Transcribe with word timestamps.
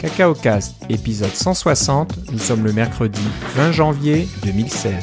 Cacao 0.00 0.32
Cast, 0.32 0.76
épisode 0.88 1.34
160. 1.34 2.30
Nous 2.30 2.38
sommes 2.38 2.64
le 2.64 2.72
mercredi 2.72 3.20
20 3.56 3.72
janvier 3.72 4.28
2016. 4.44 4.94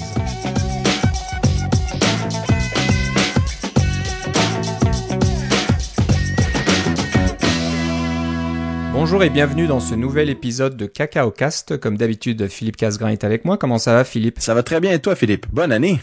Bonjour 8.93 9.21
et 9.21 9.29
bienvenue 9.29 9.67
dans 9.67 9.81
ce 9.81 9.95
nouvel 9.95 10.29
épisode 10.29 10.77
de 10.77 10.85
Cacao 10.85 11.29
Cast. 11.29 11.77
Comme 11.77 11.97
d'habitude, 11.97 12.47
Philippe 12.47 12.77
Casgrain 12.77 13.09
est 13.09 13.25
avec 13.25 13.43
moi. 13.43 13.57
Comment 13.57 13.77
ça 13.77 13.93
va, 13.93 14.05
Philippe? 14.05 14.39
Ça 14.39 14.53
va 14.53 14.63
très 14.63 14.79
bien 14.79 14.93
et 14.93 14.99
toi, 14.99 15.17
Philippe? 15.17 15.47
Bonne 15.51 15.73
année. 15.73 15.99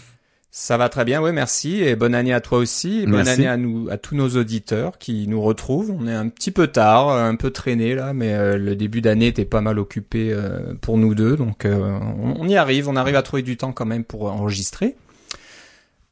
Ça 0.55 0.77
va 0.77 0.91
très 0.91 1.07
bien, 1.07 1.23
oui, 1.23 1.33
merci. 1.33 1.81
Et 1.81 1.97
bonne 1.97 2.15
année 2.15 2.35
à 2.35 2.43
toi 2.43 2.59
aussi. 2.59 3.01
Et 3.01 3.07
bonne 3.07 3.27
année 3.27 3.49
à 3.49 3.57
nous, 3.57 3.89
à 3.89 3.97
tous 3.97 4.15
nos 4.15 4.29
auditeurs 4.37 4.99
qui 4.99 5.27
nous 5.27 5.41
retrouvent. 5.41 5.97
On 5.99 6.07
est 6.07 6.13
un 6.13 6.29
petit 6.29 6.51
peu 6.51 6.67
tard, 6.67 7.09
un 7.09 7.37
peu 7.37 7.51
traîné 7.51 7.95
là, 7.95 8.13
mais 8.13 8.35
euh, 8.35 8.59
le 8.59 8.77
début 8.77 9.01
d'année 9.01 9.29
était 9.29 9.47
pas 9.47 9.63
mal 9.63 9.79
occupé 9.79 10.31
euh, 10.31 10.75
pour 10.83 10.99
nous 10.99 11.15
deux, 11.15 11.39
donc 11.39 11.65
euh, 11.65 11.99
on, 12.39 12.47
y 12.47 12.57
arrive. 12.57 12.87
On 12.91 12.97
arrive 12.97 13.17
à 13.17 13.23
trouver 13.23 13.41
du 13.41 13.57
temps 13.57 13.73
quand 13.73 13.87
même 13.87 14.05
pour 14.05 14.31
enregistrer. 14.31 14.95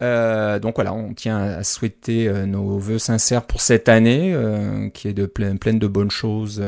donc 0.01 0.75
voilà, 0.75 0.95
on 0.95 1.13
tient 1.13 1.37
à 1.37 1.63
souhaiter 1.63 2.33
nos 2.47 2.79
vœux 2.79 2.99
sincères 2.99 3.43
pour 3.43 3.61
cette 3.61 3.91
année, 3.91 4.35
qui 4.95 5.09
est 5.09 5.13
de 5.13 5.27
pleine, 5.27 5.59
pleine 5.59 5.79
de 5.79 5.87
bonnes 5.87 6.11
choses 6.11 6.65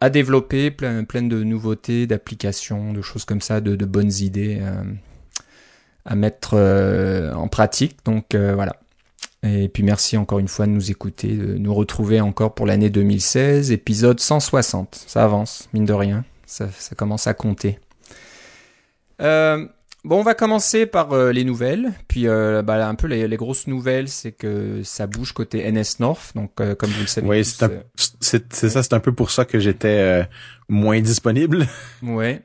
à 0.00 0.10
développer, 0.10 0.72
pleine, 0.72 1.06
pleine 1.06 1.28
de 1.28 1.44
nouveautés, 1.44 2.08
d'applications, 2.08 2.92
de 2.92 3.02
choses 3.02 3.24
comme 3.24 3.40
ça, 3.40 3.60
de, 3.60 3.76
de 3.76 3.84
bonnes 3.84 4.12
idées 4.12 4.60
à 6.06 6.14
mettre 6.14 6.54
euh, 6.54 7.32
en 7.34 7.48
pratique. 7.48 7.98
Donc 8.04 8.34
euh, 8.34 8.54
voilà. 8.54 8.76
Et 9.42 9.68
puis 9.68 9.82
merci 9.82 10.16
encore 10.16 10.38
une 10.38 10.48
fois 10.48 10.66
de 10.66 10.72
nous 10.72 10.90
écouter, 10.90 11.28
de 11.28 11.58
nous 11.58 11.74
retrouver 11.74 12.20
encore 12.20 12.54
pour 12.54 12.66
l'année 12.66 12.90
2016, 12.90 13.70
épisode 13.70 14.18
160. 14.18 15.04
Ça 15.06 15.24
avance, 15.24 15.68
mine 15.72 15.84
de 15.84 15.92
rien. 15.92 16.24
Ça, 16.46 16.68
ça 16.70 16.94
commence 16.94 17.26
à 17.26 17.34
compter. 17.34 17.78
Euh, 19.20 19.66
bon, 20.04 20.20
on 20.20 20.22
va 20.22 20.34
commencer 20.34 20.86
par 20.86 21.12
euh, 21.12 21.32
les 21.32 21.44
nouvelles. 21.44 21.92
Puis 22.08 22.26
euh, 22.26 22.62
bah, 22.62 22.86
un 22.88 22.94
peu 22.94 23.06
les, 23.06 23.28
les 23.28 23.36
grosses 23.36 23.66
nouvelles, 23.66 24.08
c'est 24.08 24.32
que 24.32 24.82
ça 24.82 25.06
bouge 25.06 25.32
côté 25.32 25.70
NS 25.70 26.00
North. 26.00 26.32
Donc 26.34 26.54
comme 26.54 26.90
vous 26.90 27.02
le 27.02 27.06
savez. 27.06 27.26
Oui, 27.26 27.44
c'est 27.44 28.52
ça, 28.52 28.82
c'est 28.82 28.92
un 28.94 29.00
peu 29.00 29.12
pour 29.12 29.30
ça 29.30 29.44
que 29.44 29.58
j'étais 29.58 30.26
moins 30.68 31.00
disponible. 31.00 31.66
Ouais. 32.02 32.42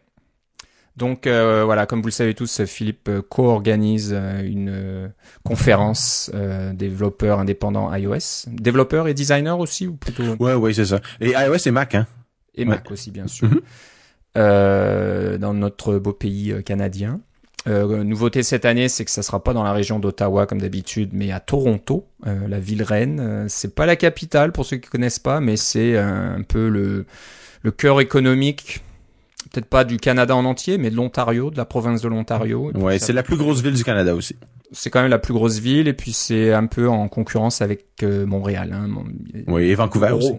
Donc 1.01 1.25
euh, 1.25 1.63
voilà, 1.65 1.87
comme 1.87 1.99
vous 2.01 2.09
le 2.09 2.11
savez 2.11 2.35
tous, 2.35 2.63
Philippe 2.65 3.09
euh, 3.09 3.23
co-organise 3.27 4.13
euh, 4.13 4.43
une 4.43 5.11
conférence 5.43 6.29
développeurs 6.73 7.39
indépendants 7.39 7.91
iOS, 7.91 8.45
développeurs 8.51 9.07
et 9.07 9.15
designers 9.15 9.49
aussi 9.57 9.87
ou 9.87 9.95
plutôt. 9.95 10.35
Ouais, 10.39 10.53
ouais, 10.53 10.75
c'est 10.75 10.85
ça. 10.85 10.99
Et 11.19 11.31
iOS 11.31 11.57
et 11.65 11.71
Mac, 11.71 11.95
hein. 11.95 12.05
Et 12.53 12.65
Mac 12.65 12.91
aussi, 12.91 13.09
bien 13.09 13.25
sûr. 13.25 13.49
Mm-hmm. 14.35 15.37
dans 15.39 15.55
notre 15.55 15.97
beau 15.97 16.13
pays 16.13 16.53
canadien. 16.63 17.19
nouveauté 17.65 18.43
cette 18.43 18.65
année, 18.65 18.87
c'est 18.87 19.03
que 19.03 19.11
ça 19.11 19.23
sera 19.23 19.43
pas 19.43 19.53
dans 19.53 19.63
la 19.63 19.73
région 19.73 19.97
d'Ottawa 19.97 20.45
comme 20.45 20.61
d'habitude, 20.61 21.09
mais 21.13 21.31
à 21.31 21.39
Toronto, 21.39 22.05
la 22.25 22.59
ville 22.59 22.83
reine. 22.83 23.47
c'est 23.49 23.73
pas 23.73 23.87
la 23.87 23.95
capitale 23.95 24.51
pour 24.51 24.67
ceux 24.67 24.77
qui 24.77 24.87
connaissent 24.87 25.17
pas, 25.17 25.39
mais 25.39 25.57
c'est 25.57 25.97
un 25.97 26.43
peu 26.47 26.69
le 26.69 27.07
le 27.63 27.71
cœur 27.71 28.01
économique 28.01 28.81
peut-être 29.49 29.65
pas 29.65 29.83
du 29.83 29.97
Canada 29.97 30.35
en 30.35 30.45
entier, 30.45 30.77
mais 30.77 30.89
de 30.89 30.95
l'Ontario, 30.95 31.51
de 31.51 31.57
la 31.57 31.65
province 31.65 32.01
de 32.01 32.07
l'Ontario. 32.07 32.71
Ouais, 32.75 32.99
c'est 32.99 33.13
la 33.13 33.23
plus 33.23 33.37
grosse 33.37 33.61
ville 33.61 33.73
du 33.73 33.83
Canada 33.83 34.15
aussi. 34.15 34.35
C'est 34.71 34.89
quand 34.89 35.01
même 35.01 35.11
la 35.11 35.19
plus 35.19 35.33
grosse 35.33 35.59
ville, 35.59 35.87
et 35.87 35.93
puis 35.93 36.13
c'est 36.13 36.53
un 36.53 36.67
peu 36.67 36.87
en 36.87 37.07
concurrence 37.07 37.61
avec 37.61 37.87
euh, 38.03 38.25
Montréal. 38.25 38.71
Hein. 38.73 38.87
Oui, 39.47 39.63
et 39.63 39.75
Vancouver 39.75 40.11
aussi. 40.11 40.33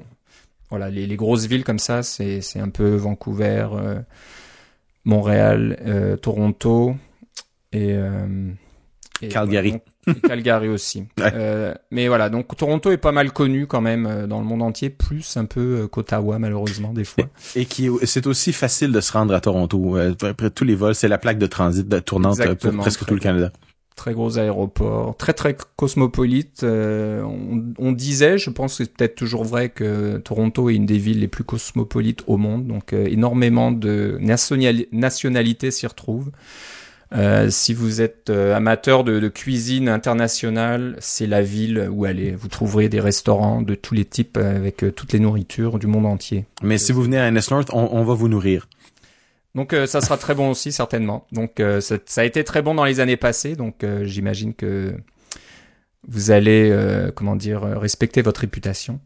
Voilà, 0.70 0.88
les, 0.88 1.06
les, 1.06 1.16
grosses 1.16 1.46
villes 1.46 1.64
comme 1.64 1.78
ça, 1.78 2.02
c'est 2.02 2.40
c'est 2.40 2.58
un 2.58 2.70
peu 2.70 2.94
Vancouver, 2.94 3.68
euh, 3.74 4.00
Montréal, 5.04 5.78
euh, 5.86 6.16
Toronto 6.16 6.96
et, 7.72 7.94
et 9.20 9.28
Calgary. 9.28 9.80
Calgary 10.22 10.68
aussi. 10.68 11.04
Euh, 11.34 11.72
mais 11.90 12.08
voilà, 12.08 12.28
donc 12.28 12.54
Toronto 12.56 12.90
est 12.90 12.96
pas 12.96 13.12
mal 13.12 13.32
connu 13.32 13.66
quand 13.66 13.80
même 13.80 14.06
euh, 14.06 14.26
dans 14.26 14.38
le 14.40 14.44
monde 14.44 14.60
entier, 14.60 14.90
plus 14.90 15.36
un 15.36 15.44
peu 15.44 15.60
euh, 15.82 15.88
qu'Ottawa 15.88 16.38
malheureusement 16.38 16.92
des 16.92 17.04
fois. 17.04 17.24
Et, 17.54 17.64
qui 17.64 17.88
c'est 18.02 18.26
aussi 18.26 18.52
facile 18.52 18.92
de 18.92 19.00
se 19.00 19.12
rendre 19.12 19.34
à 19.34 19.40
Toronto. 19.40 19.96
Après 19.96 20.50
tous 20.50 20.64
les 20.64 20.74
vols, 20.74 20.94
c'est 20.94 21.08
la 21.08 21.18
plaque 21.18 21.38
de 21.38 21.46
transit 21.46 21.88
de 21.88 21.98
tournante 22.00 22.38
pour 22.56 22.72
presque 22.76 23.06
tout 23.06 23.14
le 23.14 23.20
Canada. 23.20 23.52
Très 23.96 24.12
gros 24.12 24.36
aéroport, 24.36 25.16
très 25.16 25.32
très 25.32 25.56
cosmopolite. 25.76 26.64
on, 26.64 27.72
on, 27.78 27.92
disait, 27.92 28.36
je 28.36 28.50
pense 28.50 28.78
que 28.78 28.84
c'est 28.84 28.92
peut-être 28.92 29.14
toujours 29.14 29.44
vrai 29.44 29.68
que 29.68 30.18
Toronto 30.18 30.68
est 30.68 30.74
une 30.74 30.86
des 30.86 30.98
villes 30.98 31.20
les 31.20 31.28
plus 31.28 31.44
cosmopolites 31.44 32.24
au 32.26 32.36
monde, 32.36 32.66
donc 32.66 32.92
énormément 32.92 33.70
de 33.70 34.18
nationalités 34.20 35.70
s'y 35.70 35.86
retrouvent. 35.86 36.32
Euh, 37.14 37.50
si 37.50 37.74
vous 37.74 38.00
êtes 38.00 38.30
euh, 38.30 38.54
amateur 38.54 39.04
de, 39.04 39.20
de, 39.20 39.28
cuisine 39.28 39.88
internationale, 39.88 40.96
c'est 40.98 41.26
la 41.26 41.42
ville 41.42 41.88
où 41.90 42.04
allez. 42.04 42.32
Vous 42.32 42.48
trouverez 42.48 42.88
des 42.88 43.00
restaurants 43.00 43.60
de 43.60 43.74
tous 43.74 43.94
les 43.94 44.04
types 44.04 44.38
avec 44.38 44.82
euh, 44.82 44.90
toutes 44.90 45.12
les 45.12 45.20
nourritures 45.20 45.78
du 45.78 45.86
monde 45.86 46.06
entier. 46.06 46.46
Mais 46.62 46.78
si 46.78 46.92
vous 46.92 47.02
venez 47.02 47.18
à 47.18 47.30
NS 47.30 47.50
North, 47.50 47.68
on, 47.72 47.88
on 47.92 48.04
va 48.04 48.14
vous 48.14 48.28
nourrir. 48.28 48.68
Donc 49.54 49.76
ça 49.84 50.00
sera 50.00 50.16
très 50.16 50.34
bon 50.34 50.48
aussi 50.48 50.72
certainement. 50.72 51.26
Donc 51.30 51.60
ça, 51.80 51.96
ça, 52.06 52.20
a 52.22 52.24
été 52.24 52.42
très 52.42 52.62
bon 52.62 52.74
dans 52.74 52.86
les 52.86 53.00
années 53.00 53.18
passées. 53.18 53.54
Donc 53.54 53.84
j'imagine 54.04 54.54
que 54.54 54.94
vous 56.08 56.30
allez 56.30 56.74
comment 57.14 57.36
dire 57.36 57.60
respecter 57.60 58.22
votre 58.22 58.40
réputation. 58.40 58.98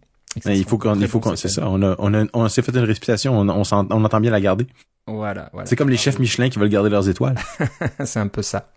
Il 0.44 0.64
faut 0.64 0.78
qu'on, 0.78 0.94
il 1.00 1.08
faut 1.08 1.18
qu'on, 1.18 1.34
c'est 1.34 1.48
ça. 1.48 1.68
On 1.68 1.82
a, 1.82 1.96
on 1.98 2.14
a, 2.14 2.26
on 2.32 2.48
s'est 2.48 2.62
fait 2.62 2.70
une 2.76 2.84
réputation. 2.84 3.36
On, 3.36 3.48
on, 3.48 3.62
on 3.72 4.04
entend 4.04 4.20
bien 4.20 4.30
la 4.30 4.40
garder. 4.40 4.68
Voilà, 5.06 5.50
voilà. 5.52 5.66
C'est 5.66 5.76
comme 5.76 5.90
les 5.90 5.96
chefs 5.96 6.18
Michelin 6.18 6.48
qui 6.48 6.58
veulent 6.58 6.68
garder 6.68 6.90
leurs 6.90 7.08
étoiles. 7.08 7.36
c'est 8.04 8.18
un 8.18 8.26
peu 8.26 8.42
ça. 8.42 8.68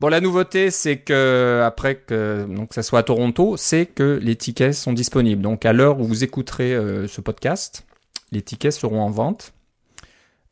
Bon, 0.00 0.08
la 0.08 0.20
nouveauté, 0.20 0.70
c'est 0.70 0.98
que 0.98 1.62
après 1.64 1.96
que 1.96 2.46
donc 2.48 2.74
ça 2.74 2.82
soit 2.82 2.98
à 2.98 3.02
Toronto, 3.02 3.56
c'est 3.56 3.86
que 3.86 4.18
les 4.22 4.36
tickets 4.36 4.74
sont 4.74 4.92
disponibles. 4.92 5.42
Donc 5.42 5.64
à 5.64 5.72
l'heure 5.72 6.00
où 6.00 6.04
vous 6.04 6.24
écouterez 6.24 6.74
euh, 6.74 7.06
ce 7.06 7.20
podcast, 7.20 7.86
les 8.32 8.42
tickets 8.42 8.72
seront 8.72 9.00
en 9.00 9.10
vente. 9.10 9.52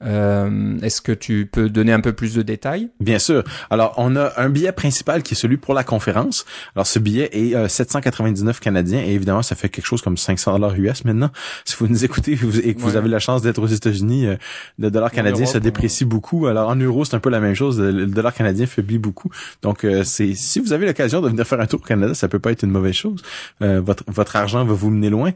Euh, 0.02 0.78
Est-ce 0.80 1.00
que 1.00 1.12
tu 1.12 1.46
peux 1.50 1.68
donner 1.68 1.92
un 1.92 2.00
peu 2.00 2.12
plus 2.12 2.34
de 2.34 2.42
détails? 2.42 2.90
Bien 3.00 3.18
sûr. 3.18 3.44
Alors, 3.70 3.94
on 3.96 4.16
a 4.16 4.32
un 4.36 4.48
billet 4.48 4.72
principal 4.72 5.22
qui 5.22 5.34
est 5.34 5.36
celui 5.36 5.56
pour 5.56 5.74
la 5.74 5.84
conférence. 5.84 6.44
Alors, 6.74 6.86
ce 6.86 6.98
billet 6.98 7.30
est 7.32 7.54
euh, 7.54 7.68
799 7.68 8.60
canadiens 8.60 9.00
et 9.00 9.12
évidemment, 9.12 9.42
ça 9.42 9.54
fait 9.54 9.68
quelque 9.68 9.86
chose 9.86 10.02
comme 10.02 10.16
500 10.16 10.52
dollars 10.52 10.74
US 10.78 11.04
maintenant. 11.04 11.30
Si 11.64 11.76
vous 11.78 11.88
nous 11.88 12.04
écoutez 12.04 12.32
et 12.32 12.74
que 12.74 12.80
vous 12.80 12.96
avez 12.96 13.08
la 13.08 13.18
chance 13.18 13.42
d'être 13.42 13.60
aux 13.60 13.66
États-Unis, 13.66 14.26
euh, 14.26 14.36
le 14.78 14.90
dollar 14.90 15.10
canadien 15.10 15.46
se 15.46 15.58
déprécie 15.58 16.04
beaucoup. 16.04 16.46
Alors, 16.46 16.68
en 16.68 16.76
euros, 16.76 17.04
c'est 17.04 17.14
un 17.14 17.20
peu 17.20 17.30
la 17.30 17.40
même 17.40 17.54
chose. 17.54 17.80
Le 17.80 18.06
dollar 18.06 18.34
canadien 18.34 18.66
faiblit 18.66 18.98
beaucoup. 18.98 19.30
Donc, 19.62 19.84
euh, 19.84 20.04
c'est 20.04 20.34
si 20.34 20.60
vous 20.60 20.72
avez 20.72 20.86
l'occasion 20.86 21.20
de 21.20 21.28
venir 21.28 21.46
faire 21.46 21.60
un 21.60 21.66
tour 21.66 21.80
au 21.80 21.86
Canada, 21.86 22.14
ça 22.14 22.28
peut 22.28 22.38
pas 22.38 22.52
être 22.52 22.62
une 22.62 22.70
mauvaise 22.70 22.94
chose. 22.94 23.22
Euh, 23.62 23.80
votre 23.80 24.04
votre 24.08 24.36
argent 24.36 24.64
va 24.64 24.74
vous 24.74 24.90
mener 24.90 25.10
loin. 25.10 25.32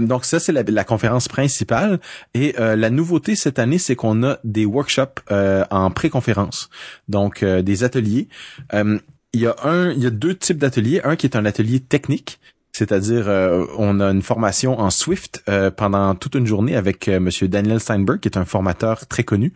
donc, 0.00 0.24
ça, 0.24 0.40
c'est 0.40 0.52
la, 0.52 0.62
la, 0.62 0.84
conférence 0.84 1.28
principale. 1.28 2.00
Et 2.34 2.54
la 2.58 2.90
nouveauté 2.90 3.36
cette 3.36 3.58
année, 3.58 3.78
c'est 3.78 3.95
qu'on 3.96 4.16
on 4.16 4.22
a 4.22 4.38
des 4.44 4.64
workshops 4.64 5.20
euh, 5.30 5.64
en 5.70 5.90
pré-conférence, 5.90 6.70
donc 7.08 7.42
euh, 7.42 7.62
des 7.62 7.82
ateliers. 7.82 8.28
Euh, 8.72 8.98
il 9.32 9.40
y 9.40 9.46
a 9.46 9.56
un, 9.64 9.90
il 9.90 10.02
y 10.02 10.06
a 10.06 10.10
deux 10.10 10.34
types 10.34 10.58
d'ateliers. 10.58 11.00
Un 11.04 11.16
qui 11.16 11.26
est 11.26 11.36
un 11.36 11.44
atelier 11.44 11.80
technique, 11.80 12.38
c'est-à-dire 12.76 13.24
euh, 13.26 13.64
on 13.78 14.00
a 14.00 14.10
une 14.10 14.20
formation 14.20 14.78
en 14.78 14.90
Swift 14.90 15.42
euh, 15.48 15.70
pendant 15.70 16.14
toute 16.14 16.34
une 16.34 16.46
journée 16.46 16.76
avec 16.76 17.08
euh, 17.08 17.18
Monsieur 17.20 17.48
Daniel 17.48 17.80
Steinberg, 17.80 18.20
qui 18.20 18.28
est 18.28 18.36
un 18.36 18.44
formateur 18.44 19.06
très 19.06 19.24
connu 19.24 19.54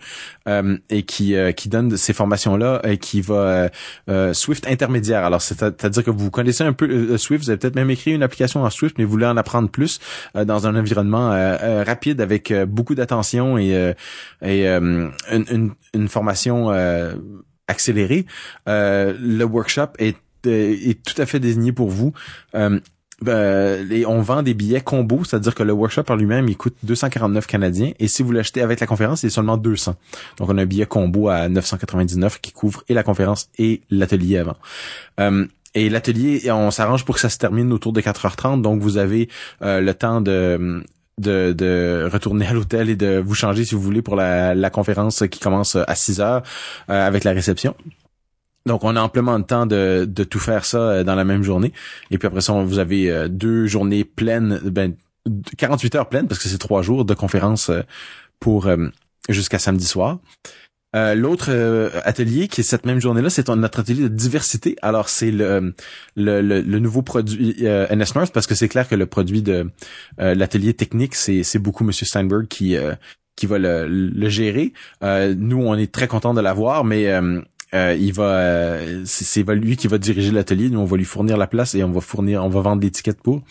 et 0.88 1.02
qui 1.02 1.36
qui 1.56 1.68
donne 1.68 1.96
ces 1.96 2.12
formations 2.12 2.56
là 2.56 2.80
et 2.82 2.98
qui 2.98 3.20
va 3.20 3.70
Swift 4.32 4.66
intermédiaire. 4.66 5.24
Alors 5.24 5.42
c'est-à-dire 5.42 6.02
que 6.02 6.10
vous 6.10 6.30
connaissez 6.30 6.64
un 6.64 6.72
peu 6.72 7.16
Swift, 7.18 7.44
vous 7.44 7.50
avez 7.50 7.58
peut-être 7.58 7.76
même 7.76 7.90
écrit 7.90 8.12
une 8.12 8.22
application 8.22 8.64
en 8.64 8.70
Swift, 8.70 8.96
mais 8.98 9.04
vous 9.04 9.10
voulez 9.12 9.26
en 9.26 9.36
apprendre 9.36 9.68
plus 9.68 10.00
dans 10.34 10.66
un 10.66 10.74
environnement 10.74 11.30
rapide 11.84 12.20
avec 12.20 12.52
beaucoup 12.64 12.96
d'attention 12.96 13.58
et 13.58 13.94
et 14.42 14.66
une, 14.66 15.12
une, 15.30 15.72
une, 15.94 16.08
formation 16.08 16.70
accélérée. 17.68 18.26
le 18.66 19.44
workshop 19.44 19.90
est 19.98 20.16
est 20.44 21.02
tout 21.04 21.20
à 21.20 21.26
fait 21.26 21.38
désigné 21.38 21.70
pour 21.70 21.90
vous. 21.90 22.12
Ben, 23.22 23.86
on 24.06 24.22
vend 24.22 24.42
des 24.42 24.54
billets 24.54 24.80
combo, 24.80 25.24
c'est-à-dire 25.24 25.54
que 25.54 25.62
le 25.62 25.72
workshop 25.72 26.04
par 26.04 26.16
lui-même, 26.16 26.48
il 26.48 26.56
coûte 26.56 26.74
249 26.84 27.46
canadiens 27.46 27.92
et 27.98 28.08
si 28.08 28.22
vous 28.22 28.32
l'achetez 28.32 28.62
avec 28.62 28.80
la 28.80 28.86
conférence, 28.86 29.20
c'est 29.20 29.30
seulement 29.30 29.58
200. 29.58 29.94
Donc 30.38 30.48
on 30.48 30.56
a 30.56 30.62
un 30.62 30.66
billet 30.66 30.86
combo 30.86 31.28
à 31.28 31.48
999 31.48 32.40
qui 32.40 32.52
couvre 32.52 32.82
et 32.88 32.94
la 32.94 33.02
conférence 33.02 33.48
et 33.58 33.82
l'atelier 33.90 34.38
avant. 34.38 34.56
Euh, 35.20 35.46
et 35.74 35.88
l'atelier, 35.90 36.50
on 36.50 36.70
s'arrange 36.70 37.04
pour 37.04 37.14
que 37.14 37.20
ça 37.20 37.28
se 37.28 37.38
termine 37.38 37.72
autour 37.72 37.92
de 37.92 38.00
4h30, 38.00 38.62
donc 38.62 38.80
vous 38.80 38.96
avez 38.96 39.28
euh, 39.62 39.80
le 39.80 39.94
temps 39.94 40.20
de 40.20 40.82
de, 41.20 42.08
retourner 42.10 42.46
à 42.46 42.52
l'hôtel 42.52 42.88
et 42.88 42.96
de 42.96 43.22
vous 43.24 43.34
changer 43.34 43.64
si 43.64 43.74
vous 43.74 43.80
voulez 43.82 44.02
pour 44.02 44.16
la, 44.16 44.70
conférence 44.70 45.24
qui 45.30 45.40
commence 45.40 45.76
à 45.76 45.94
6 45.94 46.20
heures 46.20 46.42
euh, 46.88 47.06
avec 47.06 47.24
la 47.24 47.32
réception. 47.32 47.74
Donc, 48.70 48.84
on 48.84 48.96
a 48.96 49.00
amplement 49.00 49.38
de 49.38 49.44
temps 49.44 49.66
de, 49.66 50.04
tout 50.24 50.38
faire 50.38 50.64
ça 50.64 50.78
euh, 50.78 51.04
dans 51.04 51.14
la 51.14 51.24
même 51.24 51.42
journée. 51.42 51.72
Et 52.10 52.18
puis 52.18 52.26
après 52.26 52.40
ça, 52.40 52.52
vous 52.52 52.78
avez 52.78 53.10
euh, 53.10 53.28
deux 53.28 53.66
journées 53.66 54.04
pleines, 54.04 54.60
ben, 54.64 54.94
48 55.58 55.94
heures 55.96 56.08
pleines 56.08 56.28
parce 56.28 56.40
que 56.42 56.48
c'est 56.48 56.58
trois 56.58 56.82
jours 56.82 57.04
de 57.04 57.12
conférence 57.14 57.70
pour 58.38 58.68
jusqu'à 59.28 59.58
samedi 59.58 59.84
soir. 59.84 60.18
Euh, 60.96 61.14
l'autre 61.14 61.50
euh, 61.50 61.88
atelier 62.04 62.48
qui 62.48 62.62
est 62.62 62.64
cette 62.64 62.84
même 62.84 63.00
journée-là, 63.00 63.30
c'est 63.30 63.48
notre 63.50 63.80
atelier 63.80 64.02
de 64.02 64.08
diversité. 64.08 64.76
Alors 64.82 65.08
c'est 65.08 65.30
le, 65.30 65.74
le, 66.16 66.40
le, 66.40 66.78
nouveau 66.80 67.02
produit 67.02 67.56
euh, 67.62 67.86
parce 68.34 68.46
que 68.48 68.56
c'est 68.56 68.68
clair 68.68 68.88
que 68.88 68.96
le 68.96 69.06
produit 69.06 69.42
de 69.42 69.70
l'atelier 70.18 70.74
technique, 70.74 71.14
c'est, 71.14 71.42
c'est 71.44 71.60
beaucoup 71.60 71.84
Monsieur 71.84 72.06
Steinberg 72.06 72.48
qui 72.48 72.76
qui 73.36 73.46
va 73.46 73.58
le, 73.58 73.86
le 73.88 74.28
gérer. 74.28 74.72
nous, 75.02 75.62
on 75.62 75.74
est 75.74 75.92
très 75.92 76.08
content 76.08 76.34
de 76.34 76.40
l'avoir, 76.40 76.84
mais 76.84 77.08
il 77.72 78.12
va 78.12 78.78
c'est, 79.04 79.24
c'est 79.24 79.42
lui 79.54 79.76
qui 79.76 79.88
va 79.88 79.98
diriger 79.98 80.30
l'atelier. 80.30 80.70
Nous, 80.70 80.80
on 80.80 80.84
va 80.84 80.96
lui 80.96 81.04
fournir 81.04 81.36
la 81.36 81.46
place 81.46 81.74
et 81.74 81.84
on 81.84 81.92
va 81.92 82.00
fournir, 82.00 82.44
on 82.44 82.48
va 82.48 82.60
vendre 82.60 82.82
l'étiquette 82.82 83.20
pour. 83.22 83.42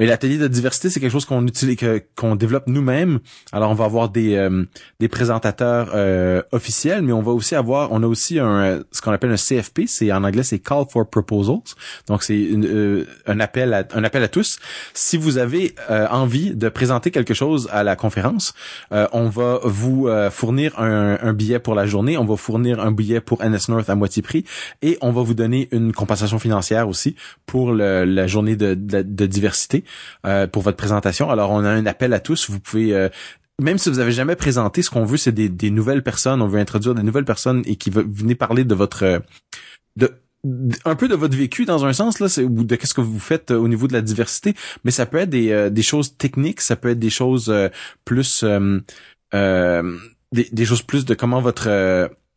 Mais 0.00 0.06
l'atelier 0.06 0.38
de 0.38 0.48
diversité, 0.48 0.88
c'est 0.88 0.98
quelque 0.98 1.12
chose 1.12 1.26
qu'on 1.26 1.46
utilise, 1.46 1.76
qu'on 2.16 2.34
développe 2.34 2.66
nous-mêmes. 2.68 3.20
Alors, 3.52 3.70
on 3.70 3.74
va 3.74 3.84
avoir 3.84 4.08
des, 4.08 4.34
euh, 4.34 4.64
des 4.98 5.08
présentateurs 5.08 5.90
euh, 5.94 6.42
officiels, 6.52 7.02
mais 7.02 7.12
on 7.12 7.20
va 7.20 7.32
aussi 7.32 7.54
avoir, 7.54 7.92
on 7.92 8.02
a 8.02 8.06
aussi 8.06 8.38
un, 8.38 8.82
ce 8.92 9.02
qu'on 9.02 9.12
appelle 9.12 9.30
un 9.30 9.36
CFP. 9.36 9.82
C'est 9.86 10.10
en 10.10 10.24
anglais, 10.24 10.42
c'est 10.42 10.58
Call 10.58 10.86
for 10.90 11.06
Proposals. 11.06 11.74
Donc, 12.08 12.22
c'est 12.22 12.34
euh, 12.34 13.04
un 13.26 13.40
appel 13.40 13.74
à, 13.74 13.86
un 13.92 14.02
appel 14.02 14.22
à 14.22 14.28
tous. 14.28 14.58
Si 14.94 15.18
vous 15.18 15.36
avez 15.36 15.74
envie 15.88 16.54
de 16.54 16.70
présenter 16.70 17.10
quelque 17.10 17.34
chose 17.34 17.68
à 17.70 17.82
la 17.82 17.94
conférence, 17.94 18.54
on 18.90 19.28
va 19.28 19.60
vous 19.64 20.08
fournir 20.30 20.78
un, 20.80 21.18
un, 21.20 21.32
billet 21.34 21.58
pour 21.58 21.74
la 21.74 21.84
journée. 21.84 22.16
On 22.16 22.24
va 22.24 22.36
fournir 22.36 22.80
un 22.80 22.92
billet 22.92 23.20
pour 23.20 23.44
NS 23.44 23.68
North 23.68 23.90
à 23.90 23.94
moitié 23.96 24.22
prix 24.22 24.44
et 24.80 24.96
on 25.02 25.12
va 25.12 25.20
vous 25.22 25.34
donner 25.34 25.68
une 25.72 25.92
compensation 25.92 26.38
financière 26.38 26.88
aussi 26.88 27.16
pour 27.44 27.72
le, 27.72 28.04
la 28.04 28.26
journée 28.26 28.56
de, 28.56 28.74
de 28.74 29.26
diversité. 29.26 29.84
Euh, 30.26 30.46
pour 30.46 30.62
votre 30.62 30.76
présentation. 30.76 31.30
Alors, 31.30 31.50
on 31.50 31.64
a 31.64 31.68
un 31.68 31.86
appel 31.86 32.12
à 32.12 32.20
tous. 32.20 32.50
Vous 32.50 32.60
pouvez 32.60 32.94
euh, 32.94 33.08
même 33.60 33.78
si 33.78 33.90
vous 33.90 33.98
avez 33.98 34.12
jamais 34.12 34.36
présenté, 34.36 34.82
ce 34.82 34.90
qu'on 34.90 35.04
veut, 35.04 35.16
c'est 35.16 35.32
des, 35.32 35.70
nouvelles 35.70 36.02
personnes. 36.02 36.40
On 36.42 36.48
veut 36.48 36.60
introduire 36.60 36.94
des 36.94 37.02
nouvelles 37.02 37.24
personnes 37.24 37.62
et 37.66 37.76
qui 37.76 37.90
venez 37.90 38.34
parler 38.34 38.64
de 38.64 38.74
votre 38.74 39.04
euh, 39.04 39.18
de 39.96 40.12
un 40.86 40.94
peu 40.94 41.06
de 41.06 41.14
votre 41.14 41.36
vécu 41.36 41.66
dans 41.66 41.84
un 41.84 41.92
sens 41.92 42.18
là, 42.18 42.26
ou 42.42 42.64
de 42.64 42.74
qu'est-ce 42.74 42.94
que 42.94 43.02
vous 43.02 43.18
faites 43.18 43.50
au 43.50 43.68
niveau 43.68 43.86
de 43.86 43.92
la 43.92 44.00
diversité. 44.00 44.54
Mais 44.84 44.90
ça 44.90 45.04
peut 45.04 45.18
être 45.18 45.28
des, 45.28 45.68
des 45.70 45.82
choses 45.82 46.16
techniques, 46.16 46.62
ça 46.62 46.76
peut 46.76 46.88
être 46.88 46.98
des 46.98 47.10
choses 47.10 47.54
plus 48.06 48.42
des, 48.42 49.82
des, 50.32 50.64
choses 50.64 50.80
plus 50.80 51.04
de 51.04 51.12
comment 51.12 51.42
votre 51.42 51.68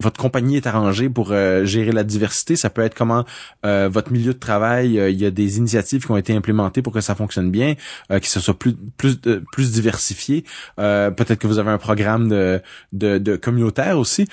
votre 0.03 0.19
compagnie 0.19 0.57
est 0.57 0.67
arrangée 0.67 1.09
pour 1.09 1.31
euh, 1.31 1.65
gérer 1.65 1.91
la 1.91 2.03
diversité. 2.03 2.55
Ça 2.55 2.69
peut 2.69 2.81
être 2.81 2.93
comment 2.93 3.25
euh, 3.65 3.89
votre 3.91 4.11
milieu 4.11 4.33
de 4.33 4.39
travail, 4.39 4.99
euh, 4.99 5.09
il 5.09 5.19
y 5.19 5.25
a 5.25 5.31
des 5.31 5.57
initiatives 5.57 6.05
qui 6.05 6.11
ont 6.11 6.17
été 6.17 6.35
implémentées 6.35 6.81
pour 6.81 6.93
que 6.93 7.01
ça 7.01 7.15
fonctionne 7.15 7.49
bien, 7.49 7.75
que 8.09 8.27
ce 8.27 8.39
soit 8.39 8.57
plus 8.57 8.75
plus 8.97 9.17
plus 9.51 9.71
diversifié. 9.71 10.43
Peut-être 10.75 11.35
que 11.35 11.47
vous 11.47 11.59
avez 11.59 11.71
un 11.71 11.77
programme 11.77 12.27
de 12.27 12.61
de, 12.91 13.17
de 13.17 13.35
communautaire 13.35 13.97
aussi. 13.97 14.27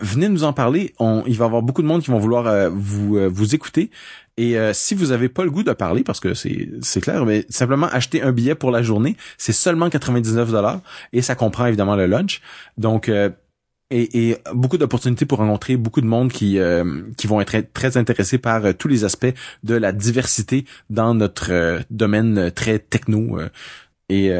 venez 0.00 0.28
nous 0.28 0.44
en 0.44 0.52
parler. 0.52 0.94
On, 0.98 1.22
il 1.26 1.36
va 1.36 1.44
y 1.44 1.48
avoir 1.48 1.62
beaucoup 1.62 1.82
de 1.82 1.86
monde 1.86 2.02
qui 2.02 2.10
vont 2.10 2.18
vouloir 2.18 2.70
vous 2.70 3.18
vous 3.28 3.54
écouter. 3.54 3.90
Et 4.36 4.56
si 4.72 4.94
vous 4.94 5.12
avez 5.12 5.28
pas 5.28 5.44
le 5.44 5.50
goût 5.50 5.62
de 5.62 5.72
parler, 5.72 6.02
parce 6.02 6.20
que 6.20 6.32
c'est 6.34 6.70
c'est 6.80 7.00
clair, 7.00 7.26
mais 7.26 7.44
simplement 7.50 7.88
acheter 7.88 8.22
un 8.22 8.32
billet 8.32 8.54
pour 8.54 8.70
la 8.70 8.82
journée, 8.82 9.16
c'est 9.36 9.52
seulement 9.52 9.90
99 9.90 10.50
dollars 10.50 10.80
et 11.12 11.20
ça 11.20 11.34
comprend 11.34 11.66
évidemment 11.66 11.96
le 11.96 12.06
lunch. 12.06 12.40
Donc 12.78 13.10
et, 13.90 14.36
beaucoup 14.54 14.78
d'opportunités 14.78 15.26
pour 15.26 15.38
rencontrer 15.38 15.76
beaucoup 15.76 16.00
de 16.00 16.06
monde 16.06 16.30
qui 16.30 16.58
euh, 16.58 17.02
qui 17.16 17.26
vont 17.26 17.40
être 17.40 17.72
très 17.72 17.96
intéressés 17.96 18.38
par 18.38 18.64
euh, 18.64 18.72
tous 18.72 18.88
les 18.88 19.04
aspects 19.04 19.32
de 19.64 19.74
la 19.74 19.92
diversité 19.92 20.64
dans 20.90 21.14
notre 21.14 21.52
euh, 21.52 21.80
domaine 21.90 22.50
très 22.52 22.78
techno. 22.78 23.38
et 24.08 24.32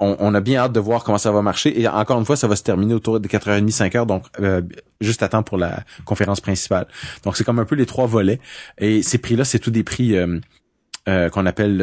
on, 0.00 0.32
a 0.34 0.40
bien 0.40 0.60
hâte 0.60 0.72
de 0.72 0.78
voir 0.78 1.02
comment 1.02 1.18
ça 1.18 1.32
va 1.32 1.42
marcher. 1.42 1.80
Et 1.80 1.88
encore 1.88 2.20
une 2.20 2.24
fois, 2.24 2.36
ça 2.36 2.46
va 2.46 2.54
se 2.54 2.62
terminer 2.62 2.94
autour 2.94 3.18
de 3.18 3.26
4h30, 3.26 3.76
5h, 3.76 4.06
donc 4.06 4.26
juste 5.00 5.24
à 5.24 5.28
temps 5.28 5.42
pour 5.42 5.58
la 5.58 5.82
conférence 6.04 6.40
principale. 6.40 6.86
Donc 7.24 7.36
c'est 7.36 7.42
comme 7.42 7.58
un 7.58 7.64
peu 7.64 7.74
les 7.74 7.86
trois 7.86 8.06
volets. 8.06 8.38
Et 8.78 9.02
ces 9.02 9.18
prix-là, 9.18 9.44
c'est 9.44 9.58
tous 9.58 9.72
des 9.72 9.82
prix 9.82 10.16
qu'on 11.04 11.46
appelle 11.46 11.82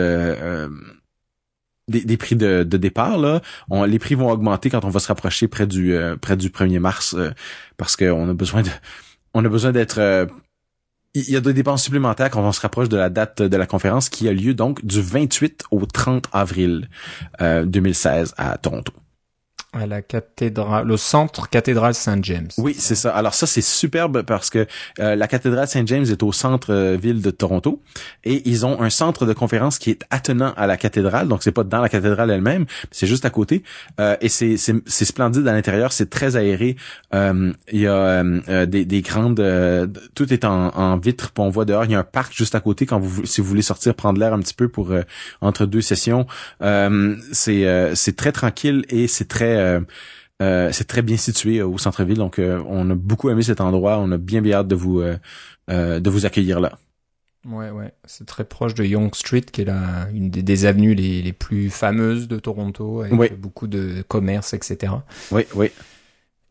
des, 1.88 2.18
prix 2.18 2.36
de, 2.36 2.64
départ 2.64 3.18
là, 3.18 3.42
les 3.88 4.00
prix 4.00 4.16
vont 4.16 4.30
augmenter 4.30 4.70
quand 4.70 4.84
on 4.86 4.90
va 4.90 5.00
se 5.00 5.08
rapprocher 5.08 5.48
près 5.48 5.68
du 5.68 5.94
euh, 5.94 6.16
près 6.16 6.36
du 6.36 6.50
1er 6.50 6.80
mars 6.80 7.14
euh, 7.16 7.32
parce 7.78 7.96
qu'on 7.96 8.30
a 8.30 8.34
besoin 8.34 8.64
de 8.64 8.70
on 9.34 9.46
a 9.46 9.50
besoin 9.50 9.72
d'être 9.72 10.00
euh, 10.00 10.26
il 11.14 11.30
y 11.30 11.36
a 11.36 11.42
des 11.42 11.54
dépenses 11.54 11.84
supplémentaires 11.84 12.30
quand 12.30 12.44
on 12.44 12.52
se 12.52 12.60
rapproche 12.60 12.90
de 12.90 12.98
la 12.98 13.10
date 13.10 13.42
de 13.42 13.58
la 13.58 13.66
conférence 13.66 14.10
qui 14.10 14.28
a 14.28 14.34
lieu 14.34 14.54
donc 14.54 14.84
du 14.86 15.02
28 15.02 15.64
au 15.72 15.86
30 15.86 16.28
avril 16.34 16.90
2016 17.40 18.34
à 18.38 18.58
Toronto 18.58 18.92
à 19.75 19.86
la 19.86 20.01
cathédrale, 20.01 20.88
le 20.88 20.98
centre 20.98 21.50
cathédrale 21.50 21.94
Saint-James. 21.94 22.48
Oui, 22.57 22.75
c'est 22.77 22.95
ça. 22.95 23.12
Alors 23.12 23.33
ça, 23.33 23.45
c'est 23.45 23.62
superbe 23.62 24.24
parce 24.24 24.50
que 24.50 24.68
euh, 25.00 25.16
la 25.16 25.27
cathédrale 25.27 25.68
Saint-James 25.68 26.06
est 26.06 26.24
au 26.24 26.31
centre-ville 26.31 27.18
euh, 27.18 27.22
de 27.22 27.31
Toronto 27.31 27.81
et 28.24 28.42
ils 28.50 28.66
ont 28.66 28.81
un 28.81 28.89
centre 28.89 29.25
de 29.25 29.33
conférence 29.33 29.77
qui 29.77 29.92
est 29.92 30.04
attenant 30.10 30.54
à 30.56 30.68
la 30.68 30.77
cathédrale. 30.77 31.27
Donc 31.27 31.44
c'est 31.44 31.51
pas 31.51 31.63
dans 31.63 31.81
la 31.81 31.89
cathédrale 31.89 32.31
elle-même, 32.31 32.66
c'est 32.92 33.07
juste 33.07 33.25
à 33.25 33.30
côté. 33.30 33.63
Euh, 34.00 34.16
et 34.22 34.30
c'est 34.30 34.56
c'est 34.57 35.06
splendide 35.06 35.48
à 35.48 35.54
l'intérieur, 35.54 35.92
c'est 35.92 36.10
très 36.10 36.38
aéré. 36.38 36.78
il 37.13 37.56
y 37.71 37.88
a 37.88 38.24
des, 38.66 38.86
des 38.86 39.01
grandes, 39.01 39.44
tout 40.16 40.33
est 40.33 40.45
en, 40.45 40.69
en 40.69 40.98
vitre, 40.98 41.31
puis 41.31 41.44
on 41.44 41.50
voit 41.50 41.66
dehors. 41.66 41.86
Il 41.86 41.92
y 41.92 41.95
a 41.95 42.00
un 42.00 42.04
parc 42.04 42.33
juste 42.33 42.56
à 42.56 42.60
côté 42.60 42.86
quand 42.86 43.00
vous 43.00 43.25
si 43.25 43.42
vous 43.42 43.48
voulez 43.48 43.62
sortir 43.62 43.94
prendre 43.95 44.19
l'air 44.19 44.33
un 44.33 44.39
petit 44.39 44.54
peu 44.54 44.68
pour 44.68 44.94
entre 45.42 45.66
deux 45.66 45.81
sessions. 45.81 46.25
c'est 46.62 47.95
c'est 47.95 48.16
très 48.16 48.31
tranquille 48.31 48.86
et 48.89 49.07
c'est 49.07 49.28
très 49.28 49.65
euh, 49.66 49.80
euh, 50.42 50.70
c'est 50.72 50.88
très 50.88 51.02
bien 51.02 51.18
situé 51.18 51.60
euh, 51.60 51.68
au 51.68 51.78
centre-ville, 51.78 52.18
donc 52.18 52.40
on 52.40 52.90
a 52.90 52.96
beaucoup 52.96 53.30
aimé 53.30 53.42
cet 53.42 53.62
endroit. 53.62 54.00
On 54.00 54.12
a 54.12 54.18
bien 54.18 54.42
bien 54.42 54.58
hâte 54.58 54.68
de 54.68 54.76
vous 54.76 55.02
de 55.68 56.10
vous 56.10 56.26
accueillir 56.26 56.60
là. 56.60 56.78
Ouais, 57.48 57.70
ouais, 57.70 57.94
c'est 58.06 58.26
très 58.26 58.44
proche 58.44 58.74
de 58.74 58.84
Yonge 58.84 59.14
Street, 59.14 59.42
qui 59.42 59.62
est 59.62 59.66
la, 59.66 60.08
une 60.12 60.32
des, 60.32 60.66
avenues 60.66 60.96
les, 60.96 61.22
les, 61.22 61.32
plus 61.32 61.70
fameuses 61.70 62.28
de 62.28 62.40
Toronto, 62.40 63.02
avec 63.02 63.40
beaucoup 63.40 63.68
de 63.68 64.04
commerces, 64.08 64.56
etc. 64.56 64.94
Oui, 65.30 65.44
oui. 65.54 65.70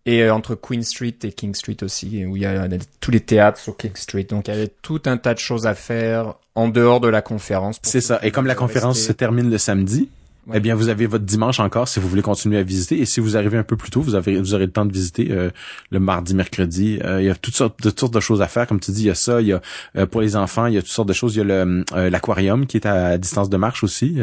Et 0.06 0.30
entre 0.30 0.54
Queen 0.54 0.82
Street 0.82 1.16
et 1.24 1.32
King 1.32 1.54
Street 1.54 1.78
aussi, 1.82 2.24
où 2.26 2.36
il 2.36 2.42
y 2.42 2.46
a 2.46 2.68
tous 3.00 3.10
les 3.10 3.20
théâtres 3.20 3.58
sur 3.58 3.76
King 3.76 3.96
Street. 3.96 4.24
Donc 4.24 4.48
il 4.48 4.50
y 4.52 4.54
avait 4.54 4.72
tout 4.82 5.00
un 5.06 5.16
tas 5.16 5.34
de 5.34 5.38
choses 5.38 5.66
à 5.66 5.74
faire 5.74 6.34
en 6.54 6.68
dehors 6.68 7.00
de 7.00 7.08
la 7.08 7.22
conférence. 7.22 7.78
C'est 7.82 8.02
ça. 8.02 8.20
Et 8.22 8.30
comme 8.30 8.46
la 8.46 8.54
conférence 8.54 9.00
se 9.00 9.12
termine 9.12 9.50
le 9.50 9.58
samedi, 9.58 10.10
eh 10.52 10.60
bien, 10.60 10.74
vous 10.74 10.88
avez 10.88 11.06
votre 11.06 11.24
dimanche 11.24 11.58
encore 11.60 11.88
si 11.88 12.00
vous 12.00 12.08
voulez 12.08 12.22
continuer 12.22 12.58
à 12.58 12.62
visiter. 12.62 13.00
Et 13.00 13.06
si 13.06 13.20
vous 13.20 13.36
arrivez 13.36 13.56
un 13.56 13.62
peu 13.62 13.76
plus 13.76 13.90
tôt, 13.90 14.02
vous 14.02 14.14
avez 14.14 14.38
vous 14.38 14.54
aurez 14.54 14.66
le 14.66 14.72
temps 14.72 14.84
de 14.84 14.92
visiter 14.92 15.28
euh, 15.30 15.50
le 15.90 16.00
mardi, 16.00 16.34
mercredi. 16.34 16.98
Euh, 17.02 17.22
il 17.22 17.26
y 17.26 17.30
a 17.30 17.34
toutes 17.34 17.54
sortes 17.54 17.82
de 17.82 17.90
toutes 17.90 18.12
de 18.12 18.20
choses 18.20 18.42
à 18.42 18.48
faire. 18.48 18.66
Comme 18.66 18.80
tu 18.80 18.90
dis, 18.90 19.02
il 19.02 19.06
y 19.06 19.10
a 19.10 19.14
ça. 19.14 19.40
Il 19.40 19.48
y 19.48 19.52
a 19.52 19.62
euh, 19.96 20.06
pour 20.06 20.20
les 20.20 20.36
enfants, 20.36 20.66
il 20.66 20.74
y 20.74 20.78
a 20.78 20.82
toutes 20.82 20.90
sortes 20.90 21.08
de 21.08 21.14
choses. 21.14 21.34
Il 21.36 21.38
y 21.38 21.40
a 21.40 21.64
le 21.64 21.84
l'aquarium 22.10 22.66
qui 22.66 22.76
est 22.76 22.86
à 22.86 23.16
distance 23.16 23.48
de 23.48 23.56
marche 23.56 23.82
aussi. 23.82 24.18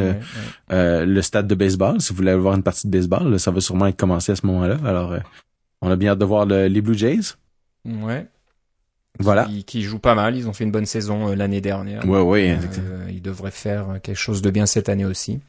le 0.70 1.22
stade 1.22 1.48
de 1.48 1.56
baseball. 1.56 2.00
Si 2.02 2.10
vous 2.10 2.18
voulez 2.18 2.36
voir 2.36 2.56
une 2.56 2.64
partie 2.64 2.88
de 2.88 2.92
baseball, 2.92 3.40
ça 3.40 3.52
va 3.52 3.62
sûrement 3.62 3.88
être 3.88 3.98
commencé 3.98 4.32
à 4.32 4.36
ce 4.36 4.46
moment-là. 4.46 4.78
Alors, 4.86 5.16
on 5.82 5.90
a 5.90 5.96
bien 5.96 6.12
hâte 6.12 6.20
de 6.20 6.26
voir 6.26 6.46
les 6.46 6.82
Blue 6.82 6.98
Jays. 6.98 7.36
Ouais. 7.86 8.28
Voilà. 9.20 9.48
Qui, 9.66 9.82
jouent 9.82 10.00
pas 10.00 10.16
mal. 10.16 10.36
Ils 10.36 10.48
ont 10.48 10.54
fait 10.54 10.64
une 10.64 10.72
bonne 10.72 10.86
saison 10.86 11.36
l'année 11.36 11.62
dernière. 11.62 12.08
Ouais, 12.08 12.22
ouais. 12.22 12.58
ils 13.10 13.22
devraient 13.22 13.52
faire 13.52 14.00
quelque 14.04 14.20
chose 14.20 14.44
de 14.44 14.52
bien 14.52 14.68
cette 14.68 14.88
année 14.88 15.06
aussi. 15.06 15.40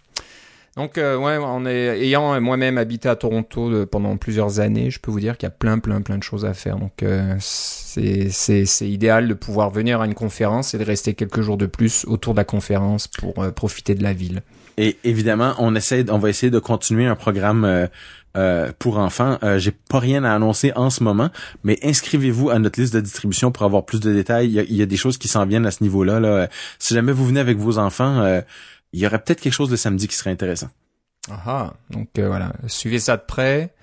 Donc 0.76 0.97
euh, 0.97 1.17
ouais, 1.19 1.37
en 1.37 1.67
ayant 1.67 2.41
moi-même 2.41 2.79
habité 2.79 3.09
à 3.09 3.17
Toronto 3.17 3.87
pendant 3.87 4.17
plusieurs 4.17 4.61
années, 4.61 4.91
je 4.91 4.99
peux 4.99 5.11
vous 5.11 5.21
dire 5.21 5.37
qu'il 5.37 5.47
y 5.47 5.52
a 5.52 5.55
plein 5.55 5.79
plein 5.79 6.00
plein 6.00 6.17
de 6.17 6.23
choses 6.23 6.47
à 6.47 6.55
faire. 6.55 6.79
Donc 6.79 7.02
euh, 7.02 7.37
c'est 7.38 8.88
idéal 8.88 9.29
de 9.29 9.35
pouvoir 9.35 9.71
venir 9.71 10.00
à 10.00 10.07
une 10.07 10.14
conférence 10.14 10.73
et 10.73 10.79
de 10.79 10.85
rester 10.85 11.12
quelques 11.12 11.43
jours 11.43 11.59
de 11.59 11.67
plus 11.67 12.07
autour 12.07 12.33
de 12.33 12.38
la 12.38 12.45
conférence 12.45 13.07
pour 13.07 13.43
euh, 13.43 13.50
profiter 13.50 13.95
de 13.95 14.02
la 14.02 14.14
ville. 14.14 14.43
Et 14.79 14.97
évidemment, 15.05 15.52
on 15.59 15.75
essaie 15.75 16.07
on 16.11 16.19
va 16.19 16.31
essayer 16.31 16.50
de 16.50 16.59
continuer 16.59 17.05
un 17.05 17.17
programme 17.17 17.88
pour 18.79 18.97
enfants. 18.97 19.38
J'ai 19.59 19.73
pas 19.73 19.99
rien 19.99 20.25
à 20.25 20.35
annoncer 20.35 20.73
en 20.75 20.88
ce 20.88 21.05
moment, 21.05 21.29
mais 21.62 21.79
inscrivez-vous 21.83 22.49
à 22.49 22.59
notre 22.59 22.81
liste 22.81 22.95
de 22.95 23.00
distribution 23.02 23.52
pour 23.52 23.67
avoir 23.67 23.85
plus 23.85 24.00
de 24.00 24.11
détails. 24.11 24.47
Il 24.47 24.52
y 24.52 24.59
a, 24.59 24.62
il 24.62 24.75
y 24.75 24.81
a 24.81 24.87
des 24.87 24.97
choses 24.97 25.19
qui 25.19 25.29
s'en 25.29 25.45
viennent 25.45 25.67
à 25.67 25.71
ce 25.71 25.83
niveau-là. 25.83 26.21
Là. 26.21 26.49
Si 26.79 26.95
jamais 26.95 27.12
vous 27.12 27.26
venez 27.26 27.41
avec 27.41 27.59
vos 27.59 27.76
enfants 27.76 28.41
il 28.93 29.01
y 29.01 29.07
aurait 29.07 29.23
peut-être 29.23 29.41
quelque 29.41 29.53
chose 29.53 29.71
le 29.71 29.77
samedi 29.77 30.09
qui 30.09 30.17
serait 30.17 30.31
intéressant. 30.31 30.69
Ah, 31.31 31.75
donc 31.91 32.09
euh, 32.19 32.27
voilà, 32.27 32.53
suivez 32.67 32.99
ça 32.99 33.17
de 33.17 33.23
près. 33.27 33.75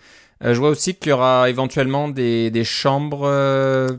Euh, 0.44 0.54
je 0.54 0.60
vois 0.60 0.70
aussi 0.70 0.96
qu'il 0.96 1.10
y 1.10 1.13
aura 1.13 1.50
éventuellement 1.50 2.10
des, 2.10 2.51
des 2.51 2.63
chambres 2.63 3.25
euh, 3.25 3.89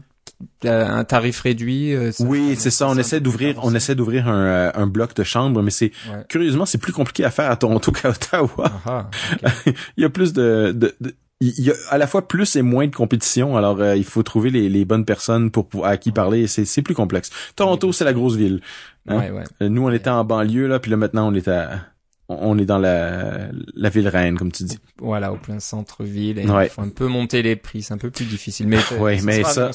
un 0.64 1.04
tarif 1.04 1.40
réduit. 1.40 1.94
oui, 2.20 2.54
c'est 2.58 2.70
ça. 2.70 2.88
On 2.88 2.96
essaie 2.96 3.20
d'ouvrir, 3.20 3.58
on 3.62 3.74
essaie 3.74 3.94
d'ouvrir 3.94 4.28
un, 4.28 4.72
un, 4.74 4.86
bloc 4.86 5.14
de 5.14 5.22
chambres, 5.22 5.62
mais 5.62 5.70
c'est 5.70 5.92
curieusement 6.28 6.66
c'est 6.66 6.78
plus 6.78 6.92
compliqué 6.92 7.24
à 7.24 7.30
faire 7.30 7.50
à 7.50 7.56
Toronto 7.56 7.92
qu'à 7.92 8.10
Ottawa. 8.10 8.72
Ah, 8.86 9.10
il 9.96 10.02
y 10.02 10.04
a 10.04 10.10
plus 10.10 10.32
de, 10.32 10.72
de, 10.74 10.94
il 11.40 11.64
y 11.64 11.70
a 11.70 11.74
à 11.88 11.96
la 11.96 12.06
fois 12.06 12.28
plus 12.28 12.56
et 12.56 12.62
moins 12.62 12.86
de 12.86 12.94
compétition, 12.94 13.56
alors 13.56 13.82
il 13.94 14.04
faut 14.04 14.22
trouver 14.22 14.50
les, 14.50 14.68
les 14.68 14.84
bonnes 14.84 15.06
personnes 15.06 15.50
pour, 15.50 15.86
à 15.86 15.96
qui 15.96 16.12
parler. 16.12 16.46
C'est 16.46 16.66
c'est 16.66 16.82
plus 16.82 16.94
complexe. 16.94 17.30
Toronto, 17.56 17.92
c'est 17.92 18.04
la 18.04 18.12
grosse 18.12 18.36
ville. 18.36 18.60
Hein? 19.08 19.18
Ouais, 19.18 19.30
ouais. 19.30 19.68
Nous, 19.68 19.82
on 19.82 19.90
était 19.90 20.10
en 20.10 20.24
banlieue 20.24 20.66
là, 20.66 20.78
puis 20.78 20.90
là 20.90 20.96
maintenant 20.96 21.28
on 21.30 21.34
est 21.34 21.48
à 21.48 21.80
on 22.28 22.58
est 22.58 22.64
dans 22.64 22.78
la, 22.78 23.48
la 23.74 23.88
ville 23.88 24.06
reine, 24.06 24.38
comme 24.38 24.52
tu 24.52 24.62
dis. 24.62 24.78
Voilà, 24.98 25.32
au 25.32 25.36
plein 25.36 25.58
centre-ville. 25.58 26.38
Il 26.38 26.68
faut 26.68 26.82
un 26.82 26.88
peu 26.88 27.08
monter 27.08 27.42
les 27.42 27.56
prix, 27.56 27.82
c'est 27.82 27.92
un 27.92 27.98
peu 27.98 28.10
plus 28.10 28.24
difficile. 28.24 28.68
Mais, 28.68 28.78
ouais, 29.00 29.18
ça 29.18 29.24
mais 29.24 29.42
ça, 29.42 29.70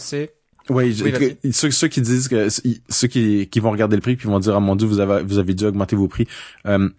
oui, 0.70 0.96
ceux, 1.52 1.88
qui 1.90 2.02
disent 2.02 2.28
que 2.28 2.48
ceux 2.50 3.08
qui, 3.08 3.48
qui 3.48 3.60
vont 3.60 3.72
regarder 3.72 3.96
le 3.96 4.02
prix 4.02 4.16
puis 4.16 4.28
vont 4.28 4.40
dire 4.40 4.56
ah 4.56 4.60
mon 4.60 4.76
dieu 4.76 4.88
vous 4.88 5.00
avez 5.00 5.22
vous 5.22 5.38
avez 5.38 5.54
dû 5.54 5.66
augmenter 5.66 5.96
vos 5.96 6.08
prix. 6.08 6.28
Euh, 6.66 6.90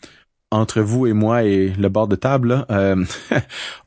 entre 0.50 0.80
vous 0.80 1.06
et 1.06 1.12
moi 1.12 1.42
et 1.42 1.70
le 1.70 1.88
bord 1.88 2.08
de 2.08 2.16
table, 2.16 2.64
euh, 2.70 3.04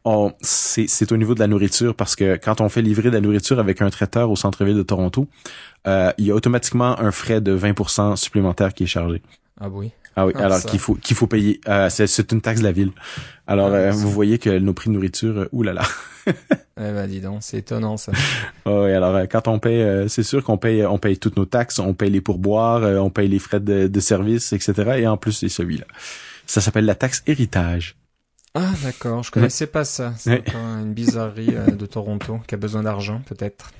c'est 0.41 1.11
au 1.11 1.17
niveau 1.17 1.33
de 1.33 1.39
la 1.39 1.47
nourriture 1.47 1.95
parce 1.95 2.15
que 2.15 2.35
quand 2.35 2.61
on 2.61 2.69
fait 2.69 2.81
livrer 2.81 3.09
de 3.09 3.15
la 3.15 3.21
nourriture 3.21 3.59
avec 3.59 3.81
un 3.81 3.89
traiteur 3.89 4.29
au 4.29 4.35
centre-ville 4.35 4.75
de 4.75 4.83
Toronto, 4.83 5.27
euh, 5.87 6.11
il 6.17 6.25
y 6.25 6.31
a 6.31 6.35
automatiquement 6.35 6.99
un 6.99 7.11
frais 7.11 7.41
de 7.41 7.57
20% 7.57 8.15
supplémentaire 8.17 8.73
qui 8.73 8.83
est 8.83 8.87
chargé. 8.87 9.21
Ah 9.59 9.69
oui. 9.69 9.91
Ah 10.15 10.25
oui, 10.25 10.33
ah, 10.35 10.45
alors 10.45 10.61
qu'il 10.61 10.79
faut 10.79 10.95
qu'il 10.95 11.15
faut 11.15 11.27
payer. 11.27 11.61
Euh, 11.67 11.89
c'est 11.89 12.31
une 12.31 12.41
taxe 12.41 12.59
de 12.59 12.65
la 12.65 12.71
ville. 12.73 12.91
Alors 13.47 13.69
ah, 13.71 13.75
euh, 13.75 13.91
vous 13.91 14.11
voyez 14.11 14.37
que 14.37 14.49
nos 14.59 14.73
prix 14.73 14.89
de 14.89 14.95
nourriture, 14.95 15.37
euh, 15.37 15.49
oulala. 15.53 15.83
eh 16.27 16.33
ben 16.75 17.07
dis 17.07 17.21
donc, 17.21 17.37
c'est 17.41 17.59
étonnant 17.59 17.95
ça. 17.95 18.11
oui, 18.65 18.91
alors 18.91 19.17
quand 19.29 19.47
on 19.47 19.59
paye, 19.59 20.09
c'est 20.09 20.23
sûr 20.23 20.43
qu'on 20.43 20.57
paye 20.57 20.85
on 20.85 20.97
paye 20.97 21.17
toutes 21.17 21.37
nos 21.37 21.45
taxes, 21.45 21.79
on 21.79 21.93
paye 21.93 22.09
les 22.09 22.21
pourboires, 22.21 22.81
on 23.01 23.09
paye 23.09 23.29
les 23.29 23.39
frais 23.39 23.61
de, 23.61 23.87
de 23.87 23.99
service, 23.99 24.51
etc. 24.51 24.73
Et 24.97 25.07
en 25.07 25.15
plus 25.15 25.31
c'est 25.31 25.49
celui-là. 25.49 25.85
Ça 26.49 26.61
s'appelle 26.61 26.85
la 26.85 26.95
taxe 26.95 27.21
héritage. 27.27 27.95
Ah 28.55 28.71
d'accord, 28.83 29.21
je 29.21 29.29
connaissais 29.29 29.67
pas 29.67 29.85
ça. 29.85 30.13
C'est 30.17 30.43
une 30.55 30.93
bizarrerie 30.93 31.53
de 31.77 31.85
Toronto 31.85 32.39
qui 32.47 32.55
a 32.55 32.57
besoin 32.57 32.81
d'argent 32.81 33.21
peut-être. 33.27 33.71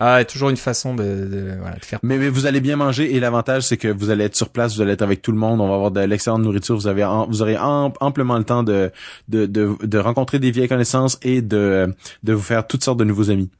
Ah, 0.00 0.24
toujours 0.24 0.48
une 0.48 0.56
façon 0.56 0.94
de, 0.94 1.02
de, 1.02 1.56
voilà, 1.60 1.76
de 1.76 1.84
faire. 1.84 1.98
Mais, 2.02 2.16
mais, 2.16 2.30
vous 2.30 2.46
allez 2.46 2.60
bien 2.62 2.76
manger 2.76 3.14
et 3.14 3.20
l'avantage 3.20 3.64
c'est 3.64 3.76
que 3.76 3.88
vous 3.88 4.08
allez 4.08 4.24
être 4.24 4.36
sur 4.36 4.48
place, 4.48 4.74
vous 4.76 4.80
allez 4.80 4.92
être 4.92 5.02
avec 5.02 5.20
tout 5.20 5.32
le 5.32 5.38
monde, 5.38 5.60
on 5.60 5.68
va 5.68 5.74
avoir 5.74 5.90
de 5.90 6.00
l'excellente 6.00 6.40
nourriture, 6.40 6.76
vous 6.76 6.86
avez 6.86 7.06
vous 7.28 7.42
aurez 7.42 7.58
amplement 7.58 8.38
le 8.38 8.44
temps 8.44 8.62
de, 8.62 8.90
de, 9.28 9.44
de, 9.44 9.76
de 9.82 9.98
rencontrer 9.98 10.38
des 10.38 10.50
vieilles 10.50 10.68
connaissances 10.68 11.18
et 11.20 11.42
de, 11.42 11.94
de 12.22 12.32
vous 12.32 12.42
faire 12.42 12.66
toutes 12.66 12.84
sortes 12.84 12.98
de 12.98 13.04
nouveaux 13.04 13.30
amis. 13.30 13.50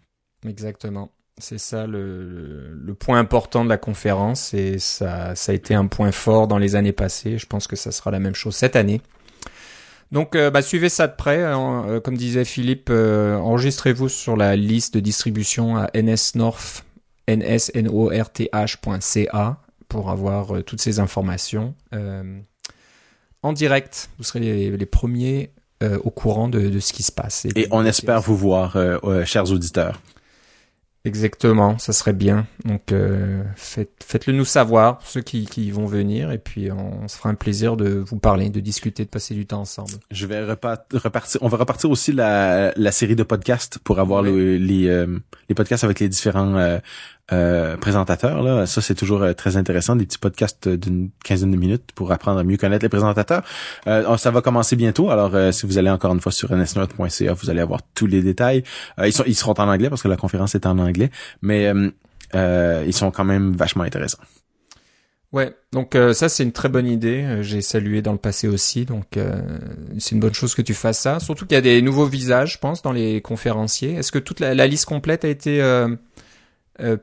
Exactement. 0.47 1.11
C'est 1.40 1.59
ça 1.59 1.87
le, 1.87 2.73
le 2.75 2.95
point 2.95 3.18
important 3.18 3.64
de 3.64 3.68
la 3.68 3.78
conférence 3.78 4.54
et 4.54 4.78
ça, 4.78 5.35
ça 5.35 5.52
a 5.52 5.54
été 5.54 5.75
un 5.75 5.87
point 5.87 6.11
fort 6.12 6.49
dans 6.49 6.59
les 6.59 6.75
années 6.75 6.92
passées. 6.92 7.38
Je 7.38 7.47
pense 7.47 7.66
que 7.66 7.76
ça 7.76 7.92
sera 7.92 8.11
la 8.11 8.18
même 8.18 8.35
chose 8.35 8.57
cette 8.57 8.76
année. 8.76 9.00
Donc, 10.11 10.35
euh, 10.35 10.50
bah, 10.50 10.62
suivez 10.62 10.88
ça 10.88 11.07
de 11.07 11.14
près. 11.14 11.45
Hein. 11.45 11.85
Euh, 11.87 12.00
comme 12.00 12.16
disait 12.16 12.47
Philippe, 12.47 12.88
euh, 12.90 13.37
enregistrez-vous 13.37 14.09
sur 14.09 14.37
la 14.37 14.57
liste 14.57 14.95
de 14.95 15.00
distribution 15.00 15.76
à 15.76 15.90
nsnorth, 15.95 16.87
nsnorth.ca 17.28 18.57
pour 19.88 20.11
avoir 20.11 20.64
toutes 20.64 20.80
ces 20.83 21.00
informations 21.00 21.75
en 23.42 23.52
direct. 23.54 24.11
Vous 24.18 24.25
serez 24.25 24.40
les, 24.40 24.76
les 24.76 24.87
premiers 24.87 25.50
au 25.80 26.11
courant 26.11 26.49
de, 26.49 26.68
de, 26.68 26.80
ce 26.80 26.92
qui 26.92 27.02
se 27.02 27.12
passe. 27.12 27.47
Et, 27.47 27.61
et 27.61 27.68
on 27.71 27.87
espère 27.87 28.21
vous 28.21 28.37
voir, 28.37 28.76
chers 29.25 29.50
auditeurs. 29.50 29.99
Exactement, 31.05 31.78
ça 31.78 31.93
serait 31.93 32.12
bien. 32.12 32.47
Donc 32.64 32.93
euh, 32.93 33.43
faites, 33.57 34.05
faites-le 34.05 34.33
nous 34.33 34.45
savoir, 34.45 35.00
ceux 35.05 35.21
qui, 35.21 35.47
qui 35.47 35.71
vont 35.71 35.87
venir, 35.87 36.33
et 36.33 36.38
puis 36.38 36.71
on, 36.73 37.07
se 37.07 37.17
fera 37.17 37.31
un 37.31 37.35
plaisir 37.35 37.76
de 37.76 37.88
vous 37.88 38.19
parler, 38.19 38.50
de 38.50 38.61
discuter, 38.61 39.05
de 39.05 39.09
passer 39.09 39.35
du 39.35 39.47
temps 39.47 39.61
ensemble. 39.61 39.93
Je 40.11 40.26
vais 40.26 40.45
repartir. 40.45 41.40
On 41.43 41.49
va 41.49 41.57
repartir 41.57 41.90
aussi 41.90 42.12
la, 42.12 42.73
la 42.76 42.93
série 42.93 43.17
de 43.17 43.23
podcasts 43.23 43.78
pour 43.78 44.00
avoir 44.00 44.23
les 44.23 44.59
les, 44.59 44.88
euh, 44.88 45.19
les 45.49 45.55
podcasts 45.55 45.85
avec 45.85 46.00
les 46.00 46.09
différents 46.09 46.57
euh, 46.57 46.78
euh, 47.32 47.76
présentateurs. 47.76 48.42
Là. 48.42 48.66
Ça, 48.66 48.80
c'est 48.80 48.94
toujours 48.94 49.23
euh, 49.23 49.32
très 49.32 49.56
intéressant, 49.56 49.97
des 49.97 50.06
petits 50.06 50.18
podcasts 50.18 50.68
d'une 50.68 51.11
quinzaine 51.25 51.50
de 51.50 51.56
minutes 51.56 51.92
pour 51.94 52.11
apprendre 52.12 52.40
à 52.40 52.44
mieux 52.44 52.56
connaître 52.56 52.85
les 52.85 52.88
présentateurs. 52.88 53.42
Euh, 53.87 54.16
ça 54.16 54.30
va 54.30 54.40
commencer 54.40 54.76
bientôt, 54.76 55.11
alors 55.11 55.35
euh, 55.35 55.52
si 55.52 55.66
vous 55.66 55.78
allez 55.78 55.90
encore 55.90 56.12
une 56.12 56.20
fois 56.20 56.32
sur 56.32 56.52
nsnote.ca, 56.52 57.32
vous 57.35 57.50
allez 57.50 57.61
avoir 57.61 57.80
tous 57.94 58.06
les 58.06 58.23
détails. 58.23 58.62
ils, 59.04 59.12
sont, 59.12 59.25
ils 59.26 59.35
seront 59.35 59.54
en 59.58 59.68
anglais 59.68 59.90
parce 59.90 60.02
que 60.02 60.08
la 60.08 60.16
conférence 60.16 60.54
est 60.54 60.66
en 60.66 60.78
anglais, 60.78 61.11
mais 61.42 61.70
ils 62.35 62.92
sont 62.92 63.11
quand 63.11 63.25
même 63.25 63.52
vachement 63.52 63.85
intéressants. 63.85 64.23
Ouais, 65.30 65.54
donc 65.73 65.94
ça 66.14 66.30
c'est 66.30 66.42
une 66.42 66.52
très 66.52 66.70
bonne 66.70 66.87
idée. 66.87 67.38
J'ai 67.42 67.61
salué 67.61 68.00
dans 68.00 68.12
le 68.12 68.18
passé 68.18 68.49
aussi, 68.49 68.87
donc 68.87 69.18
c'est 69.99 70.14
une 70.14 70.20
bonne 70.20 70.35
chose 70.35 70.54
que 70.54 70.62
tu 70.62 70.75
fasses 70.75 71.00
ça. 71.00 71.20
Surtout 71.20 71.44
qu'il 71.44 71.54
y 71.54 71.58
a 71.58 71.62
des 71.62 71.82
nouveaux 71.82 72.06
visages, 72.06 72.54
je 72.54 72.58
pense, 72.58 72.80
dans 72.80 72.92
les 72.92 73.20
conférenciers. 73.20 73.94
Est-ce 73.94 74.12
que 74.12 74.18
toute 74.18 74.40
la, 74.40 74.54
la, 74.54 74.66
liste 74.66 74.87
complète 74.87 75.25
a 75.25 75.28
été 75.28 75.61
euh, 75.61 75.88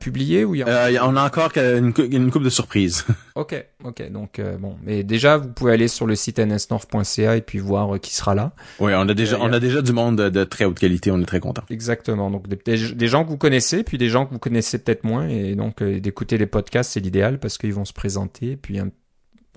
publié 0.00 0.44
ou 0.44 0.54
il 0.54 0.58
y 0.58 0.62
a... 0.62 0.68
Euh, 0.68 0.98
on 1.02 1.16
a 1.16 1.24
encore 1.24 1.50
une, 1.56 1.92
une 2.10 2.30
coupe 2.30 2.42
de 2.42 2.50
surprises. 2.50 3.04
ok, 3.34 3.64
ok. 3.84 4.10
Donc 4.10 4.38
euh, 4.38 4.56
bon, 4.56 4.76
mais 4.82 5.02
déjà 5.02 5.36
vous 5.36 5.48
pouvez 5.48 5.72
aller 5.72 5.88
sur 5.88 6.06
le 6.06 6.14
site 6.14 6.38
nsnorth.ca 6.38 7.36
et 7.36 7.42
puis 7.42 7.58
voir 7.58 8.00
qui 8.00 8.14
sera 8.14 8.34
là. 8.34 8.52
Oui, 8.80 8.92
on 8.94 9.08
a 9.08 9.14
déjà 9.14 9.38
on 9.40 9.52
a 9.52 9.60
déjà 9.60 9.82
du 9.82 9.92
monde 9.92 10.16
de, 10.16 10.44
très 10.44 10.64
haute 10.64 10.78
qualité. 10.78 11.10
On 11.10 11.20
est 11.20 11.26
très 11.26 11.40
content. 11.40 11.62
Exactement. 11.68 12.30
Donc 12.30 12.48
des, 12.48 13.08
gens 13.08 13.24
que 13.24 13.28
vous 13.28 13.36
connaissez, 13.36 13.82
puis 13.82 13.98
des 13.98 14.08
gens 14.08 14.26
que 14.26 14.32
vous 14.32 14.38
connaissez 14.38 14.78
peut-être 14.78 15.04
moins, 15.04 15.28
et 15.28 15.54
donc 15.54 15.82
d'écouter 15.82 16.38
les 16.38 16.46
podcasts 16.46 16.92
c'est 16.92 17.00
l'idéal 17.00 17.38
parce 17.38 17.58
qu'ils 17.58 17.74
vont 17.74 17.84
se 17.84 17.92
présenter, 17.92 18.56
puis 18.56 18.80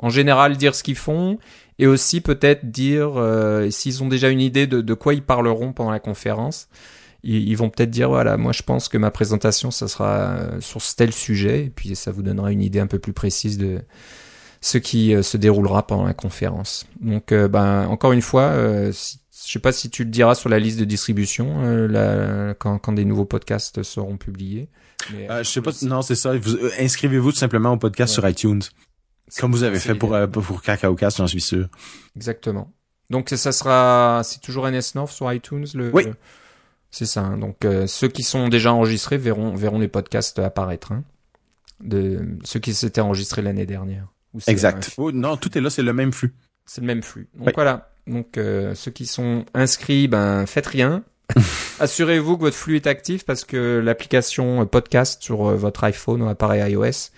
en 0.01 0.09
général 0.09 0.57
dire 0.57 0.75
ce 0.75 0.83
qu'ils 0.83 0.97
font 0.97 1.37
et 1.77 1.87
aussi 1.87 2.19
peut-être 2.19 2.69
dire 2.69 3.11
s'ils 3.69 4.03
ont 4.03 4.09
déjà 4.09 4.29
une 4.29 4.41
idée 4.41 4.67
de, 4.67 4.81
de 4.81 4.93
quoi 4.93 5.13
ils 5.13 5.23
parleront 5.23 5.71
pendant 5.71 5.91
la 5.91 5.99
conférence 5.99 6.67
ils, 7.23 7.55
vont 7.55 7.69
peut-être 7.69 7.89
dire 7.89 8.09
voilà, 8.09 8.37
moi 8.37 8.51
je 8.53 8.63
pense 8.63 8.87
que 8.87 8.97
ma 8.97 9.11
présentation 9.11 9.71
ça 9.71 9.87
sera 9.87 10.19
euh, 10.19 10.61
sur 10.61 10.81
tel 10.95 11.13
sujet 11.13 11.65
et 11.65 11.69
puis 11.69 11.95
ça 11.95 12.11
vous 12.11 12.21
donnera 12.21 12.51
une 12.51 12.61
idée 12.61 12.79
un 12.79 12.87
peu 12.87 12.99
plus 12.99 13.13
précise 13.13 13.57
de 13.57 13.81
ce 14.61 14.77
qui 14.77 15.13
euh, 15.13 15.21
se 15.21 15.37
déroulera 15.37 15.85
pendant 15.85 16.05
la 16.05 16.13
conférence. 16.13 16.85
Donc 17.01 17.31
euh, 17.31 17.47
ben 17.47 17.87
encore 17.87 18.13
une 18.13 18.21
fois, 18.21 18.53
je 18.53 18.91
sais 19.31 19.59
pas 19.59 19.71
si 19.71 19.89
tu 19.89 20.03
le 20.03 20.09
diras 20.09 20.35
sur 20.35 20.49
la 20.49 20.59
liste 20.59 20.79
de 20.79 20.85
distribution 20.85 21.61
quand, 22.59 22.79
quand 22.79 22.93
des 22.93 23.05
nouveaux 23.05 23.25
podcasts 23.25 23.83
seront 23.83 24.17
publiés. 24.17 24.69
Mais, 25.13 25.27
je 25.43 25.49
sais 25.49 25.61
pas, 25.61 25.71
non 25.83 26.01
c'est 26.01 26.15
ça. 26.15 26.33
inscrivez-vous 26.79 27.31
tout 27.31 27.37
simplement 27.37 27.73
au 27.73 27.77
podcast 27.77 28.13
sur 28.13 28.27
iTunes. 28.27 28.61
Comme 29.39 29.51
vous 29.51 29.63
avez 29.63 29.79
fait 29.79 29.93
pour, 29.93 30.17
pour 30.31 30.61
Cast, 30.61 31.17
j'en 31.17 31.27
suis 31.27 31.41
sûr. 31.41 31.67
Exactement. 32.15 32.73
Donc 33.09 33.29
ça 33.29 33.51
sera, 33.51 34.21
c'est 34.23 34.41
toujours 34.41 34.69
NS 34.69 34.95
North 34.95 35.11
sur 35.11 35.31
iTunes 35.31 35.65
le. 35.73 35.91
Oui. 35.93 36.05
C'est 36.91 37.05
ça. 37.05 37.21
Hein. 37.21 37.37
Donc 37.37 37.65
euh, 37.65 37.87
ceux 37.87 38.07
qui 38.07 38.23
sont 38.23 38.49
déjà 38.49 38.73
enregistrés 38.73 39.17
verront 39.17 39.55
verront 39.55 39.79
les 39.79 39.87
podcasts 39.87 40.39
apparaître. 40.39 40.91
Hein, 40.91 41.03
de 41.81 42.37
ceux 42.43 42.59
qui 42.59 42.73
s'étaient 42.73 43.01
enregistrés 43.01 43.41
l'année 43.41 43.65
dernière. 43.65 44.07
Exact. 44.47 44.93
Oh, 44.97 45.11
non, 45.11 45.37
tout 45.37 45.57
est 45.57 45.61
là, 45.61 45.69
c'est 45.69 45.81
le 45.81 45.93
même 45.93 46.11
flux. 46.11 46.33
C'est 46.65 46.81
le 46.81 46.87
même 46.87 47.01
flux. 47.01 47.29
Donc 47.35 47.53
voilà. 47.55 47.91
Donc 48.05 48.37
euh, 48.37 48.75
ceux 48.75 48.91
qui 48.91 49.05
sont 49.05 49.45
inscrits, 49.53 50.07
ben 50.07 50.45
faites 50.45 50.67
rien. 50.67 51.03
Assurez-vous 51.79 52.37
que 52.37 52.41
votre 52.41 52.57
flux 52.57 52.75
est 52.75 52.87
actif 52.87 53.23
parce 53.23 53.45
que 53.45 53.79
l'application 53.83 54.65
podcast 54.65 55.21
sur 55.21 55.47
euh, 55.47 55.55
votre 55.55 55.83
iPhone 55.83 56.21
ou 56.23 56.27
appareil 56.27 56.71
iOS 56.71 57.11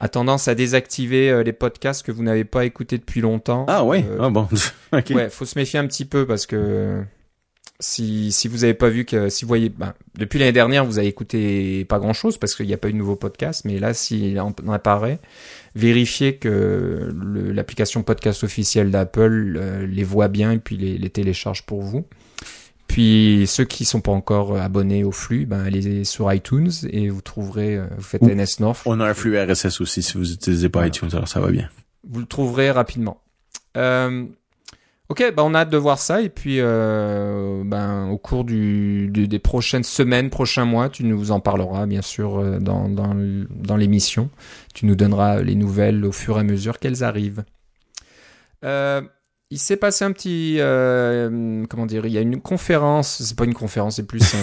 a 0.00 0.08
tendance 0.08 0.46
à 0.46 0.54
désactiver 0.54 1.42
les 1.42 1.52
podcasts 1.52 2.06
que 2.06 2.12
vous 2.12 2.22
n'avez 2.22 2.44
pas 2.44 2.64
écoutés 2.64 2.98
depuis 2.98 3.20
longtemps. 3.20 3.66
Ah 3.66 3.82
ouais. 3.82 4.04
ah 4.20 4.30
bon. 4.30 4.48
okay. 4.92 5.12
Ouais, 5.12 5.28
faut 5.28 5.44
se 5.44 5.58
méfier 5.58 5.80
un 5.80 5.88
petit 5.88 6.04
peu 6.04 6.24
parce 6.24 6.46
que 6.46 7.02
si, 7.80 8.32
si 8.32 8.48
vous 8.48 8.64
avez 8.64 8.74
pas 8.74 8.88
vu 8.88 9.04
que 9.04 9.28
si 9.28 9.44
vous 9.44 9.48
voyez 9.48 9.68
ben, 9.68 9.94
depuis 10.16 10.38
l'année 10.38 10.52
dernière 10.52 10.84
vous 10.84 10.98
avez 10.98 11.06
écouté 11.06 11.84
pas 11.84 12.00
grand 12.00 12.12
chose 12.12 12.36
parce 12.36 12.56
qu'il 12.56 12.66
n'y 12.66 12.74
a 12.74 12.76
pas 12.76 12.88
eu 12.88 12.92
de 12.92 12.98
nouveau 12.98 13.14
podcast 13.14 13.64
mais 13.64 13.78
là 13.78 13.94
s'il 13.94 14.40
en 14.40 14.52
apparaît 14.72 15.20
vérifiez 15.76 16.36
que 16.36 17.12
l'application 17.52 18.02
podcast 18.02 18.42
officielle 18.42 18.90
d'Apple 18.90 19.56
euh, 19.56 19.86
les 19.86 20.02
voit 20.02 20.28
bien 20.28 20.52
et 20.52 20.58
puis 20.58 20.76
les, 20.76 20.98
les, 20.98 21.10
télécharge 21.10 21.62
pour 21.66 21.82
vous. 21.82 22.04
Puis 22.88 23.44
ceux 23.46 23.64
qui 23.64 23.84
sont 23.84 24.00
pas 24.00 24.12
encore 24.12 24.56
abonnés 24.56 25.04
au 25.04 25.12
flux 25.12 25.46
ben 25.46 25.60
allez 25.60 26.04
sur 26.04 26.32
iTunes 26.32 26.72
et 26.90 27.08
vous 27.10 27.20
trouverez 27.20 27.76
euh, 27.76 27.86
vous 27.96 28.02
faites 28.02 28.22
NS 28.22 28.60
North. 28.60 28.80
on 28.86 28.98
a 28.98 29.08
un 29.08 29.14
flux 29.14 29.38
RSS 29.38 29.80
aussi 29.80 30.02
si 30.02 30.18
vous 30.18 30.32
utilisez 30.32 30.68
pas 30.68 30.84
iTunes 30.86 31.10
alors 31.12 31.28
ça 31.28 31.38
va 31.38 31.50
bien. 31.52 31.68
Vous 32.02 32.20
le 32.20 32.26
trouverez 32.26 32.72
rapidement. 32.72 33.20
Euh, 33.76 34.24
Ok, 35.10 35.24
bah 35.34 35.42
on 35.42 35.54
a 35.54 35.60
hâte 35.60 35.70
de 35.70 35.78
voir 35.78 35.98
ça 35.98 36.20
et 36.20 36.28
puis 36.28 36.56
euh, 36.58 37.62
ben 37.64 38.08
au 38.10 38.18
cours 38.18 38.44
du, 38.44 39.08
des 39.08 39.38
prochaines 39.38 39.82
semaines, 39.84 40.28
prochains 40.28 40.66
mois, 40.66 40.90
tu 40.90 41.02
nous 41.04 41.30
en 41.30 41.40
parleras 41.40 41.86
bien 41.86 42.02
sûr 42.02 42.38
euh, 42.38 42.58
dans 42.58 42.90
dans, 42.90 43.14
dans 43.50 43.76
l'émission. 43.76 44.28
Tu 44.74 44.84
nous 44.84 44.96
donneras 44.96 45.40
les 45.40 45.54
nouvelles 45.54 46.04
au 46.04 46.12
fur 46.12 46.36
et 46.36 46.40
à 46.40 46.42
mesure 46.42 46.78
qu'elles 46.78 47.04
arrivent. 47.04 47.44
Euh, 48.66 49.00
il 49.50 49.58
s'est 49.58 49.78
passé 49.78 50.04
un 50.04 50.12
petit 50.12 50.56
euh, 50.58 51.64
comment 51.70 51.86
dire, 51.86 52.04
il 52.04 52.12
y 52.12 52.18
a 52.18 52.20
une 52.20 52.42
conférence, 52.42 53.22
c'est 53.22 53.36
pas 53.36 53.46
une 53.46 53.54
conférence, 53.54 53.96
c'est 53.96 54.06
plus 54.06 54.34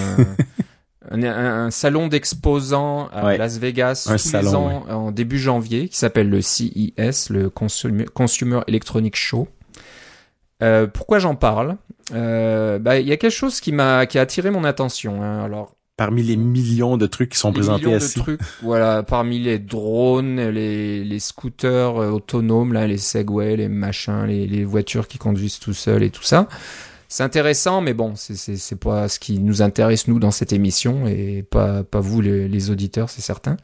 un, 1.12 1.22
un, 1.24 1.69
salon 1.69 2.07
d'exposants 2.07 3.07
à 3.10 3.38
Las 3.38 3.60
Vegas 3.60 4.07
tous 4.07 4.36
les 4.36 4.55
ans 4.55 4.84
en 4.89 5.12
début 5.12 5.38
janvier 5.38 5.89
qui 5.89 5.98
s'appelle 5.98 6.29
le 6.29 6.41
CES, 6.41 7.29
le 7.29 7.51
Consumer 7.51 8.62
Electronic 8.67 9.15
Show. 9.15 9.48
Euh, 10.63 10.88
pourquoi 10.88 11.19
j'en 11.19 11.35
parle 11.35 11.77
euh, 12.13 12.79
bah, 12.79 13.00
Il 13.00 13.07
y 13.07 13.12
a 13.12 13.17
quelque 13.17 13.31
chose 13.31 13.59
qui 13.59 13.71
m'a 13.71 14.05
qui 14.05 14.17
a 14.17 14.21
attiré 14.21 14.51
mon 14.51 14.63
attention. 14.63 15.21
Hein. 15.21 15.43
Alors, 15.43 15.75
parmi 15.97 16.24
les 16.24 16.38
millions 16.38 16.97
de 16.97 17.07
trucs 17.07 17.31
qui 17.31 17.38
sont 17.38 17.51
présentés 17.51 17.85
millions 17.88 17.97
De 17.97 18.19
trucs, 18.19 18.41
voilà, 18.62 19.03
parmi 19.03 19.39
les 19.39 19.59
drones, 19.59 20.50
les, 20.50 21.03
les 21.03 21.19
scooters 21.19 22.01
euh, 22.01 22.09
autonomes, 22.09 22.74
là, 22.74 22.88
les 22.88 22.97
Segway, 22.97 23.57
les 23.57 23.69
machins, 23.69 24.25
les, 24.25 24.47
les 24.47 24.63
voitures 24.63 25.07
qui 25.07 25.17
conduisent 25.17 25.59
tout 25.59 25.74
seuls 25.74 26.03
et 26.03 26.09
tout 26.09 26.24
ça. 26.24 26.47
C'est 27.07 27.24
intéressant, 27.24 27.81
mais 27.81 27.93
bon, 27.93 28.13
c'est 28.15 28.79
pas 28.79 29.07
ce 29.07 29.19
qui 29.19 29.39
nous 29.39 29.62
intéresse 29.62 30.07
nous 30.07 30.19
dans 30.19 30.31
cette 30.31 30.53
émission 30.53 31.05
et 31.07 31.43
pas 31.43 31.83
pas 31.83 32.00
vous 32.00 32.19
les, 32.19 32.47
les 32.47 32.71
auditeurs, 32.71 33.09
c'est 33.09 33.21
certain. 33.21 33.57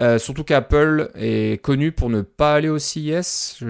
Euh, 0.00 0.18
surtout 0.18 0.44
qu'Apple 0.44 1.10
est 1.14 1.62
connu 1.62 1.92
pour 1.92 2.08
ne 2.08 2.22
pas 2.22 2.54
aller 2.54 2.68
au 2.68 2.78
CES. 2.78 3.62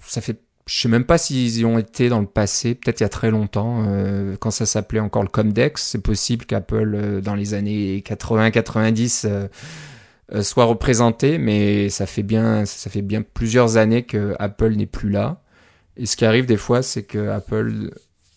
ça 0.00 0.20
fait 0.20 0.40
je 0.66 0.80
sais 0.80 0.88
même 0.88 1.04
pas 1.04 1.16
s'ils 1.16 1.58
y 1.58 1.64
ont 1.64 1.78
été 1.78 2.08
dans 2.08 2.20
le 2.20 2.26
passé, 2.26 2.74
peut-être 2.74 3.00
il 3.00 3.04
y 3.04 3.06
a 3.06 3.08
très 3.08 3.30
longtemps, 3.30 3.84
euh, 3.86 4.36
quand 4.38 4.50
ça 4.50 4.66
s'appelait 4.66 5.00
encore 5.00 5.22
le 5.22 5.28
Comdex. 5.28 5.82
C'est 5.82 6.02
possible 6.02 6.44
qu'Apple, 6.44 6.94
euh, 6.94 7.20
dans 7.20 7.36
les 7.36 7.54
années 7.54 8.02
80-90, 8.04 9.26
euh, 9.26 10.42
soit 10.42 10.64
représenté, 10.64 11.38
mais 11.38 11.88
ça 11.88 12.06
fait 12.06 12.24
bien, 12.24 12.64
ça 12.64 12.90
fait 12.90 13.02
bien 13.02 13.22
plusieurs 13.22 13.76
années 13.76 14.02
que 14.02 14.34
Apple 14.40 14.74
n'est 14.74 14.86
plus 14.86 15.10
là. 15.10 15.40
Et 15.96 16.04
ce 16.06 16.16
qui 16.16 16.24
arrive 16.24 16.46
des 16.46 16.56
fois, 16.56 16.82
c'est 16.82 17.04
que 17.04 17.28
Apple 17.28 17.92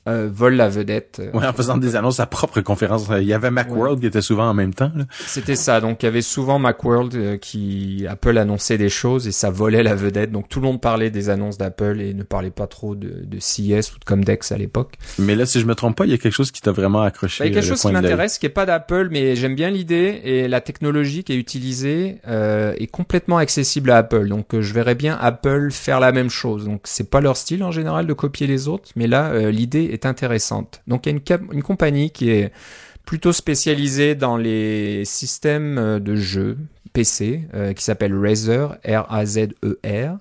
euh, 0.09 0.29
vole 0.31 0.55
la 0.55 0.69
vedette. 0.69 1.21
Ouais, 1.33 1.45
en 1.45 1.53
faisant 1.53 1.77
des 1.77 1.95
annonces 1.95 2.19
à 2.19 2.25
propre 2.25 2.61
conférence. 2.61 3.07
Il 3.19 3.27
y 3.27 3.33
avait 3.33 3.51
Macworld 3.51 3.99
qui 3.99 4.07
était 4.07 4.21
souvent 4.21 4.49
en 4.49 4.53
même 4.53 4.73
temps. 4.73 4.91
C'était 5.25 5.55
ça. 5.55 5.81
Donc 5.81 6.03
il 6.03 6.05
y 6.05 6.09
avait 6.09 6.21
souvent 6.21 6.59
Macworld 6.59 7.15
euh, 7.15 7.37
qui 7.37 8.05
Apple 8.09 8.37
annonçait 8.37 8.77
des 8.77 8.89
choses 8.89 9.27
et 9.27 9.31
ça 9.31 9.49
volait 9.49 9.83
la 9.83 9.95
vedette. 9.95 10.31
Donc 10.31 10.49
tout 10.49 10.59
le 10.59 10.67
monde 10.67 10.81
parlait 10.81 11.09
des 11.09 11.29
annonces 11.29 11.57
d'Apple 11.57 12.01
et 12.01 12.13
ne 12.13 12.23
parlait 12.23 12.51
pas 12.51 12.67
trop 12.67 12.95
de, 12.95 13.23
de 13.25 13.39
CES 13.39 13.93
ou 13.93 13.99
de 13.99 14.05
Comdex 14.05 14.51
à 14.51 14.57
l'époque. 14.57 14.95
Mais 15.17 15.35
là, 15.35 15.45
si 15.45 15.59
je 15.59 15.65
me 15.65 15.75
trompe 15.75 15.95
pas, 15.95 16.05
il 16.05 16.11
y 16.11 16.13
a 16.13 16.17
quelque 16.17 16.33
chose 16.33 16.51
qui 16.51 16.61
t'a 16.61 16.71
vraiment 16.71 17.01
accroché. 17.01 17.43
Bah, 17.43 17.47
il 17.47 17.53
y 17.53 17.57
a 17.57 17.61
quelque 17.61 17.69
chose 17.69 17.81
qui 17.81 17.91
m'intéresse, 17.91 18.37
qui 18.39 18.45
est 18.45 18.49
pas 18.49 18.65
d'Apple, 18.65 19.09
mais 19.11 19.35
j'aime 19.35 19.55
bien 19.55 19.69
l'idée 19.69 20.21
et 20.23 20.47
la 20.47 20.61
technologie 20.61 21.23
qui 21.23 21.33
est 21.33 21.37
utilisée 21.37 22.17
euh, 22.27 22.73
est 22.77 22.87
complètement 22.87 23.37
accessible 23.37 23.91
à 23.91 23.97
Apple. 23.97 24.27
Donc 24.27 24.53
euh, 24.53 24.61
je 24.61 24.73
verrais 24.73 24.95
bien 24.95 25.17
Apple 25.19 25.71
faire 25.71 25.99
la 25.99 26.11
même 26.11 26.29
chose. 26.29 26.65
Donc 26.65 26.81
c'est 26.85 27.09
pas 27.09 27.21
leur 27.21 27.37
style 27.37 27.63
en 27.63 27.71
général 27.71 28.07
de 28.07 28.13
copier 28.13 28.47
les 28.47 28.67
autres, 28.67 28.89
mais 28.95 29.07
là 29.07 29.51
l'idée 29.51 29.89
est 29.91 29.98
intéressante. 30.05 30.81
Donc 30.87 31.05
il 31.05 31.13
y 31.13 31.33
a 31.33 31.39
une, 31.51 31.63
compagnie 31.63 32.11
qui 32.11 32.29
est 32.29 32.51
plutôt 33.05 33.33
spécialisée 33.33 34.15
dans 34.15 34.37
les 34.37 35.03
systèmes 35.05 35.77
euh, 35.77 35.99
de 35.99 36.15
jeux 36.15 36.57
PC, 36.93 37.47
euh, 37.53 37.73
qui 37.73 37.83
s'appelle 37.83 38.15
Razer, 38.15 38.77
R-A-Z-E-R, 38.85 40.17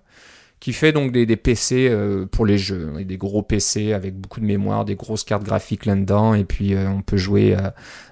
qui 0.61 0.73
fait 0.73 0.93
donc 0.93 1.13
des, 1.13 1.37
PC 1.37 1.89
euh, 1.89 2.27
pour 2.27 2.45
les 2.45 2.59
jeux, 2.59 2.93
des 3.05 3.17
gros 3.17 3.43
PC 3.43 3.93
avec 3.93 4.17
beaucoup 4.17 4.41
de 4.41 4.45
mémoire, 4.45 4.85
des 4.85 4.97
grosses 4.97 5.25
cartes 5.25 5.45
graphiques 5.45 5.87
là-dedans, 5.87 6.35
et 6.35 6.45
puis 6.45 6.75
on 6.77 7.03
peut 7.03 7.17
jouer 7.17 7.57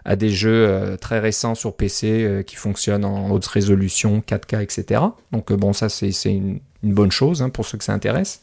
à, 0.05 0.17
des 0.17 0.29
jeux 0.29 0.97
très 1.01 1.19
récents 1.19 1.57
sur 1.57 1.75
PC 1.75 2.45
qui 2.47 2.55
fonctionnent 2.55 3.05
en 3.05 3.31
haute 3.31 3.47
résolution, 3.47 4.23
4K, 4.27 4.63
etc. 4.63 5.03
Donc 5.33 5.53
bon, 5.53 5.73
ça 5.73 5.89
c'est 5.89 6.13
une, 6.27 6.61
une, 6.85 6.95
bonne 6.95 7.11
chose 7.11 7.43
hein, 7.43 7.51
pour 7.51 7.67
ceux 7.67 7.79
que 7.79 7.85
ça 7.85 7.93
intéresse. 7.93 8.43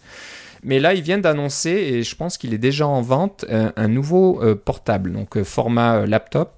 Mais 0.63 0.79
là, 0.79 0.93
ils 0.93 1.01
viennent 1.01 1.22
d'annoncer, 1.22 1.72
et 1.72 2.03
je 2.03 2.15
pense 2.15 2.38
qu'il 2.38 2.53
est 2.53 2.60
déjà 2.60 2.88
en 2.88 3.01
vente, 3.01 3.46
euh, 3.50 3.72
un, 3.75 3.88
nouveau 3.88 4.41
euh, 4.41 4.55
portable, 4.55 5.12
donc 5.12 5.38
euh, 5.38 5.43
format 5.43 6.05
laptop, 6.05 6.53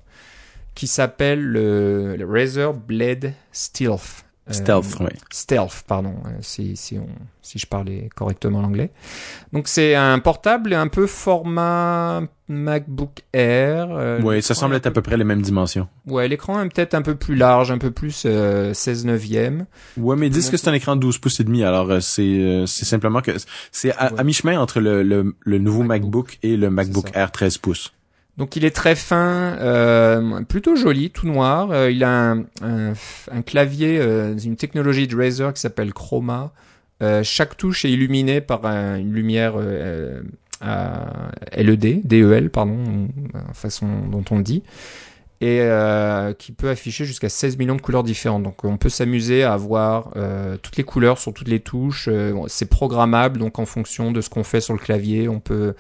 qui 0.75 0.87
s'appelle 0.87 1.41
le, 1.41 2.17
Razer 2.27 2.73
Blade 2.73 3.33
Stealth. 3.51 4.24
Stealth, 4.49 4.97
oui. 4.99 5.07
Stealth, 5.31 5.83
pardon, 5.87 6.13
si, 6.41 6.77
si, 6.77 6.99
on, 6.99 7.07
si 7.41 7.57
je 7.57 7.65
parlais 7.65 8.09
correctement 8.15 8.61
l'anglais. 8.61 8.91
Donc 9.53 9.67
c'est 9.67 9.95
un 9.95 10.19
portable 10.19 10.73
un 10.73 10.87
peu 10.87 11.07
format 11.07 12.21
MacBook 12.47 13.23
Air. 13.33 13.87
Euh, 13.91 14.19
oui, 14.23 14.41
ça 14.41 14.53
semble 14.53 14.75
être 14.75 14.85
à 14.85 14.91
peu 14.91 15.01
près 15.01 15.17
les 15.17 15.23
mêmes 15.23 15.41
dimensions. 15.41 15.87
Ouais, 16.07 16.27
l'écran 16.27 16.61
est 16.61 16.69
peut-être 16.69 16.93
un 16.93 17.01
peu 17.01 17.15
plus 17.15 17.35
large, 17.35 17.71
un 17.71 17.79
peu 17.79 17.91
plus 17.91 18.23
euh, 18.25 18.73
16 18.73 19.05
neuvième. 19.05 19.65
Ouais, 19.97 20.15
mais 20.15 20.27
ils 20.27 20.33
disent 20.33 20.49
que 20.49 20.57
c'est 20.57 20.69
un 20.69 20.73
écran 20.73 20.95
de 20.95 21.01
12 21.01 21.17
pouces 21.17 21.39
et 21.39 21.43
demi, 21.43 21.63
alors 21.63 21.89
euh, 21.89 21.99
c'est 21.99 22.21
euh, 22.21 22.65
c'est 22.67 22.85
simplement 22.85 23.21
que 23.21 23.31
c'est 23.71 23.93
à, 23.97 24.23
mi-chemin 24.23 24.59
entre 24.59 24.79
le, 24.79 25.01
le, 25.01 25.35
le 25.39 25.57
nouveau 25.57 25.83
MacBook. 25.83 26.37
et 26.43 26.55
le 26.55 26.69
MacBook 26.69 27.09
Air 27.15 27.31
13 27.31 27.57
pouces. 27.57 27.93
Donc 28.37 28.55
il 28.55 28.65
est 28.65 28.75
très 28.75 28.95
fin, 28.95 29.55
euh, 29.59 30.41
plutôt 30.43 30.75
joli, 30.75 31.09
tout 31.09 31.27
noir. 31.27 31.71
Euh, 31.71 31.89
il 31.89 32.03
a 32.03 32.31
un, 32.31 32.43
un, 32.61 33.41
clavier, 33.41 33.97
euh, 33.99 34.37
une 34.37 34.57
technologie 34.57 35.07
de 35.07 35.15
Razer 35.15 35.53
qui 35.53 35.61
s'appelle 35.61 35.93
Chroma. 35.93 36.51
chaque 37.23 37.55
touche 37.55 37.85
est 37.85 37.91
illuminée 37.91 38.41
par 38.41 38.65
une 38.65 39.13
lumière 39.13 39.55
LED, 41.55 42.05
DEL, 42.05 42.49
pardon, 42.49 43.07
façon 43.53 43.87
dont 44.09 44.25
on 44.31 44.37
le 44.37 44.43
dit, 44.43 44.63
et 45.41 45.59
euh, 45.61 46.33
qui 46.33 46.51
peut 46.51 46.69
afficher 46.69 47.05
jusqu'à 47.05 47.29
16 47.29 47.57
millions 47.57 47.75
de 47.75 47.81
couleurs 47.81 48.03
différentes. 48.03 48.43
Donc 48.43 48.63
on 48.63 48.77
peut 48.77 48.89
s'amuser 48.89 49.43
à 49.43 49.53
avoir 49.53 50.11
euh, 50.15 50.57
toutes 50.61 50.77
les 50.77 50.83
couleurs 50.83 51.17
sur 51.17 51.33
toutes 51.33 51.49
les 51.49 51.59
touches. 51.59 52.07
Euh, 52.09 52.33
c'est 52.47 52.69
programmable, 52.69 53.39
donc 53.39 53.59
en 53.59 53.65
fonction 53.65 54.11
de 54.11 54.21
ce 54.21 54.29
qu'on 54.29 54.43
fait 54.43 54.61
sur 54.61 54.73
le 54.73 54.79
clavier, 54.79 55.27
on 55.27 55.39
peut 55.39 55.75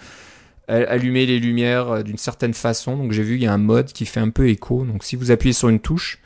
allumer 0.67 1.25
les 1.25 1.39
lumières 1.39 2.03
d'une 2.03 2.17
certaine 2.17 2.53
façon. 2.53 2.97
Donc 2.97 3.11
j'ai 3.11 3.23
vu 3.23 3.35
il 3.35 3.43
y 3.43 3.47
a 3.47 3.53
un 3.53 3.57
mode 3.57 3.91
qui 3.93 4.05
fait 4.05 4.19
un 4.19 4.29
peu 4.29 4.49
écho. 4.49 4.85
Donc 4.85 5.03
si 5.03 5.15
vous 5.15 5.31
appuyez 5.31 5.53
sur 5.53 5.69
une 5.69 5.79
touche, 5.79 6.19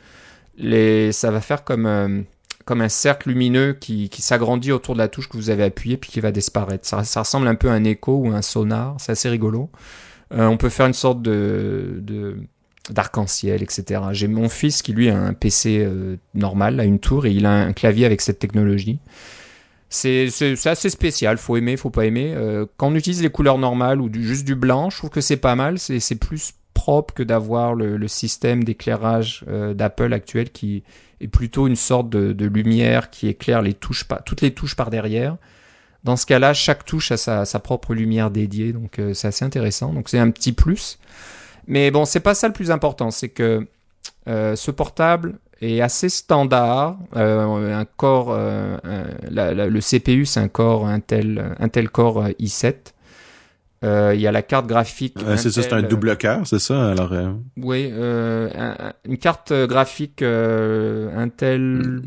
les, 0.56 1.12
ça 1.12 1.30
va 1.30 1.40
faire 1.40 1.64
comme 1.64 2.24
comme 2.64 2.82
un 2.82 2.88
cercle 2.88 3.30
lumineux 3.30 3.72
qui, 3.72 4.08
qui 4.10 4.22
s'agrandit 4.22 4.70
autour 4.70 4.94
de 4.94 5.00
la 5.00 5.08
touche 5.08 5.28
que 5.28 5.36
vous 5.36 5.50
avez 5.50 5.64
appuyée 5.64 5.96
puis 5.96 6.10
qui 6.10 6.20
va 6.20 6.30
disparaître. 6.30 6.86
Ça, 6.86 7.02
ça 7.02 7.20
ressemble 7.20 7.48
un 7.48 7.56
peu 7.56 7.68
à 7.68 7.72
un 7.72 7.82
écho 7.82 8.14
ou 8.14 8.28
un 8.28 8.42
sonar, 8.42 8.94
c'est 9.00 9.10
assez 9.10 9.28
rigolo. 9.28 9.70
Euh, 10.32 10.46
on 10.46 10.56
peut 10.56 10.68
faire 10.68 10.86
une 10.86 10.94
sorte 10.94 11.20
de, 11.20 11.98
de 12.00 12.36
d'arc-en-ciel, 12.88 13.62
etc. 13.62 14.00
J'ai 14.12 14.28
mon 14.28 14.48
fils 14.48 14.82
qui 14.82 14.92
lui 14.92 15.10
a 15.10 15.18
un 15.18 15.32
PC 15.32 15.78
euh, 15.80 16.16
normal, 16.34 16.80
a 16.80 16.84
une 16.84 16.98
tour 16.98 17.26
et 17.26 17.32
il 17.32 17.44
a 17.46 17.52
un 17.52 17.72
clavier 17.72 18.06
avec 18.06 18.20
cette 18.20 18.38
technologie. 18.38 19.00
C'est, 19.92 20.28
assez 20.66 20.88
spécial, 20.88 21.36
faut 21.36 21.56
aimer, 21.56 21.76
faut 21.76 21.90
pas 21.90 22.06
aimer. 22.06 22.32
Euh, 22.36 22.64
quand 22.76 22.88
on 22.88 22.94
utilise 22.94 23.22
les 23.22 23.28
couleurs 23.28 23.58
normales 23.58 24.00
ou 24.00 24.08
juste 24.14 24.46
du 24.46 24.54
blanc, 24.54 24.88
je 24.88 24.96
trouve 24.96 25.10
que 25.10 25.20
c'est 25.20 25.36
pas 25.36 25.56
mal. 25.56 25.80
C'est, 25.80 26.14
plus 26.14 26.52
propre 26.74 27.12
que 27.12 27.24
d'avoir 27.24 27.74
le, 27.74 28.06
système 28.06 28.62
d'éclairage 28.62 29.44
euh, 29.48 29.74
d'Apple 29.74 30.12
actuel 30.12 30.50
qui 30.50 30.84
est 31.20 31.26
plutôt 31.26 31.66
une 31.66 31.74
sorte 31.74 32.08
de, 32.08 32.46
lumière 32.46 33.10
qui 33.10 33.26
éclaire 33.26 33.62
les 33.62 33.74
touches 33.74 34.06
toutes 34.24 34.42
les 34.42 34.54
touches 34.54 34.76
par 34.76 34.90
derrière. 34.90 35.36
Dans 36.04 36.16
ce 36.16 36.24
cas-là, 36.24 36.54
chaque 36.54 36.84
touche 36.84 37.10
a 37.10 37.16
sa, 37.16 37.58
propre 37.58 37.92
lumière 37.92 38.30
dédiée, 38.30 38.72
donc 38.72 39.00
euh, 39.00 39.12
c'est 39.12 39.26
assez 39.26 39.44
intéressant. 39.44 39.92
Donc 39.92 40.08
c'est 40.08 40.20
un 40.20 40.30
petit 40.30 40.52
plus. 40.52 41.00
Mais 41.66 41.90
bon, 41.90 42.04
c'est 42.04 42.20
pas 42.20 42.34
ça 42.34 42.46
le 42.46 42.54
plus 42.54 42.70
important, 42.70 43.10
c'est 43.10 43.28
que 43.28 43.66
ce 44.26 44.70
portable 44.70 45.40
est 45.60 45.80
assez 45.80 46.08
standard. 46.08 46.98
Euh, 47.16 47.78
un 47.78 47.84
corps, 47.84 48.34
le 48.34 49.80
CPU, 49.80 50.26
c'est 50.26 50.40
un 50.40 50.48
corps 50.48 50.86
Intel, 50.86 51.54
Intel 51.58 51.90
Core 51.90 52.28
i7. 52.40 52.92
Euh, 53.82 54.12
il 54.14 54.20
y 54.20 54.26
a 54.26 54.32
la 54.32 54.42
carte 54.42 54.66
graphique. 54.66 55.16
Euh, 55.22 55.36
c'est 55.36 55.50
ça, 55.50 55.62
c'est 55.62 55.72
un 55.72 55.82
double 55.82 56.16
cœur, 56.16 56.46
c'est 56.46 56.58
ça. 56.58 56.90
Alors. 56.90 57.12
Euh... 57.12 57.32
Oui, 57.56 57.88
euh, 57.90 58.50
une 59.06 59.16
carte 59.16 59.52
graphique 59.52 60.22
Intel. 60.22 62.02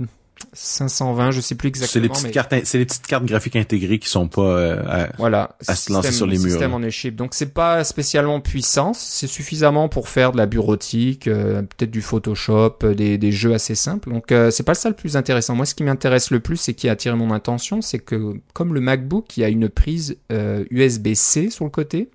520, 0.53 1.31
je 1.31 1.41
sais 1.41 1.55
plus 1.55 1.67
exactement. 1.67 1.91
C'est 1.91 1.99
les 1.99 2.09
petites 2.09 2.31
cartes, 2.31 2.53
c'est 2.65 2.77
les 2.77 2.85
petites 2.85 3.07
cartes 3.07 3.25
graphiques 3.25 3.55
intégrées 3.55 3.99
qui 3.99 4.09
sont 4.09 4.27
pas 4.27 4.41
euh, 4.41 4.83
à, 4.87 5.09
voilà, 5.17 5.55
à 5.67 5.75
se 5.75 5.91
lancer 5.91 6.11
sur 6.11 6.27
les 6.27 6.37
murs. 6.37 6.51
Système 6.51 6.73
on 6.73 6.89
chip. 6.89 7.15
Donc 7.15 7.33
c'est 7.33 7.53
pas 7.53 7.83
spécialement 7.83 8.39
puissant, 8.39 8.93
c'est 8.93 9.27
suffisamment 9.27 9.89
pour 9.89 10.09
faire 10.09 10.31
de 10.31 10.37
la 10.37 10.45
bureautique, 10.45 11.27
euh, 11.27 11.61
peut-être 11.61 11.91
du 11.91 12.01
Photoshop, 12.01 12.77
euh, 12.83 12.93
des, 12.93 13.17
des, 13.17 13.31
jeux 13.31 13.53
assez 13.53 13.75
simples. 13.75 14.09
Donc 14.09 14.33
c'est 14.51 14.63
pas 14.63 14.75
ça 14.75 14.89
le 14.89 14.95
plus 14.95 15.17
intéressant. 15.17 15.55
Moi, 15.55 15.65
ce 15.65 15.75
qui 15.75 15.83
m'intéresse 15.83 16.31
le 16.31 16.39
plus 16.39 16.69
et 16.69 16.73
qui 16.73 16.89
a 16.89 16.91
attiré 16.91 17.15
mon 17.15 17.31
attention, 17.31 17.81
c'est 17.81 17.99
que 17.99 18.35
comme 18.53 18.73
le 18.73 18.81
MacBook, 18.81 19.37
il 19.37 19.41
y 19.41 19.43
a 19.43 19.49
une 19.49 19.69
prise 19.69 20.17
USB-C 20.29 21.49
sur 21.49 21.65
le 21.65 21.71
côté. 21.71 22.09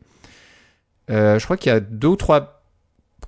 je 1.09 1.43
crois 1.45 1.57
qu'il 1.57 1.73
y 1.73 1.75
a 1.75 1.81
deux 1.81 2.09
ou 2.09 2.17
trois 2.17 2.58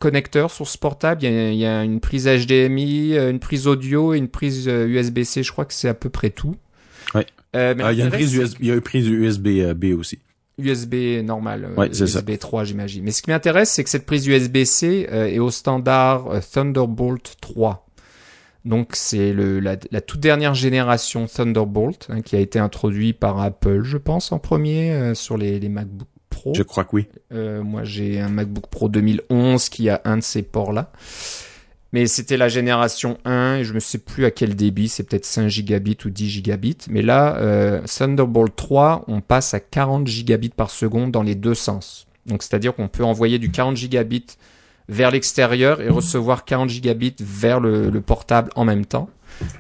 connecteurs 0.00 0.50
sur 0.50 0.66
ce 0.66 0.76
portable. 0.76 1.22
Il 1.22 1.54
y, 1.54 1.66
a, 1.66 1.84
une 1.84 2.00
prise 2.00 2.26
HDMI, 2.26 3.16
euh, 3.16 3.30
une 3.30 3.38
prise 3.38 3.68
audio 3.68 4.12
et 4.14 4.18
une 4.18 4.28
prise 4.28 4.66
USB-C. 4.66 5.40
Euh, 5.40 5.42
je 5.44 5.52
crois 5.52 5.64
que 5.64 5.74
c'est 5.74 5.88
à 5.88 5.94
peu 5.94 6.08
près 6.08 6.30
tout. 6.30 6.56
Ouais. 7.14 7.26
Euh, 7.54 7.74
ah, 7.78 7.92
il 7.92 7.98
y 7.98 8.02
a 8.02 8.06
une 8.06 8.10
prise 8.10 8.34
USB, 8.34 8.56
il 8.60 8.66
y 8.66 8.70
a 8.72 8.74
une 8.74 8.80
prise 8.80 9.06
USB-B 9.06 9.96
aussi. 9.96 10.18
USB 10.58 11.22
normal, 11.24 11.70
USB 11.78 12.36
3 12.38 12.64
j'imagine. 12.64 13.02
Mais 13.02 13.12
ce 13.12 13.22
qui 13.22 13.30
m'intéresse, 13.30 13.70
c'est 13.70 13.84
que 13.84 13.88
cette 13.88 14.04
prise 14.04 14.26
USB-C 14.26 15.08
est 15.10 15.38
au 15.38 15.50
standard 15.50 16.28
Thunderbolt 16.52 17.36
3. 17.40 17.86
Donc 18.66 18.90
c'est 18.92 19.32
la, 19.32 19.76
la, 19.90 20.00
toute 20.02 20.20
dernière 20.20 20.54
génération 20.54 21.26
Thunderbolt 21.26 22.08
hein, 22.10 22.20
qui 22.20 22.36
a 22.36 22.40
été 22.40 22.58
introduit 22.58 23.14
par 23.14 23.40
Apple, 23.40 23.84
je 23.84 23.96
pense, 23.96 24.32
en 24.32 24.38
premier 24.38 25.14
sur 25.14 25.38
les, 25.38 25.58
les 25.58 25.70
MacBook 25.70 26.09
je 26.54 26.62
crois 26.62 26.84
que 26.84 26.90
oui. 26.96 27.06
Euh, 27.32 27.62
moi, 27.62 27.84
j'ai 27.84 28.20
un 28.20 28.28
MacBook 28.28 28.66
Pro 28.68 28.88
2011 28.88 29.68
qui 29.68 29.88
a 29.88 30.00
un 30.04 30.18
de 30.18 30.22
ces 30.22 30.42
ports-là. 30.42 30.92
Mais 31.92 32.06
c'était 32.06 32.36
la 32.36 32.48
génération 32.48 33.18
1 33.24 33.56
et 33.56 33.64
je 33.64 33.72
me 33.74 33.80
sais 33.80 33.98
plus 33.98 34.24
à 34.24 34.30
quel 34.30 34.54
débit, 34.54 34.88
c'est 34.88 35.02
peut-être 35.02 35.24
5 35.24 35.48
gigabits 35.48 35.98
ou 36.04 36.10
10 36.10 36.30
gigabits. 36.30 36.78
Mais 36.88 37.02
là, 37.02 37.36
euh, 37.38 37.80
Thunderbolt 37.82 38.54
3, 38.54 39.04
on 39.08 39.20
passe 39.20 39.54
à 39.54 39.60
40 39.60 40.06
gigabits 40.06 40.50
par 40.50 40.70
seconde 40.70 41.10
dans 41.10 41.24
les 41.24 41.34
deux 41.34 41.54
sens. 41.54 42.06
Donc 42.26 42.44
c'est-à-dire 42.44 42.76
qu'on 42.76 42.86
peut 42.86 43.02
envoyer 43.02 43.38
du 43.38 43.50
40 43.50 43.76
gigabits 43.76 44.36
vers 44.88 45.10
l'extérieur 45.10 45.80
et 45.80 45.88
recevoir 45.88 46.44
40 46.44 46.68
gigabits 46.68 47.16
vers 47.18 47.58
le, 47.58 47.90
le 47.90 48.00
portable 48.00 48.52
en 48.54 48.64
même 48.64 48.86
temps. 48.86 49.10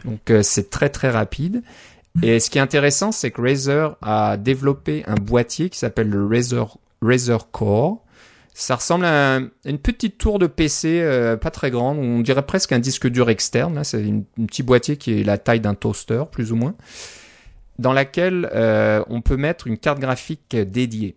Donc 0.04 0.32
c'est 0.42 0.70
très 0.70 0.88
très 0.88 1.10
rapide. 1.10 1.62
Et 2.22 2.40
ce 2.40 2.50
qui 2.50 2.58
est 2.58 2.60
intéressant, 2.60 3.12
c'est 3.12 3.30
que 3.30 3.40
Razer 3.40 3.96
a 4.02 4.36
développé 4.36 5.04
un 5.06 5.14
boîtier 5.14 5.70
qui 5.70 5.78
s'appelle 5.78 6.08
le 6.08 6.26
Razer, 6.26 6.76
Razer 7.00 7.50
Core. 7.50 8.02
Ça 8.52 8.74
ressemble 8.74 9.04
à, 9.04 9.38
une 9.64 9.78
petite 9.78 10.18
tour 10.18 10.38
de 10.38 10.46
PC 10.46 11.00
euh, 11.00 11.36
pas 11.36 11.50
très 11.50 11.70
grande, 11.70 11.98
on 11.98 12.20
dirait 12.20 12.44
presque 12.44 12.72
un 12.72 12.78
disque 12.78 13.06
dur 13.06 13.30
externe. 13.30 13.84
c'est 13.84 14.04
un 14.04 14.22
petit 14.46 14.62
boîtier 14.62 14.96
qui 14.96 15.20
est 15.20 15.24
la 15.24 15.38
taille 15.38 15.60
d'un 15.60 15.74
toaster, 15.74 16.24
plus 16.30 16.52
ou 16.52 16.56
moins, 16.56 16.74
dans 17.78 17.92
laquelle 17.92 18.50
euh, 18.52 19.02
on 19.08 19.22
peut 19.22 19.36
mettre 19.36 19.66
une 19.66 19.78
carte 19.78 20.00
graphique 20.00 20.56
dédiée. 20.56 21.14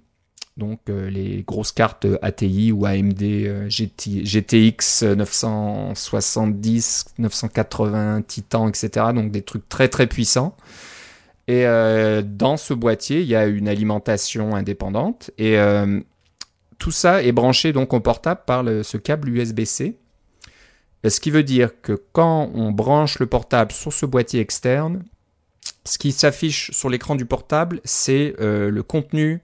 Donc 0.57 0.81
euh, 0.89 1.09
les 1.09 1.41
grosses 1.41 1.71
cartes 1.71 2.05
ATI 2.21 2.71
ou 2.71 2.85
AMD 2.85 3.23
GTX 3.69 5.03
970, 5.03 7.05
980 7.17 8.21
Titan, 8.27 8.67
etc. 8.67 9.07
Donc 9.15 9.31
des 9.31 9.41
trucs 9.41 9.67
très 9.67 9.87
très 9.87 10.05
puissants. 10.05 10.55
Et 11.47 11.65
euh, 11.65 12.21
dans 12.23 12.57
ce 12.57 12.75
boîtier, 12.75 13.21
il 13.21 13.27
y 13.27 13.35
a 13.35 13.47
une 13.47 13.67
alimentation 13.67 14.55
indépendante 14.55 15.31
et 15.37 15.57
euh, 15.57 15.99
tout 16.77 16.91
ça 16.91 17.23
est 17.23 17.31
branché 17.31 17.73
donc 17.73 17.91
au 17.93 17.99
portable 17.99 18.41
par 18.45 18.63
ce 18.63 18.97
câble 18.97 19.29
USB-C. 19.29 19.97
Ce 21.05 21.19
qui 21.19 21.31
veut 21.31 21.43
dire 21.43 21.81
que 21.81 22.01
quand 22.13 22.49
on 22.53 22.71
branche 22.71 23.19
le 23.19 23.25
portable 23.25 23.73
sur 23.73 23.91
ce 23.91 24.05
boîtier 24.05 24.39
externe, 24.39 25.03
ce 25.83 25.97
qui 25.97 26.13
s'affiche 26.13 26.71
sur 26.71 26.89
l'écran 26.89 27.15
du 27.15 27.25
portable, 27.25 27.81
c'est 27.83 28.35
le 28.39 28.81
contenu 28.83 29.41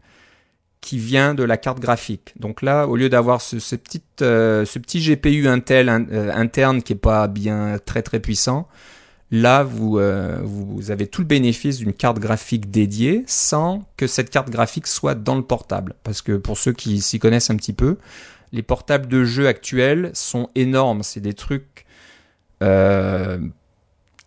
qui 0.82 0.98
vient 0.98 1.34
de 1.34 1.44
la 1.44 1.58
carte 1.58 1.80
graphique. 1.80 2.34
Donc 2.40 2.62
là, 2.62 2.88
au 2.88 2.96
lieu 2.96 3.10
d'avoir 3.10 3.42
ce, 3.42 3.58
petit, 3.76 4.02
petit 4.18 5.00
GPU 5.02 5.48
Intel 5.48 5.90
interne 5.90 6.82
qui 6.82 6.94
est 6.94 6.96
pas 6.96 7.28
bien 7.28 7.78
très 7.86 8.02
très 8.02 8.20
puissant, 8.20 8.68
Là, 9.32 9.62
vous, 9.62 10.00
euh, 10.00 10.40
vous 10.44 10.90
avez 10.90 11.06
tout 11.06 11.22
le 11.22 11.28
bénéfice 11.28 11.78
d'une 11.78 11.94
carte 11.94 12.18
graphique 12.18 12.72
dédiée 12.72 13.24
sans 13.28 13.88
que 13.96 14.08
cette 14.08 14.32
carte 14.32 14.50
graphique 14.50 14.88
soit 14.88 15.14
dans 15.14 15.36
le 15.36 15.44
portable. 15.44 15.94
Parce 16.04 16.24
que 16.24 16.36
pour 16.38 16.58
ceux 16.58 16.74
qui 16.74 17.00
s'y 17.00 17.20
connaissent 17.20 17.52
un 17.52 17.56
petit 17.56 17.74
peu, 17.74 17.98
les 18.52 18.64
portables 18.64 19.08
de 19.08 19.24
jeux 19.24 19.48
actuels 19.48 20.10
sont 20.14 20.50
énormes. 20.56 21.04
C'est 21.04 21.20
des 21.20 21.36
trucs 21.36 21.86
euh, 22.64 23.38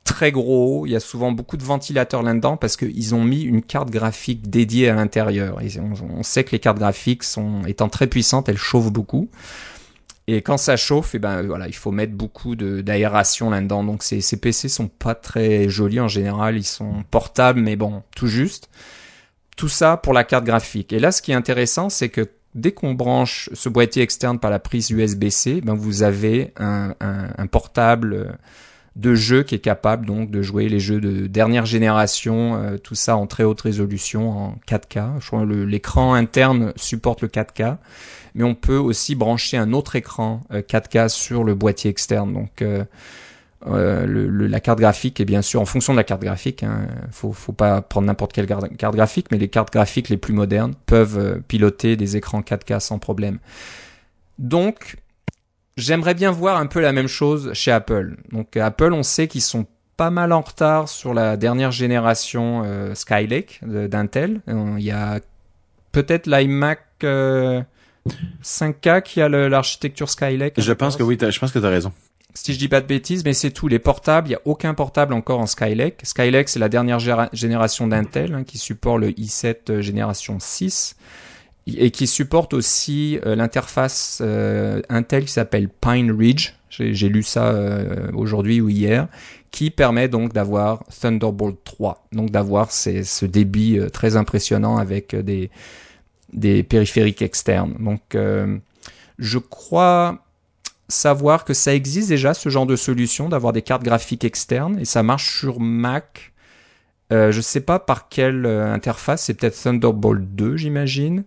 très 0.04 0.32
gros. 0.32 0.86
Il 0.86 0.92
y 0.92 0.96
a 0.96 1.00
souvent 1.00 1.32
beaucoup 1.32 1.56
de 1.56 1.64
ventilateurs 1.64 2.22
là-dedans 2.22 2.56
parce 2.56 2.76
qu'ils 2.76 3.14
ont 3.14 3.24
mis 3.24 3.42
une 3.42 3.62
carte 3.62 3.90
graphique 3.90 4.48
dédiée 4.50 4.88
à 4.88 4.94
l'intérieur. 4.94 5.58
On, 6.16 6.22
sait 6.22 6.44
que 6.44 6.52
les 6.52 6.58
cartes 6.58 6.78
graphiques 6.78 7.24
sont 7.24 7.62
étant 7.66 7.88
très 7.88 8.06
puissantes, 8.06 8.48
elles 8.48 8.56
chauffent 8.56 8.92
beaucoup. 8.92 9.28
Et 10.28 10.40
quand 10.40 10.56
ça 10.56 10.76
chauffe, 10.76 11.14
et 11.14 11.16
eh 11.16 11.20
ben 11.20 11.42
voilà, 11.42 11.66
il 11.66 11.74
faut 11.74 11.90
mettre 11.90 12.12
beaucoup 12.12 12.54
d'aération 12.54 13.50
là-dedans. 13.50 13.82
Donc 13.82 14.02
ces, 14.02 14.20
ces 14.20 14.36
PC 14.36 14.68
sont 14.68 14.88
pas 14.88 15.14
très 15.14 15.68
jolis 15.68 16.00
en 16.00 16.08
général, 16.08 16.56
ils 16.56 16.64
sont 16.64 17.04
portables, 17.10 17.60
mais 17.60 17.76
bon, 17.76 18.02
tout 18.14 18.28
juste. 18.28 18.68
Tout 19.56 19.68
ça 19.68 19.96
pour 19.96 20.12
la 20.12 20.24
carte 20.24 20.44
graphique. 20.44 20.92
Et 20.92 21.00
là, 21.00 21.12
ce 21.12 21.22
qui 21.22 21.32
est 21.32 21.34
intéressant, 21.34 21.88
c'est 21.88 22.08
que 22.08 22.28
dès 22.54 22.72
qu'on 22.72 22.94
branche 22.94 23.50
ce 23.52 23.68
boîtier 23.68 24.02
externe 24.02 24.38
par 24.38 24.50
la 24.50 24.58
prise 24.58 24.90
USB-C, 24.90 25.60
ben 25.62 25.74
vous 25.74 26.02
avez 26.02 26.52
un, 26.56 26.94
portable 27.50 28.38
de 28.96 29.14
jeu 29.14 29.42
qui 29.42 29.54
est 29.54 29.60
capable 29.60 30.06
donc 30.06 30.30
de 30.30 30.42
jouer 30.42 30.68
les 30.68 30.80
jeux 30.80 31.00
de 31.00 31.26
dernière 31.26 31.64
génération, 31.64 32.56
euh, 32.56 32.76
tout 32.76 32.94
ça 32.94 33.16
en 33.16 33.26
très 33.26 33.44
haute 33.44 33.62
résolution 33.62 34.30
en 34.30 34.58
4K. 34.68 35.20
Je 35.20 35.26
crois 35.26 35.46
que 35.46 35.52
l'écran 35.52 36.14
interne 36.14 36.72
supporte 36.76 37.22
le 37.22 37.28
4K 37.28 37.78
mais 38.34 38.44
on 38.44 38.54
peut 38.54 38.76
aussi 38.76 39.14
brancher 39.14 39.56
un 39.56 39.72
autre 39.72 39.96
écran 39.96 40.40
4K 40.50 40.98
euh, 40.98 41.08
sur 41.08 41.44
le 41.44 41.54
boîtier 41.54 41.90
externe. 41.90 42.32
Donc 42.32 42.62
euh, 42.62 42.84
la 43.66 44.60
carte 44.60 44.78
graphique 44.78 45.20
est 45.20 45.24
bien 45.24 45.42
sûr 45.42 45.60
en 45.60 45.66
fonction 45.66 45.92
de 45.92 45.98
la 45.98 46.04
carte 46.04 46.22
graphique. 46.22 46.62
Hein, 46.62 46.86
faut, 47.10 47.32
faut 47.32 47.52
pas 47.52 47.82
prendre 47.82 48.06
n'importe 48.06 48.32
quelle 48.32 48.46
carte, 48.46 48.94
graphique, 48.94 49.26
mais 49.30 49.38
les 49.38 49.48
cartes 49.48 49.72
graphiques 49.72 50.08
les 50.08 50.16
plus 50.16 50.32
modernes 50.32 50.74
peuvent 50.86 51.42
piloter 51.46 51.96
des 51.96 52.16
écrans 52.16 52.40
4K 52.40 52.80
sans 52.80 52.98
problème. 52.98 53.38
Donc 54.38 54.96
j'aimerais 55.76 56.14
bien 56.14 56.30
voir 56.30 56.58
un 56.58 56.66
peu 56.66 56.80
la 56.80 56.92
même 56.92 57.08
chose 57.08 57.52
chez 57.54 57.70
Apple. 57.70 58.16
Donc 58.30 58.56
Apple, 58.56 58.92
on 58.92 59.02
sait 59.02 59.28
qu'ils 59.28 59.42
sont 59.42 59.66
pas 59.96 60.10
mal 60.10 60.32
en 60.32 60.40
retard 60.40 60.88
sur 60.88 61.14
la 61.14 61.36
dernière 61.36 61.70
génération 61.70 62.62
euh, 62.64 62.94
Skylake 62.94 63.60
d'Intel. 63.62 64.40
Il 64.46 64.82
y 64.82 64.90
a 64.90 65.20
peut-être 65.92 66.26
l'iMac 66.26 66.80
5K 67.02 69.02
qui 69.02 69.20
a 69.20 69.28
l'architecture 69.28 70.08
Skylake. 70.08 70.60
Je 70.60 70.72
pense 70.72 70.96
que 70.96 71.02
oui, 71.02 71.18
je 71.20 71.38
pense 71.38 71.52
que 71.52 71.58
tu 71.58 71.66
as 71.66 71.70
raison. 71.70 71.92
Si 72.34 72.54
je 72.54 72.58
dis 72.58 72.68
pas 72.68 72.80
de 72.80 72.86
bêtises, 72.86 73.24
mais 73.24 73.34
c'est 73.34 73.50
tout. 73.50 73.68
Les 73.68 73.78
portables, 73.78 74.28
il 74.28 74.32
y 74.32 74.34
a 74.34 74.40
aucun 74.46 74.72
portable 74.72 75.12
encore 75.12 75.38
en 75.38 75.46
Skylake. 75.46 76.00
Skylake, 76.02 76.48
c'est 76.48 76.58
la 76.58 76.70
dernière 76.70 76.98
génération 77.32 77.86
d'Intel 77.86 78.34
hein, 78.34 78.44
qui 78.44 78.56
supporte 78.56 79.00
le 79.00 79.10
i7 79.10 79.56
euh, 79.68 79.82
génération 79.82 80.38
6 80.40 80.96
et 81.66 81.90
qui 81.90 82.06
supporte 82.06 82.54
aussi 82.54 83.18
euh, 83.24 83.36
l'interface 83.36 84.20
euh, 84.20 84.82
Intel 84.88 85.24
qui 85.24 85.32
s'appelle 85.32 85.68
Pine 85.68 86.10
Ridge. 86.10 86.54
J'ai 86.70 87.10
lu 87.10 87.22
ça 87.22 87.54
aujourd'hui 88.14 88.62
ou 88.62 88.70
hier, 88.70 89.06
qui 89.50 89.68
permet 89.70 90.08
donc 90.08 90.32
d'avoir 90.32 90.84
Thunderbolt 91.02 91.58
3, 91.64 92.06
donc 92.12 92.30
d'avoir 92.30 92.72
ce 92.72 93.26
débit 93.26 93.78
très 93.92 94.16
impressionnant 94.16 94.78
avec 94.78 95.14
des 95.14 95.50
des 96.32 96.62
périphériques 96.62 97.22
externes. 97.22 97.76
Donc, 97.78 98.14
euh, 98.14 98.58
je 99.18 99.38
crois 99.38 100.24
savoir 100.88 101.44
que 101.44 101.54
ça 101.54 101.74
existe 101.74 102.08
déjà 102.08 102.34
ce 102.34 102.48
genre 102.48 102.66
de 102.66 102.76
solution 102.76 103.28
d'avoir 103.28 103.52
des 103.52 103.62
cartes 103.62 103.82
graphiques 103.82 104.24
externes 104.24 104.78
et 104.78 104.84
ça 104.84 105.02
marche 105.02 105.38
sur 105.38 105.60
Mac. 105.60 106.31
Euh, 107.12 107.30
je 107.30 107.40
sais 107.40 107.60
pas 107.60 107.78
par 107.78 108.08
quelle 108.08 108.46
euh, 108.46 108.72
interface, 108.72 109.24
c'est 109.24 109.34
peut-être 109.34 109.60
Thunderbolt 109.60 110.34
2, 110.34 110.56
j'imagine. 110.56 111.24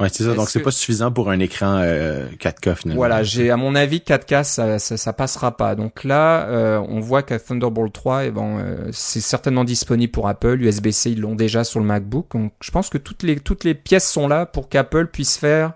Ouais, 0.00 0.08
c'est 0.10 0.24
ça. 0.24 0.32
Donc 0.32 0.48
c'est 0.48 0.62
pas 0.62 0.70
suffisant 0.70 1.12
pour 1.12 1.28
un 1.28 1.38
écran 1.40 1.82
4K 1.82 2.68
euh, 2.68 2.74
finalement. 2.74 2.98
Voilà, 2.98 3.22
j'ai 3.22 3.50
à 3.50 3.58
mon 3.58 3.74
avis 3.74 3.98
4K 3.98 4.44
ça, 4.44 4.78
ça, 4.78 4.96
ça 4.96 5.12
passera 5.12 5.58
pas. 5.58 5.74
Donc 5.74 6.04
là, 6.04 6.48
euh, 6.48 6.82
on 6.88 7.00
voit 7.00 7.22
qu'à 7.22 7.38
Thunderbolt 7.38 7.92
3, 7.92 8.24
et 8.24 8.28
eh 8.28 8.38
euh, 8.40 8.88
c'est 8.92 9.20
certainement 9.20 9.64
disponible 9.64 10.10
pour 10.10 10.26
Apple. 10.26 10.62
USB-C 10.62 11.10
ils 11.10 11.20
l'ont 11.20 11.34
déjà 11.34 11.64
sur 11.64 11.80
le 11.80 11.86
MacBook. 11.86 12.28
Donc 12.32 12.52
je 12.62 12.70
pense 12.70 12.88
que 12.88 12.96
toutes 12.96 13.22
les 13.22 13.36
toutes 13.36 13.62
les 13.62 13.74
pièces 13.74 14.10
sont 14.10 14.26
là 14.26 14.46
pour 14.46 14.70
qu'Apple 14.70 15.08
puisse 15.08 15.36
faire 15.36 15.74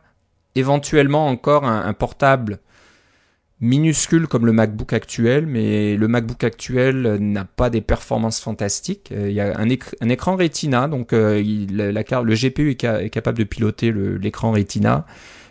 éventuellement 0.55 1.27
encore 1.27 1.65
un, 1.65 1.85
un 1.85 1.93
portable 1.93 2.61
minuscule 3.61 4.27
comme 4.27 4.47
le 4.47 4.53
MacBook 4.53 4.93
actuel, 4.93 5.47
mais 5.47 5.97
le 5.97 6.09
MacBook 6.09 6.43
actuel 6.45 7.17
n'a 7.21 7.45
pas 7.45 7.71
des 7.71 7.81
performances 7.81 8.41
fantastiques. 8.41 9.11
Euh, 9.13 9.29
il 9.29 9.35
y 9.35 9.41
a 9.41 9.59
un, 9.59 9.69
un 10.01 10.09
écran 10.09 10.37
Retina, 10.37 10.89
donc 10.89 11.13
euh, 11.13 11.41
il, 11.41 11.77
la, 11.77 11.93
le 11.93 12.35
GPU 12.35 12.71
est, 12.71 13.11
capable 13.11 13.39
de 13.39 13.45
piloter 13.45 13.93
l'écran 13.93 14.53
Retina, 14.53 15.07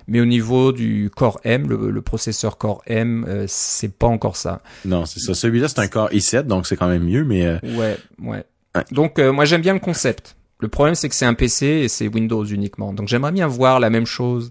mais 0.07 0.19
au 0.19 0.25
niveau 0.25 0.73
du 0.73 1.09
Core 1.15 1.39
M, 1.43 1.67
le, 1.67 2.01
processeur 2.01 2.57
Core 2.57 2.83
M, 2.87 3.25
euh, 3.27 3.45
c'est 3.47 3.93
pas 3.93 4.07
encore 4.07 4.35
ça. 4.35 4.61
Non, 4.85 5.05
c'est 5.05 5.19
ça. 5.19 5.33
Celui-là, 5.33 5.69
c'est 5.69 5.79
un 5.79 5.87
Core 5.87 6.09
i7, 6.09 6.43
donc 6.43 6.67
c'est 6.67 6.75
quand 6.75 6.89
même 6.89 7.05
mieux, 7.05 7.23
mais... 7.23 7.59
Ouais, 7.63 7.97
ouais. 8.21 8.43
Donc 8.91 9.19
moi 9.19 9.45
j'aime 9.45 9.61
bien 9.61 9.73
le 9.73 9.79
concept. 9.79 10.35
Le 10.59 10.67
problème 10.67 10.95
c'est 10.95 11.07
que 11.07 11.13
c'est 11.13 11.27
un 11.27 11.35
PC 11.35 11.65
et 11.65 11.87
c'est 11.87 12.07
Windows 12.07 12.43
uniquement. 12.43 12.91
Donc 12.91 13.07
j'aimerais 13.07 13.31
bien 13.31 13.45
voir 13.45 13.79
la 13.79 13.91
même 13.91 14.07
chose 14.07 14.49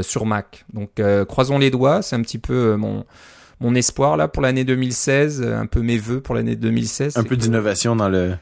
sur 0.00 0.26
Mac. 0.26 0.64
Donc 0.72 1.00
euh, 1.00 1.24
croisons 1.24 1.58
les 1.58 1.70
doigts, 1.70 2.02
c'est 2.02 2.16
un 2.16 2.22
petit 2.22 2.38
peu 2.38 2.54
euh, 2.54 2.76
mon 2.76 3.04
mon 3.60 3.74
espoir 3.74 4.16
là 4.16 4.26
pour 4.26 4.42
l'année 4.42 4.64
2016, 4.64 5.42
un 5.42 5.66
peu 5.66 5.82
mes 5.82 5.98
vœux 5.98 6.20
pour 6.20 6.34
l'année 6.34 6.56
2016. 6.56 7.16
Un 7.16 7.24
peu 7.24 7.36
d'innovation 7.36 7.94
dans 7.94 8.08
le 8.08 8.34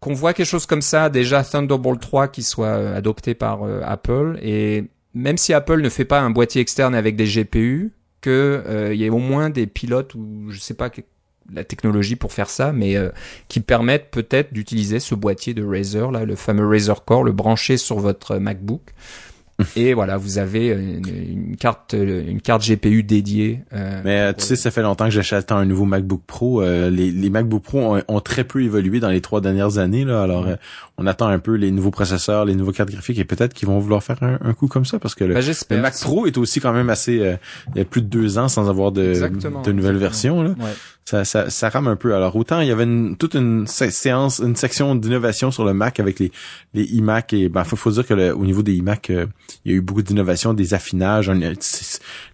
qu'on 0.00 0.14
voit 0.14 0.34
quelque 0.34 0.46
chose 0.46 0.66
comme 0.66 0.82
ça, 0.82 1.08
déjà 1.08 1.42
Thunderbolt 1.42 2.00
3 2.00 2.28
qui 2.28 2.42
soit 2.42 2.74
adopté 2.74 3.34
par 3.34 3.60
Apple 3.84 4.38
et 4.42 4.84
même 5.14 5.38
si 5.38 5.54
Apple 5.54 5.80
ne 5.80 5.88
fait 5.88 6.04
pas 6.04 6.20
un 6.20 6.30
boîtier 6.30 6.60
externe 6.60 6.94
avec 6.94 7.16
des 7.16 7.24
GPU, 7.24 7.92
que 8.20 8.90
il 8.92 9.00
y 9.00 9.04
ait 9.04 9.10
au 9.10 9.18
moins 9.18 9.48
des 9.48 9.66
pilotes 9.66 10.14
ou 10.14 10.46
je 10.50 10.58
sais 10.58 10.74
pas 10.74 10.90
la 11.52 11.64
technologie 11.64 12.16
pour 12.16 12.32
faire 12.32 12.50
ça, 12.50 12.72
mais 12.72 12.96
qui 13.48 13.60
permettent 13.60 14.10
peut-être 14.10 14.52
d'utiliser 14.52 15.00
ce 15.00 15.14
boîtier 15.14 15.54
de 15.54 15.64
Razer 15.64 16.10
là, 16.10 16.24
le 16.24 16.36
fameux 16.36 16.66
Razer 16.66 17.04
Core, 17.04 17.24
le 17.24 17.32
brancher 17.32 17.76
sur 17.76 17.98
votre 17.98 18.36
MacBook 18.36 18.92
et 19.76 19.94
voilà, 19.94 20.16
vous 20.16 20.38
avez 20.38 20.68
une, 20.68 21.56
carte 21.56 21.94
une 21.94 22.40
carte 22.40 22.66
GPU 22.66 23.04
dédiée. 23.04 23.60
Euh, 23.72 24.00
Mais 24.04 24.20
euh, 24.20 24.32
tu 24.32 24.44
sais, 24.44 24.56
ça 24.56 24.70
fait 24.70 24.82
longtemps 24.82 25.04
que 25.04 25.12
j'achète 25.12 25.52
un 25.52 25.64
nouveau 25.64 25.84
MacBook 25.84 26.22
Pro. 26.26 26.60
Euh, 26.60 26.90
les, 26.90 27.12
les 27.12 27.30
MacBook 27.30 27.62
Pro 27.62 27.98
ont, 28.08 28.20
très 28.20 28.44
peu 28.44 28.62
évolué 28.62 28.98
dans 28.98 29.10
les 29.10 29.20
trois 29.20 29.40
dernières 29.40 29.78
années. 29.78 30.04
Là, 30.04 30.22
alors 30.22 30.46
on 30.98 31.06
attend 31.06 31.28
un 31.28 31.38
peu 31.38 31.54
les 31.54 31.70
nouveaux 31.70 31.92
processeurs, 31.92 32.44
les 32.44 32.54
nouveaux 32.54 32.72
cartes 32.72 32.90
graphiques 32.90 33.18
et 33.18 33.24
peut-être 33.24 33.54
qu'ils 33.54 33.68
vont 33.68 33.78
vouloir 33.78 34.02
faire 34.02 34.18
un, 34.22 34.54
coup 34.54 34.66
comme 34.66 34.84
ça 34.84 34.98
parce 34.98 35.14
que 35.14 35.24
le, 35.24 35.34
ben, 35.34 35.80
Mac 35.80 35.94
Pro 36.00 36.26
est 36.26 36.38
aussi 36.38 36.60
quand 36.60 36.72
même 36.72 36.90
assez. 36.90 37.14
il 37.74 37.78
y 37.78 37.80
a 37.80 37.84
plus 37.84 38.02
de 38.02 38.08
deux 38.08 38.38
ans 38.38 38.48
sans 38.48 38.68
avoir 38.68 38.92
de, 38.92 39.14
de 39.64 39.72
nouvelles 39.72 39.98
versions. 39.98 40.42
Là. 40.42 40.54
Ça, 41.04 41.24
ça, 41.24 41.50
ça 41.50 41.68
rame 41.68 41.86
un 41.86 41.96
peu. 41.96 42.14
Alors 42.14 42.34
autant 42.36 42.60
il 42.60 42.68
y 42.68 42.70
avait 42.70 42.84
une, 42.84 43.16
toute 43.16 43.34
une 43.34 43.66
séance, 43.66 44.38
une 44.38 44.56
section 44.56 44.94
d'innovation 44.94 45.50
sur 45.50 45.64
le 45.64 45.74
Mac 45.74 46.00
avec 46.00 46.18
les, 46.18 46.32
les 46.72 46.84
iMac 46.84 47.32
et 47.34 47.48
ben 47.48 47.64
faut, 47.64 47.76
faut 47.76 47.90
dire 47.90 48.06
que 48.06 48.14
le, 48.14 48.34
au 48.34 48.44
niveau 48.44 48.62
des 48.62 48.74
iMac, 48.74 49.10
euh, 49.10 49.26
il 49.64 49.72
y 49.72 49.74
a 49.74 49.78
eu 49.78 49.80
beaucoup 49.80 50.02
d'innovation, 50.02 50.54
des 50.54 50.72
affinages. 50.74 51.30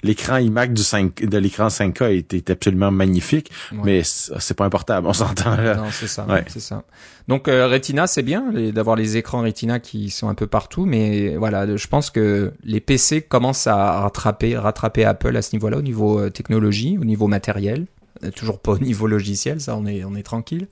L'écran 0.03 0.37
iMac 0.37 0.73
du 0.73 0.83
5 0.83 1.25
de 1.25 1.39
l'écran 1.39 1.69
5K 1.69 2.17
était, 2.17 2.51
absolument 2.51 2.91
magnifique, 2.91 3.51
mais 3.73 4.03
c'est 4.05 4.55
pas 4.55 4.65
importable, 4.65 5.07
on 5.07 5.13
s'entend. 5.13 5.57
Non, 5.57 5.91
c'est 5.91 6.09
ça, 6.09 6.27
c'est 6.49 6.61
ça. 6.61 6.85
Donc 7.29 7.49
euh, 7.49 7.69
Retina, 7.69 8.07
c'est 8.07 8.23
bien 8.23 8.51
d'avoir 8.73 8.97
les 8.97 9.17
écrans 9.17 9.43
Retina 9.43 9.79
qui 9.79 10.11
sont 10.11 10.29
un 10.29 10.35
peu 10.35 10.47
partout, 10.47 10.85
mais 10.85 11.37
voilà, 11.37 11.77
je 11.77 11.87
pense 11.87 12.11
que 12.11 12.53
les 12.65 12.81
PC 12.81 13.23
commencent 13.23 13.67
à 13.67 14.01
rattraper, 14.01 14.57
rattraper 14.57 15.05
Apple 15.05 15.37
à 15.37 15.43
ce 15.43 15.55
niveau-là, 15.55 15.79
au 15.79 15.83
niveau 15.83 16.19
euh, 16.19 16.31
technologie, 16.31 16.99
au 16.99 17.05
niveau 17.05 17.29
matériel. 17.29 17.87
Euh, 18.25 18.31
toujours 18.31 18.61
pas 18.61 18.73
au 18.73 18.79
niveau 18.79 19.07
logiciel, 19.07 19.61
ça 19.61 19.77
on 19.77 19.87
est, 19.87 20.05
on 20.05 20.15
est 20.15 20.23
tranquille. 20.23 20.69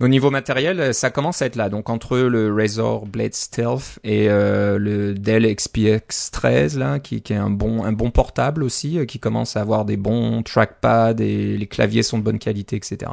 au 0.00 0.08
niveau 0.08 0.30
matériel, 0.30 0.92
ça 0.92 1.10
commence 1.10 1.42
à 1.42 1.46
être 1.46 1.56
là. 1.56 1.68
Donc 1.68 1.88
entre 1.88 2.18
le 2.18 2.52
Razer 2.52 3.06
Blade 3.06 3.34
Stealth 3.34 3.98
et 4.04 4.28
euh, 4.28 4.78
le 4.78 5.14
Dell 5.14 5.46
XPX 5.54 6.30
13 6.32 6.78
là, 6.78 6.98
qui, 6.98 7.22
qui, 7.22 7.32
est 7.32 7.36
un 7.36 7.50
bon 7.50 7.84
un 7.84 7.92
bon 7.92 8.10
portable 8.10 8.62
aussi, 8.62 8.98
euh, 8.98 9.04
qui 9.04 9.18
commence 9.18 9.56
à 9.56 9.60
avoir 9.60 9.84
des 9.84 9.96
bons 9.96 10.42
trackpads 10.42 11.20
et 11.20 11.56
les 11.56 11.66
claviers 11.66 12.02
sont 12.02 12.18
de 12.18 12.22
bonne 12.22 12.38
qualité, 12.38 12.76
etc. 12.76 13.10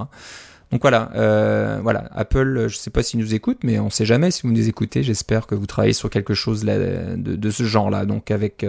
Donc 0.71 0.81
voilà, 0.81 1.11
euh, 1.15 1.79
voilà. 1.83 2.09
Apple, 2.13 2.67
je 2.67 2.75
sais 2.75 2.89
pas 2.89 3.03
s'ils 3.03 3.19
nous 3.19 3.35
écoutent, 3.35 3.63
mais 3.63 3.79
on 3.79 3.91
sait 3.91 4.05
jamais 4.05 4.31
si 4.31 4.41
vous 4.41 4.51
nous 4.51 4.67
écoutez. 4.67 5.03
J'espère 5.03 5.45
que 5.45 5.53
vous 5.53 5.67
travaillez 5.67 5.93
sur 5.93 6.09
quelque 6.09 6.33
chose 6.33 6.63
là, 6.63 6.79
de, 6.79 7.35
de, 7.35 7.51
ce 7.51 7.63
genre-là. 7.63 8.05
Donc 8.05 8.31
avec 8.31 8.65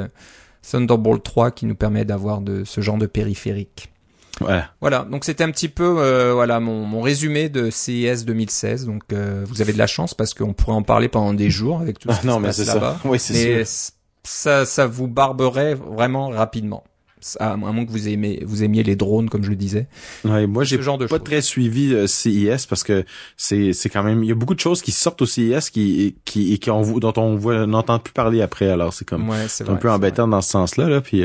Thunderbolt 0.70 1.23
3 1.23 1.51
qui 1.53 1.64
nous 1.64 1.75
permet 1.75 2.05
d'avoir 2.05 2.42
de 2.42 2.64
ce 2.64 2.83
genre 2.83 2.99
de 2.99 3.07
périphérique. 3.07 3.93
Voilà. 4.40 4.70
Voilà. 4.81 5.07
Donc 5.11 5.25
c'était 5.25 5.44
un 5.44 5.51
petit 5.51 5.68
peu 5.68 5.97
euh, 5.99 6.33
voilà 6.33 6.61
mon, 6.61 6.85
mon, 6.85 7.01
résumé 7.01 7.49
de 7.49 7.70
CES 7.70 8.25
2016. 8.25 8.87
Donc 8.87 9.03
euh, 9.12 9.44
vous 9.47 9.61
avez 9.61 9.73
de 9.73 9.79
la 9.79 9.87
chance 9.87 10.14
parce 10.14 10.35
qu'on 10.35 10.53
pourrait 10.53 10.77
en 10.77 10.83
parler 10.83 11.09
pendant 11.09 11.35
des 11.35 11.51
jours 11.51 11.81
avec 11.81 11.99
tout 11.99 12.11
ce 12.12 12.20
qui 12.20 12.27
non, 12.27 12.38
se 12.38 12.42
passe 12.42 12.66
là-bas. 12.66 12.99
Oui, 13.05 13.18
c'est 13.18 13.64
ça, 14.25 14.64
ça 14.64 14.87
vous 14.87 15.07
barberait 15.07 15.75
vraiment 15.75 16.29
rapidement 16.29 16.85
à 17.40 17.56
moins 17.56 17.84
que 17.84 17.90
vous 17.90 18.08
aimiez, 18.08 18.42
vous 18.44 18.62
aimiez 18.62 18.82
les 18.82 18.96
drones, 18.96 19.28
comme 19.28 19.44
je 19.44 19.50
le 19.50 19.56
disais. 19.56 19.88
Ouais, 20.24 20.46
moi, 20.46 20.64
j'ai 20.64 20.78
pas 20.78 21.18
très 21.18 21.42
suivi 21.42 21.94
euh, 21.94 22.06
CIS 22.06 22.66
parce 22.68 22.82
que 22.82 23.04
c'est, 23.37 23.72
c'est 23.72 23.88
quand 23.88 24.02
même, 24.02 24.22
il 24.22 24.28
y 24.28 24.32
a 24.32 24.34
beaucoup 24.34 24.54
de 24.54 24.60
choses 24.60 24.82
qui 24.82 24.92
sortent 24.92 25.22
au 25.22 25.26
CIS 25.26 25.70
qui, 25.72 26.16
qui, 26.24 26.58
qui 26.58 26.70
on, 26.70 26.82
dont 26.98 27.12
on 27.16 27.37
voit, 27.37 27.66
n'entend 27.66 27.98
plus 27.98 28.12
parler 28.12 28.42
après. 28.42 28.68
Alors, 28.68 28.92
c'est 28.92 29.06
comme, 29.06 29.28
ouais, 29.28 29.46
c'est 29.48 29.68
un 29.68 29.76
peu 29.76 29.90
embêtant 29.90 30.28
dans 30.28 30.40
ce 30.40 30.50
sens-là, 30.50 30.88
là. 30.88 31.00
Puis, 31.00 31.24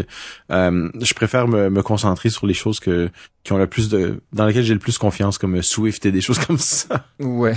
euh, 0.51 0.89
je 1.01 1.13
préfère 1.13 1.47
me, 1.47 1.69
me 1.69 1.83
concentrer 1.83 2.29
sur 2.29 2.47
les 2.47 2.53
choses 2.53 2.79
que, 2.79 3.09
qui 3.43 3.53
ont 3.53 3.57
le 3.57 3.67
plus 3.67 3.89
de, 3.89 4.21
dans 4.33 4.45
lesquelles 4.45 4.63
j'ai 4.63 4.73
le 4.73 4.79
plus 4.79 4.97
confiance, 4.97 5.37
comme 5.37 5.61
Swift 5.61 6.05
et 6.05 6.11
des 6.11 6.21
choses 6.21 6.39
comme 6.45 6.57
ça. 6.57 7.05
Ouais. 7.19 7.55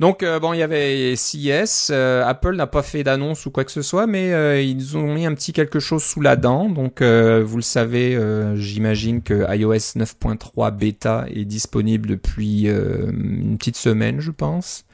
Donc 0.00 0.22
euh, 0.22 0.38
bon, 0.38 0.52
il 0.52 0.58
y 0.58 0.62
avait 0.62 1.16
CES. 1.16 1.90
Euh, 1.90 2.24
Apple 2.24 2.54
n'a 2.54 2.68
pas 2.68 2.82
fait 2.82 3.02
d'annonce 3.02 3.46
ou 3.46 3.50
quoi 3.50 3.64
que 3.64 3.72
ce 3.72 3.82
soit, 3.82 4.06
mais 4.06 4.32
euh, 4.32 4.60
ils 4.62 4.96
ont 4.96 5.12
mis 5.14 5.26
un 5.26 5.34
petit 5.34 5.52
quelque 5.52 5.80
chose 5.80 6.04
sous 6.04 6.20
la 6.20 6.36
dent. 6.36 6.68
Donc 6.68 7.02
vous 7.02 7.56
le 7.56 7.62
savez, 7.62 8.18
j'imagine 8.54 9.22
que 9.22 9.44
iOS 9.56 9.98
9.3 9.98 10.70
bêta 10.76 11.26
est 11.28 11.44
disponible 11.44 12.08
depuis 12.08 12.66
une 12.66 13.56
petite 13.58 13.76
semaine, 13.76 14.20
je 14.20 14.30
pense. 14.30 14.84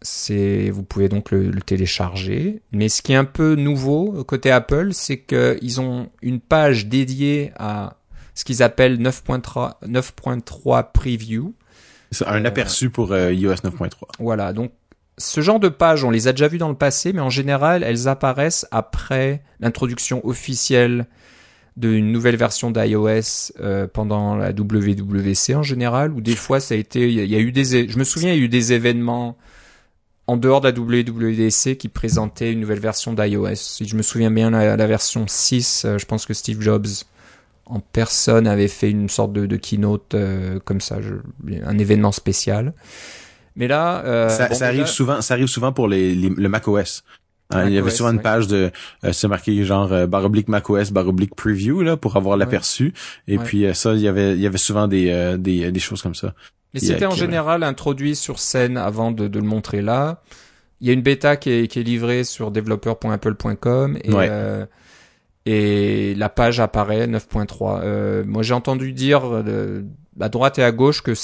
c'est, 0.00 0.70
vous 0.70 0.82
pouvez 0.82 1.08
donc 1.08 1.30
le, 1.30 1.50
le, 1.50 1.60
télécharger. 1.60 2.62
Mais 2.72 2.88
ce 2.88 3.02
qui 3.02 3.12
est 3.12 3.16
un 3.16 3.24
peu 3.24 3.54
nouveau 3.54 4.24
côté 4.24 4.50
Apple, 4.50 4.92
c'est 4.92 5.18
qu'ils 5.20 5.80
ont 5.80 6.08
une 6.22 6.40
page 6.40 6.86
dédiée 6.86 7.52
à 7.58 7.98
ce 8.34 8.44
qu'ils 8.44 8.62
appellent 8.62 8.98
9.3 8.98 9.74
9.3 9.86 10.92
preview 10.92 11.54
un 12.26 12.44
euh, 12.44 12.48
aperçu 12.48 12.90
pour 12.90 13.12
euh, 13.12 13.32
iOS 13.32 13.54
9.3. 13.54 13.90
Voilà, 14.18 14.52
donc 14.52 14.72
ce 15.18 15.40
genre 15.40 15.60
de 15.60 15.68
pages, 15.68 16.04
on 16.04 16.10
les 16.10 16.28
a 16.28 16.32
déjà 16.32 16.48
vues 16.48 16.58
dans 16.58 16.68
le 16.68 16.74
passé, 16.74 17.12
mais 17.12 17.20
en 17.20 17.30
général, 17.30 17.82
elles 17.84 18.08
apparaissent 18.08 18.66
après 18.70 19.42
l'introduction 19.60 20.26
officielle 20.26 21.06
d'une 21.76 22.12
nouvelle 22.12 22.36
version 22.36 22.70
d'iOS 22.70 23.52
euh, 23.60 23.86
pendant 23.86 24.36
la 24.36 24.50
WWC 24.50 25.54
en 25.54 25.62
général, 25.62 26.12
ou 26.12 26.20
des 26.20 26.36
fois 26.36 26.60
ça 26.60 26.74
a 26.74 26.78
été, 26.78 27.12
il 27.12 27.30
y, 27.30 27.34
a 27.34 27.40
eu 27.40 27.50
des, 27.50 27.88
je 27.88 27.98
me 27.98 28.04
souviens, 28.04 28.32
il 28.32 28.38
y 28.38 28.42
a 28.42 28.44
eu 28.44 28.48
des 28.48 28.72
événements 28.72 29.36
en 30.26 30.36
dehors 30.36 30.60
de 30.60 30.68
la 30.68 30.74
WWDC 30.74 31.76
qui 31.76 31.88
présentaient 31.88 32.52
une 32.52 32.60
nouvelle 32.60 32.78
version 32.78 33.12
d'iOS. 33.12 33.56
Si 33.56 33.86
je 33.86 33.96
me 33.96 34.02
souviens 34.02 34.30
bien, 34.30 34.50
la, 34.50 34.76
la 34.76 34.86
version 34.86 35.26
6, 35.26 35.86
je 35.98 36.04
pense 36.06 36.26
que 36.26 36.34
Steve 36.34 36.60
Jobs 36.60 36.86
en 37.66 37.80
personne 37.80 38.46
avait 38.46 38.68
fait 38.68 38.90
une 38.90 39.08
sorte 39.08 39.32
de, 39.32 39.56
keynote 39.56 40.14
euh, 40.14 40.58
comme 40.64 40.80
ça, 40.80 40.98
un 41.64 41.78
événement 41.78 42.12
spécial. 42.12 42.74
Mais 43.56 43.68
là, 43.68 44.04
euh, 44.04 44.28
ça, 44.28 44.66
arrive 44.66 44.86
souvent, 44.86 45.20
ça 45.20 45.34
arrive 45.34 45.46
souvent 45.46 45.72
pour 45.72 45.88
les, 45.88 46.14
le 46.14 46.48
Mac 46.48 46.66
OS. 46.66 47.04
Hein, 47.50 47.66
il 47.68 47.74
y 47.74 47.78
avait 47.78 47.90
souvent 47.90 48.10
une 48.10 48.22
page 48.22 48.46
de 48.46 48.72
euh, 49.04 49.12
c'est 49.12 49.28
marqué 49.28 49.64
genre 49.64 49.92
euh, 49.92 50.06
barre 50.06 50.24
oblique 50.24 50.48
macOS 50.48 50.90
barre 50.90 51.08
oblique 51.08 51.34
preview 51.34 51.82
là 51.82 51.98
pour 51.98 52.16
avoir 52.16 52.38
l'aperçu 52.38 52.94
et 53.28 53.36
puis 53.36 53.66
ça 53.74 53.92
il 53.92 54.00
y 54.00 54.08
avait 54.08 54.32
il 54.32 54.40
y 54.40 54.46
avait 54.46 54.56
souvent 54.56 54.88
des 54.88 55.36
des, 55.38 55.70
des 55.70 55.80
choses 55.80 56.00
comme 56.00 56.14
ça. 56.14 56.34
Mais 56.72 56.80
c'était 56.80 57.06
en 57.06 57.14
général 57.14 57.62
introduit 57.62 58.16
sur 58.16 58.38
scène 58.38 58.78
avant 58.78 59.12
de, 59.12 59.28
de, 59.28 59.38
le 59.38 59.44
montrer 59.44 59.82
là. 59.82 60.22
Il 60.80 60.88
y 60.88 60.90
a 60.90 60.94
une 60.94 61.02
bêta 61.02 61.36
qui 61.36 61.50
est, 61.50 61.68
qui 61.68 61.78
est 61.78 61.82
livrée 61.82 62.24
sur 62.24 62.50
developer.apple.com 62.50 63.98
et 64.02 64.10
et 65.46 66.14
la 66.14 66.28
page 66.28 66.60
apparaît 66.60 67.06
9.3. 67.06 67.80
Euh, 67.82 68.24
moi 68.26 68.42
j'ai 68.42 68.54
entendu 68.54 68.92
dire 68.92 69.22
euh, 69.24 69.82
à 70.20 70.28
droite 70.28 70.58
et 70.58 70.64
à 70.64 70.72
gauche 70.72 71.02
que 71.02 71.14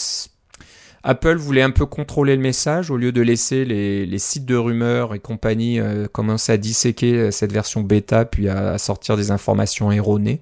Apple 1.03 1.37
voulait 1.37 1.63
un 1.63 1.71
peu 1.71 1.87
contrôler 1.87 2.37
le 2.37 2.43
message 2.43 2.91
au 2.91 2.97
lieu 2.97 3.11
de 3.11 3.23
laisser 3.23 3.65
les, 3.65 4.05
les 4.05 4.19
sites 4.19 4.45
de 4.45 4.57
rumeurs 4.57 5.15
et 5.15 5.19
compagnie 5.19 5.81
euh, 5.81 6.07
commencer 6.07 6.53
à 6.53 6.57
disséquer 6.59 7.15
euh, 7.15 7.31
cette 7.31 7.53
version 7.53 7.81
bêta 7.81 8.27
puis 8.27 8.49
à, 8.49 8.77
sortir 8.77 9.17
des 9.17 9.31
informations 9.31 9.91
erronées. 9.91 10.41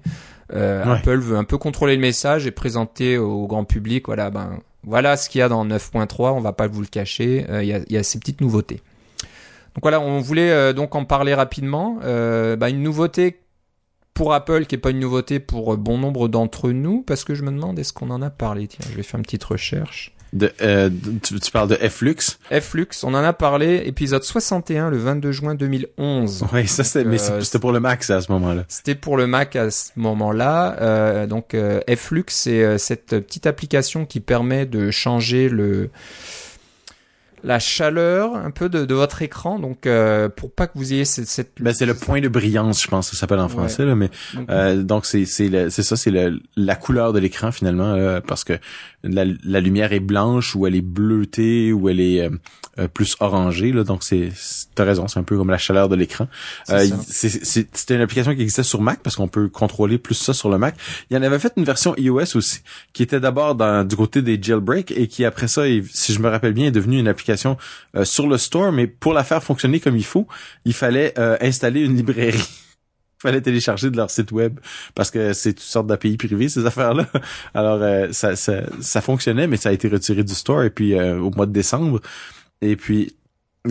Euh, 0.53 0.83
Apple 0.83 1.19
veut 1.19 1.37
un 1.37 1.43
peu 1.43 1.57
contrôler 1.57 1.95
le 1.95 2.01
message 2.01 2.45
et 2.45 2.51
présenter 2.51 3.17
au 3.17 3.45
grand 3.45 3.65
public 3.65 4.07
voilà 4.07 4.31
ben 4.31 4.59
voilà 4.83 5.15
ce 5.15 5.29
qu'il 5.29 5.39
y 5.39 5.41
a 5.43 5.49
dans 5.49 5.65
9.3, 5.65 6.31
on 6.31 6.39
va 6.39 6.53
pas 6.53 6.67
vous 6.67 6.81
le 6.81 6.87
cacher, 6.87 7.45
il 7.61 7.67
y, 7.67 7.73
a, 7.73 7.81
y, 7.87 7.97
a, 7.97 8.03
ces 8.03 8.17
petites 8.17 8.39
nouveautés. 8.41 8.81
Donc 9.75 9.83
voilà, 9.83 9.99
on 9.99 10.19
voulait 10.19 10.73
donc 10.73 10.95
en 10.95 11.03
parler 11.03 11.33
rapidement. 11.33 11.99
Bah, 12.01 12.69
une 12.69 12.81
nouveauté 12.81 13.41
pour 14.13 14.33
Apple, 14.33 14.65
qui 14.65 14.75
est 14.75 14.79
pas 14.79 14.91
une 14.91 14.99
nouveauté 14.99 15.39
pour 15.39 15.73
euh, 15.73 15.77
bon 15.77 15.97
nombre 15.97 16.27
d'entre 16.27 16.71
nous, 16.71 17.01
parce 17.01 17.23
que 17.23 17.35
je 17.35 17.43
me 17.43 17.51
demande 17.51 17.79
est-ce 17.79 17.93
qu'on 17.93 18.09
en 18.09 18.21
a 18.21 18.29
parlé? 18.29 18.67
Tiens, 18.67 18.85
je 18.89 18.95
vais 18.95 19.03
faire 19.03 19.17
une 19.17 19.25
petite 19.25 19.43
recherche. 19.43 20.13
De, 20.31 20.51
euh, 20.61 20.91
tu, 21.23 21.51
parles 21.51 21.69
de 21.69 21.75
Flux? 21.89 22.37
Flux, 22.61 22.87
on 23.01 23.15
en 23.15 23.23
a 23.23 23.33
parlé, 23.33 23.81
épisode 23.85 24.23
61, 24.23 24.91
le 24.91 24.97
22 24.97 25.31
juin 25.31 25.55
2011. 25.55 26.45
Oui, 26.53 26.67
ça 26.67 26.83
c'était, 26.83 27.03
mais 27.03 27.19
euh, 27.31 27.41
c'était 27.41 27.57
pour 27.57 27.71
le 27.71 27.79
Mac, 27.79 28.03
ça, 28.03 28.17
à 28.17 28.21
ce 28.21 28.31
moment-là. 28.33 28.63
C'était 28.67 28.95
pour 28.95 29.17
le 29.17 29.25
Mac 29.25 29.55
à 29.55 29.71
ce 29.71 29.91
moment-là. 29.95 30.77
Euh, 30.81 31.25
donc, 31.25 31.53
euh, 31.53 31.81
Flux, 31.95 32.25
c'est 32.27 32.77
cette 32.77 33.07
petite 33.07 33.47
application 33.47 34.05
qui 34.05 34.19
permet 34.19 34.65
de 34.65 34.91
changer 34.91 35.49
le 35.49 35.89
la 37.43 37.59
chaleur 37.59 38.35
un 38.35 38.51
peu 38.51 38.69
de, 38.69 38.85
de 38.85 38.93
votre 38.93 39.21
écran 39.21 39.59
donc 39.59 39.85
euh, 39.85 40.29
pour 40.29 40.51
pas 40.51 40.67
que 40.67 40.77
vous 40.77 40.93
ayez 40.93 41.05
cette, 41.05 41.27
cette... 41.27 41.51
Ben, 41.59 41.73
c'est 41.73 41.85
le 41.85 41.93
point 41.93 42.21
de 42.21 42.27
brillance 42.27 42.83
je 42.83 42.87
pense 42.87 43.09
que 43.09 43.15
ça 43.15 43.21
s'appelle 43.21 43.39
en 43.39 43.49
français 43.49 43.85
là 43.85 43.95
mais 43.95 44.09
donc 44.35 44.49
euh, 44.49 44.99
c'est 45.03 45.25
c'est 45.25 45.69
c'est 45.69 45.83
ça 45.83 45.95
c'est 45.95 46.11
la 46.55 46.75
couleur 46.75 47.13
de 47.13 47.19
l'écran 47.19 47.51
finalement 47.51 48.19
parce 48.27 48.43
que 48.43 48.53
la, 49.03 49.25
la, 49.43 49.59
lumière 49.61 49.93
est 49.93 49.99
blanche 49.99 50.55
ou 50.55 50.67
elle 50.67 50.75
est 50.75 50.81
bleutée 50.81 51.71
ou 51.71 51.89
elle 51.89 51.99
est 51.99 52.21
euh, 52.21 52.29
euh, 52.79 52.87
plus 52.87 53.15
orangée 53.19 53.71
là. 53.71 53.83
Donc 53.83 54.03
c'est 54.03 54.29
t'as 54.75 54.83
raison 54.83 55.07
c'est 55.07 55.19
un 55.19 55.23
peu 55.23 55.37
comme 55.37 55.49
la 55.49 55.57
chaleur 55.57 55.89
de 55.89 55.95
l'écran. 55.95 56.27
Euh, 56.69 56.85
c'était 57.07 57.95
une 57.95 58.01
application 58.01 58.35
qui 58.35 58.41
existait 58.41 58.63
sur 58.63 58.81
Mac 58.81 58.99
parce 59.01 59.15
qu'on 59.15 59.27
peut 59.27 59.47
contrôler 59.47 59.97
plus 59.97 60.15
ça 60.15 60.33
sur 60.33 60.49
le 60.49 60.57
Mac. 60.57 60.75
Il 61.09 61.15
y 61.15 61.17
en 61.17 61.23
avait 61.23 61.39
fait 61.39 61.53
une 61.55 61.63
version 61.63 61.95
iOS 61.97 62.35
aussi 62.35 62.61
qui 62.93 63.03
était 63.03 63.19
d'abord 63.19 63.55
du 63.85 63.95
côté 63.95 64.21
des 64.21 64.41
jailbreak 64.41 64.91
et 64.91 65.07
qui 65.07 65.23
après 65.25 65.47
ça 65.47 65.63
si 65.91 66.13
je 66.13 66.19
me 66.19 66.27
rappelle 66.27 66.53
bien 66.53 66.67
est 66.67 66.71
devenue 66.71 66.99
une 66.99 67.07
application 67.07 67.57
sur 68.03 68.27
le 68.27 68.37
store. 68.37 68.71
Mais 68.71 68.87
pour 68.87 69.13
la 69.13 69.23
faire 69.23 69.43
fonctionner 69.43 69.79
comme 69.79 69.95
il 69.95 70.05
faut 70.05 70.27
il 70.65 70.73
fallait 70.73 71.13
installer 71.41 71.81
une 71.81 71.95
librairie 71.95 72.43
fallait 73.19 73.41
télécharger 73.41 73.89
de 73.89 73.97
leur 73.97 74.09
site 74.09 74.31
web 74.31 74.59
parce 74.95 75.11
que 75.11 75.33
c'est 75.33 75.53
toutes 75.53 75.63
sortes 75.63 75.87
d'API 75.87 76.17
privées 76.17 76.49
ces 76.49 76.65
affaires-là. 76.65 77.05
Alors 77.53 77.81
euh, 77.81 78.07
ça, 78.11 78.35
ça, 78.35 78.61
ça, 78.79 79.01
fonctionnait, 79.01 79.47
mais 79.47 79.57
ça 79.57 79.69
a 79.69 79.71
été 79.71 79.87
retiré 79.87 80.23
du 80.23 80.33
store 80.33 80.63
et 80.63 80.69
puis 80.69 80.93
euh, 80.93 81.19
au 81.19 81.29
mois 81.31 81.45
de 81.45 81.51
décembre. 81.51 82.01
Et 82.61 82.75
puis 82.75 83.15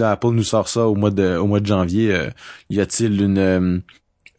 Apple 0.00 0.28
nous 0.28 0.44
sort 0.44 0.68
ça 0.68 0.87
au 0.87 0.94
mois 0.94 1.11
de 1.11 1.37
au 1.37 1.46
mois 1.46 1.61
de 1.61 1.66
janvier. 1.66 2.14
Euh, 2.14 2.28
y 2.70 2.80
a-t-il 2.80 3.20
une 3.22 3.82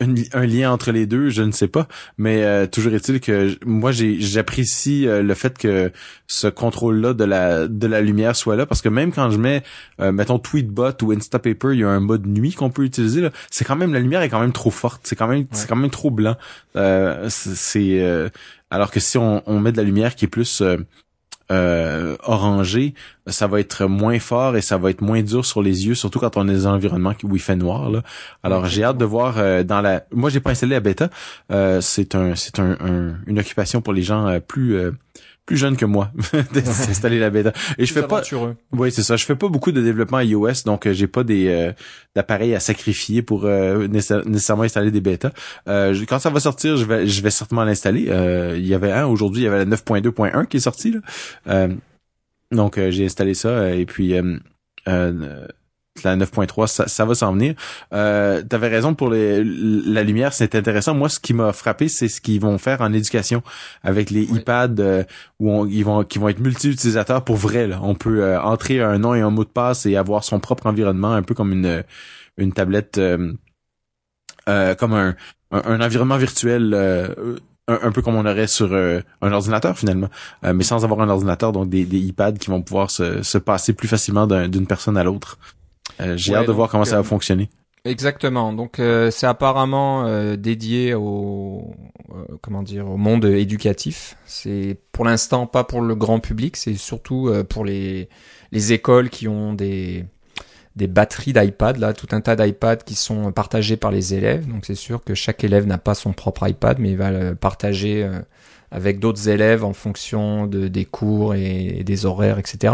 un 0.01 0.45
lien 0.45 0.71
entre 0.71 0.91
les 0.91 1.05
deux, 1.05 1.29
je 1.29 1.41
ne 1.41 1.51
sais 1.51 1.67
pas, 1.67 1.87
mais 2.17 2.43
euh, 2.43 2.67
toujours 2.67 2.93
est-il 2.93 3.19
que 3.19 3.57
moi 3.65 3.91
j'apprécie 3.91 5.07
euh, 5.07 5.21
le 5.21 5.33
fait 5.33 5.57
que 5.57 5.91
ce 6.27 6.47
contrôle-là 6.47 7.13
de 7.13 7.25
la 7.25 7.67
de 7.67 7.87
la 7.87 7.99
lumière 8.01 8.35
soit 8.35 8.55
là. 8.55 8.65
Parce 8.65 8.81
que 8.81 8.89
même 8.89 9.11
quand 9.11 9.29
je 9.29 9.37
mets 9.37 9.63
euh, 9.99 10.11
mettons 10.11 10.39
Tweetbot 10.39 10.93
ou 11.01 11.11
Instapaper, 11.11 11.73
il 11.73 11.79
y 11.79 11.83
a 11.83 11.89
un 11.89 11.99
mode 11.99 12.25
nuit 12.27 12.53
qu'on 12.53 12.69
peut 12.69 12.83
utiliser 12.83 13.27
c'est 13.51 13.65
quand 13.65 13.75
même 13.75 13.93
la 13.93 13.99
lumière 13.99 14.21
est 14.21 14.29
quand 14.29 14.39
même 14.39 14.53
trop 14.53 14.71
forte, 14.71 15.01
c'est 15.03 15.15
quand 15.15 15.27
même 15.27 15.47
c'est 15.51 15.67
quand 15.67 15.75
même 15.75 15.91
trop 15.91 16.11
blanc. 16.11 16.37
c'est 17.27 18.29
alors 18.71 18.91
que 18.91 18.99
si 18.99 19.17
on, 19.17 19.41
on, 19.47 19.59
met 19.59 19.71
de 19.71 19.77
la 19.77 19.83
lumière 19.83 20.15
qui 20.15 20.25
est 20.25 20.29
plus 20.29 20.61
euh, 21.51 22.15
orangé, 22.23 22.93
ça 23.27 23.47
va 23.47 23.59
être 23.59 23.85
moins 23.85 24.19
fort 24.19 24.55
et 24.55 24.61
ça 24.61 24.77
va 24.77 24.89
être 24.91 25.01
moins 25.01 25.21
dur 25.21 25.45
sur 25.45 25.61
les 25.61 25.87
yeux, 25.87 25.95
surtout 25.95 26.19
quand 26.19 26.37
on 26.37 26.47
est 26.47 26.53
dans 26.53 26.67
un 26.67 26.73
environnement 26.73 27.13
où 27.23 27.35
il 27.35 27.41
fait 27.41 27.55
noir. 27.55 27.89
Là. 27.89 28.03
Alors 28.43 28.65
j'ai 28.65 28.83
hâte 28.83 28.97
de 28.97 29.05
voir 29.05 29.35
euh, 29.37 29.63
dans 29.63 29.81
la. 29.81 30.05
Moi 30.11 30.29
j'ai 30.29 30.39
pas 30.39 30.51
installé 30.51 30.75
la 30.75 30.79
bêta. 30.79 31.09
Euh, 31.51 31.81
c'est 31.81 32.15
un 32.15 32.35
c'est 32.35 32.59
un, 32.59 33.15
une 33.25 33.39
occupation 33.39 33.81
pour 33.81 33.93
les 33.93 34.03
gens 34.03 34.27
euh, 34.27 34.39
plus 34.39 34.77
plus 35.49 35.57
jeune 35.57 35.77
que 35.77 35.85
moi 35.85 36.11
d'installer 36.53 37.17
la 37.17 37.31
bêta. 37.31 37.53
Et 37.79 37.87
je 37.87 37.91
fais 37.91 38.03
pas 38.03 38.21
Oui, 38.71 38.91
c'est 38.91 39.01
ça, 39.01 39.15
je 39.15 39.25
fais 39.25 39.35
pas 39.35 39.47
beaucoup 39.47 39.71
de 39.71 39.81
développement 39.81 40.19
iOS 40.19 40.61
donc 40.65 40.85
euh, 40.85 40.93
j'ai 40.93 41.07
pas 41.07 41.23
des 41.23 41.47
euh, 41.47 41.71
d'appareils 42.15 42.53
à 42.53 42.59
sacrifier 42.59 43.23
pour 43.23 43.45
euh, 43.45 43.87
nécessairement 43.87 44.61
installer 44.61 44.91
des 44.91 45.01
bêtas. 45.01 45.31
quand 45.65 46.19
ça 46.19 46.29
va 46.29 46.39
sortir, 46.39 46.77
je 46.77 46.85
vais 46.85 47.07
je 47.07 47.23
vais 47.23 47.31
certainement 47.31 47.63
l'installer. 47.63 48.11
il 48.57 48.67
y 48.67 48.75
avait 48.75 48.91
un 48.91 49.07
aujourd'hui, 49.07 49.41
il 49.41 49.45
y 49.45 49.47
avait 49.47 49.65
la 49.65 49.75
9.2.1 49.75 50.45
qui 50.45 50.57
est 50.57 50.59
sorti 50.59 50.93
là. 51.47 51.67
donc 52.51 52.79
j'ai 52.91 53.05
installé 53.05 53.33
ça 53.33 53.71
et 53.73 53.87
puis 53.87 54.13
la 56.03 56.15
9.3, 56.15 56.67
ça, 56.67 56.87
ça, 56.87 57.05
va 57.05 57.15
s'en 57.15 57.33
venir. 57.33 57.55
Euh, 57.93 58.41
tu 58.47 58.55
avais 58.55 58.67
raison 58.67 58.93
pour 58.93 59.09
les, 59.09 59.43
la 59.43 60.03
lumière, 60.03 60.33
c'est 60.33 60.55
intéressant. 60.55 60.93
Moi, 60.93 61.09
ce 61.09 61.19
qui 61.19 61.33
m'a 61.33 61.53
frappé, 61.53 61.87
c'est 61.87 62.07
ce 62.07 62.21
qu'ils 62.21 62.41
vont 62.41 62.57
faire 62.57 62.81
en 62.81 62.93
éducation 62.93 63.43
avec 63.83 64.09
les 64.09 64.23
iPads 64.23 64.79
euh, 64.79 65.03
où 65.39 65.65
ils 65.67 65.83
vont 65.83 66.03
qui 66.03 66.19
vont 66.19 66.29
être 66.29 66.39
multi-utilisateurs 66.39 67.23
pour 67.23 67.35
vrai. 67.35 67.67
Là. 67.67 67.79
On 67.81 67.95
peut 67.95 68.23
euh, 68.23 68.41
entrer 68.41 68.81
un 68.81 68.97
nom 68.99 69.13
et 69.15 69.21
un 69.21 69.29
mot 69.29 69.43
de 69.43 69.49
passe 69.49 69.85
et 69.85 69.95
avoir 69.95 70.23
son 70.23 70.39
propre 70.39 70.67
environnement, 70.67 71.13
un 71.13 71.23
peu 71.23 71.33
comme 71.33 71.51
une 71.51 71.83
une 72.37 72.53
tablette, 72.53 72.97
euh, 72.97 73.33
comme 74.75 74.93
un, 74.93 75.15
un, 75.51 75.81
environnement 75.81 76.17
virtuel. 76.17 76.73
Un, 77.67 77.91
peu 77.91 78.01
comme 78.01 78.15
on 78.15 78.25
aurait 78.25 78.47
sur 78.47 78.73
un 78.73 79.31
ordinateur 79.31 79.77
finalement, 79.77 80.09
mais 80.41 80.63
sans 80.63 80.83
avoir 80.85 81.01
un 81.01 81.09
ordinateur, 81.09 81.51
donc 81.51 81.69
des, 81.69 81.85
des 81.85 81.99
iPads 81.99 82.39
qui 82.39 82.49
vont 82.49 82.63
pouvoir 82.63 82.89
se, 82.89 83.21
se 83.21 83.37
passer 83.37 83.73
plus 83.73 83.87
facilement 83.87 84.25
d'une 84.25 84.65
personne 84.65 84.97
à 84.97 85.03
l'autre. 85.03 85.37
Euh, 86.01 86.17
j'ai 86.17 86.35
hâte 86.35 86.47
de 86.47 86.51
voir 86.51 86.69
comment 86.69 86.85
ça 86.85 86.95
va 86.95 87.01
euh, 87.01 87.03
fonctionner. 87.03 87.49
Exactement. 87.85 88.53
Donc 88.53 88.79
euh, 88.79 89.09
c'est 89.09 89.27
apparemment 89.27 90.05
dédié 90.35 90.93
au 90.93 91.73
comment 92.41 92.61
dire 92.61 92.89
au 92.89 92.97
monde 92.97 93.25
éducatif. 93.25 94.17
C'est 94.25 94.77
pour 94.91 95.05
l'instant 95.05 95.47
pas 95.47 95.63
pour 95.63 95.81
le 95.81 95.95
grand 95.95 96.19
public, 96.19 96.57
c'est 96.57 96.75
surtout 96.75 97.31
pour 97.49 97.65
les 97.65 98.09
les 98.51 98.73
écoles 98.73 99.09
qui 99.09 99.27
ont 99.27 99.53
des 99.53 100.05
des 100.75 100.87
batteries 100.87 101.33
d'iPad 101.33 101.77
là, 101.77 101.93
tout 101.93 102.07
un 102.11 102.21
tas 102.21 102.35
d'iPad 102.35 102.83
qui 102.83 102.95
sont 102.95 103.31
partagés 103.31 103.77
par 103.77 103.91
les 103.91 104.13
élèves. 104.13 104.47
Donc 104.47 104.65
c'est 104.65 104.75
sûr 104.75 105.03
que 105.03 105.13
chaque 105.13 105.43
élève 105.43 105.65
n'a 105.65 105.77
pas 105.77 105.95
son 105.95 106.11
propre 106.11 106.47
iPad, 106.47 106.79
mais 106.79 106.91
il 106.91 106.97
va 106.97 107.11
le 107.11 107.35
partager 107.35 108.07
avec 108.71 108.99
d'autres 108.99 109.29
élèves 109.29 109.63
en 109.63 109.73
fonction 109.73 110.47
de 110.47 110.67
des 110.67 110.85
cours 110.85 111.33
et 111.33 111.83
des 111.85 112.05
horaires, 112.05 112.39
etc. 112.39 112.73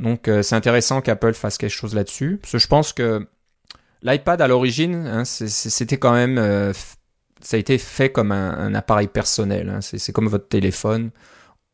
Donc 0.00 0.28
euh, 0.28 0.42
c'est 0.42 0.54
intéressant 0.54 1.00
qu'Apple 1.02 1.34
fasse 1.34 1.58
quelque 1.58 1.70
chose 1.70 1.94
là-dessus. 1.94 2.38
Parce 2.40 2.52
que 2.52 2.58
je 2.58 2.66
pense 2.66 2.92
que 2.92 3.28
l'iPad 4.02 4.40
à 4.40 4.48
l'origine, 4.48 5.06
hein, 5.06 5.24
c'était 5.24 5.98
quand 5.98 6.12
même, 6.12 6.38
euh, 6.38 6.72
ça 7.40 7.56
a 7.56 7.60
été 7.60 7.78
fait 7.78 8.10
comme 8.10 8.32
un, 8.32 8.74
appareil 8.74 9.08
personnel. 9.08 9.68
Hein. 9.68 9.80
C'est 9.80 10.12
comme 10.12 10.28
votre 10.28 10.48
téléphone. 10.48 11.10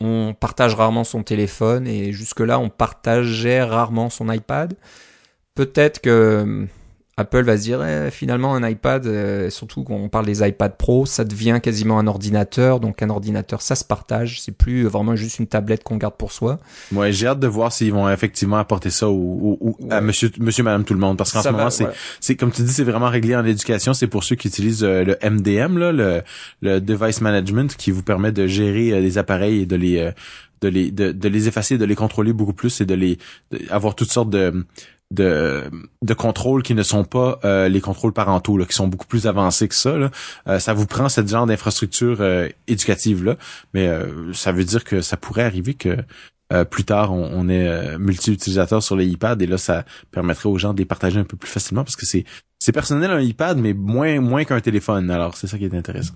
On 0.00 0.34
partage 0.38 0.74
rarement 0.74 1.04
son 1.04 1.22
téléphone 1.22 1.86
et 1.86 2.12
jusque-là 2.12 2.58
on 2.58 2.68
partageait 2.68 3.62
rarement 3.62 4.10
son 4.10 4.30
iPad. 4.30 4.74
Peut-être 5.54 6.00
que 6.00 6.66
Apple 7.18 7.44
va 7.44 7.56
se 7.56 7.62
dire 7.62 7.82
eh, 7.82 8.10
finalement 8.10 8.54
un 8.54 8.68
iPad, 8.68 9.06
euh, 9.06 9.48
surtout 9.48 9.84
quand 9.84 9.94
on 9.94 10.10
parle 10.10 10.26
des 10.26 10.46
iPad 10.46 10.76
Pro, 10.76 11.06
ça 11.06 11.24
devient 11.24 11.60
quasiment 11.62 11.98
un 11.98 12.06
ordinateur. 12.06 12.78
Donc 12.78 13.02
un 13.02 13.08
ordinateur, 13.08 13.62
ça 13.62 13.74
se 13.74 13.84
partage. 13.84 14.42
C'est 14.42 14.52
plus 14.52 14.84
vraiment 14.84 15.16
juste 15.16 15.38
une 15.38 15.46
tablette 15.46 15.82
qu'on 15.82 15.96
garde 15.96 16.16
pour 16.16 16.30
soi. 16.30 16.58
Ouais, 16.92 17.12
j'ai 17.12 17.26
hâte 17.26 17.40
de 17.40 17.46
voir 17.46 17.72
s'ils 17.72 17.90
vont 17.90 18.06
effectivement 18.10 18.58
apporter 18.58 18.90
ça 18.90 19.08
au, 19.08 19.78
à 19.88 20.02
Monsieur, 20.02 20.30
Monsieur, 20.38 20.62
Madame, 20.62 20.84
tout 20.84 20.92
le 20.92 21.00
monde, 21.00 21.16
parce 21.16 21.32
qu'en 21.32 21.42
ce 21.42 21.48
moment, 21.48 21.70
c'est, 21.70 21.88
c'est 22.20 22.36
comme 22.36 22.52
tu 22.52 22.60
dis, 22.60 22.72
c'est 22.72 22.84
vraiment 22.84 23.08
réglé 23.08 23.34
en 23.34 23.46
éducation. 23.46 23.94
C'est 23.94 24.08
pour 24.08 24.22
ceux 24.22 24.36
qui 24.36 24.48
utilisent 24.48 24.84
euh, 24.84 25.02
le 25.02 25.16
MDM, 25.22 25.78
là, 25.78 25.92
le, 25.92 26.22
le 26.60 26.80
device 26.82 27.22
management, 27.22 27.76
qui 27.76 27.92
vous 27.92 28.02
permet 28.02 28.30
de 28.30 28.46
gérer 28.46 28.90
euh, 28.90 29.00
les 29.00 29.16
appareils 29.16 29.62
et 29.62 29.66
de 29.66 29.76
les 29.76 30.12
de 30.60 30.68
les 30.68 30.90
de, 30.90 31.12
de, 31.12 31.28
les 31.28 31.48
effacer, 31.48 31.78
de 31.78 31.84
les 31.84 31.94
contrôler 31.94 32.32
beaucoup 32.32 32.52
plus 32.52 32.80
et 32.80 32.86
de 32.86 32.94
les 32.94 33.18
avoir 33.70 33.94
toutes 33.94 34.10
sortes 34.10 34.30
de 34.30 34.64
de, 35.12 35.70
de 36.02 36.14
contrôles 36.14 36.62
qui 36.62 36.74
ne 36.74 36.82
sont 36.82 37.04
pas 37.04 37.38
euh, 37.44 37.68
les 37.68 37.80
contrôles 37.80 38.12
parentaux, 38.12 38.58
là, 38.58 38.66
qui 38.66 38.74
sont 38.74 38.88
beaucoup 38.88 39.06
plus 39.06 39.26
avancés 39.26 39.68
que 39.68 39.74
ça. 39.74 39.96
Là. 39.96 40.10
Euh, 40.48 40.58
ça 40.58 40.74
vous 40.74 40.86
prend 40.86 41.08
ce 41.08 41.24
genre 41.26 41.46
d'infrastructure 41.46 42.18
euh, 42.20 42.48
éducative 42.66 43.24
là, 43.24 43.36
mais 43.74 43.88
ça 44.32 44.52
veut 44.52 44.64
dire 44.64 44.84
que 44.84 45.00
ça 45.00 45.16
pourrait 45.16 45.44
arriver 45.44 45.74
que 45.74 45.96
plus 46.70 46.84
tard 46.84 47.12
on, 47.12 47.28
on 47.32 47.48
est 47.48 47.98
multi-utilisateur 47.98 48.82
sur 48.82 48.94
les 48.94 49.06
iPads 49.06 49.38
et 49.40 49.46
là 49.46 49.58
ça 49.58 49.84
permettrait 50.12 50.48
aux 50.48 50.58
gens 50.58 50.72
de 50.72 50.78
les 50.78 50.84
partager 50.84 51.18
un 51.18 51.24
peu 51.24 51.36
plus 51.36 51.50
facilement 51.50 51.82
parce 51.82 51.96
que 51.96 52.06
c'est 52.06 52.24
c'est 52.60 52.72
personnel 52.72 53.10
un 53.10 53.20
iPad 53.20 53.58
mais 53.58 53.72
moins 53.72 54.20
moins 54.20 54.44
qu'un 54.44 54.60
téléphone. 54.60 55.10
Alors 55.10 55.36
c'est 55.36 55.48
ça 55.48 55.58
qui 55.58 55.64
est 55.64 55.74
intéressant. 55.74 56.14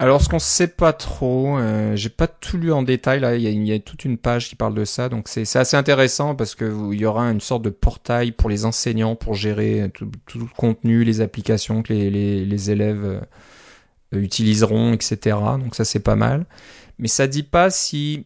Alors, 0.00 0.22
ce 0.22 0.30
qu'on 0.30 0.38
sait 0.38 0.68
pas 0.68 0.94
trop, 0.94 1.58
euh, 1.58 1.94
j'ai 1.94 2.08
pas 2.08 2.26
tout 2.26 2.56
lu 2.56 2.72
en 2.72 2.82
détail 2.82 3.20
là. 3.20 3.36
Il 3.36 3.68
y, 3.68 3.70
a, 3.70 3.78
toute 3.78 4.06
une 4.06 4.16
page 4.16 4.48
qui 4.48 4.56
parle 4.56 4.74
de 4.74 4.86
ça, 4.86 5.10
donc 5.10 5.28
c'est 5.28 5.44
assez 5.56 5.76
intéressant 5.76 6.34
parce 6.34 6.54
que 6.54 6.90
il 6.94 6.98
y 6.98 7.04
aura 7.04 7.24
une 7.24 7.42
sorte 7.42 7.60
de 7.60 7.68
portail 7.68 8.32
pour 8.32 8.48
les 8.48 8.64
enseignants 8.64 9.14
pour 9.14 9.34
gérer 9.34 9.90
tout, 9.92 10.10
le 10.36 10.46
contenu, 10.56 11.04
les 11.04 11.20
applications 11.20 11.82
que 11.82 11.92
les, 11.92 12.70
élèves 12.70 13.04
euh, 13.04 14.22
utiliseront, 14.22 14.94
etc. 14.94 15.36
Donc 15.58 15.74
ça 15.74 15.84
c'est 15.84 16.00
pas 16.00 16.16
mal. 16.16 16.46
Mais 16.98 17.08
ça 17.08 17.26
dit 17.26 17.42
pas 17.42 17.68
si 17.68 18.24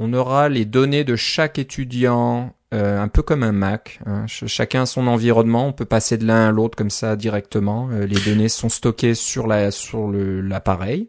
on 0.00 0.12
aura 0.12 0.48
les 0.48 0.64
données 0.64 1.04
de 1.04 1.14
chaque 1.14 1.60
étudiant 1.60 2.56
euh, 2.74 3.00
un 3.00 3.08
peu 3.08 3.22
comme 3.22 3.44
un 3.44 3.52
Mac. 3.52 4.00
Hein. 4.04 4.26
Chacun 4.26 4.84
son 4.84 5.06
environnement, 5.06 5.68
on 5.68 5.72
peut 5.72 5.84
passer 5.84 6.18
de 6.18 6.26
l'un 6.26 6.48
à 6.48 6.50
l'autre 6.50 6.76
comme 6.76 6.90
ça 6.90 7.14
directement. 7.14 7.88
Euh, 7.92 8.04
les 8.04 8.20
données 8.20 8.48
sont 8.48 8.68
stockées 8.68 9.14
sur 9.14 9.46
la 9.46 9.70
sur 9.70 10.10
l'appareil. 10.10 11.08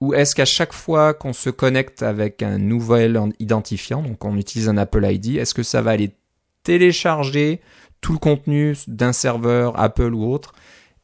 Ou 0.00 0.14
est-ce 0.14 0.34
qu'à 0.34 0.46
chaque 0.46 0.72
fois 0.72 1.12
qu'on 1.12 1.34
se 1.34 1.50
connecte 1.50 2.02
avec 2.02 2.42
un 2.42 2.58
nouvel 2.58 3.20
identifiant, 3.38 4.02
donc 4.02 4.24
on 4.24 4.36
utilise 4.36 4.68
un 4.68 4.76
Apple 4.76 5.04
ID, 5.04 5.36
est-ce 5.36 5.54
que 5.54 5.62
ça 5.62 5.82
va 5.82 5.92
aller 5.92 6.16
télécharger 6.62 7.60
tout 8.00 8.12
le 8.12 8.18
contenu 8.18 8.74
d'un 8.86 9.12
serveur 9.12 9.78
Apple 9.78 10.14
ou 10.14 10.30
autre 10.32 10.52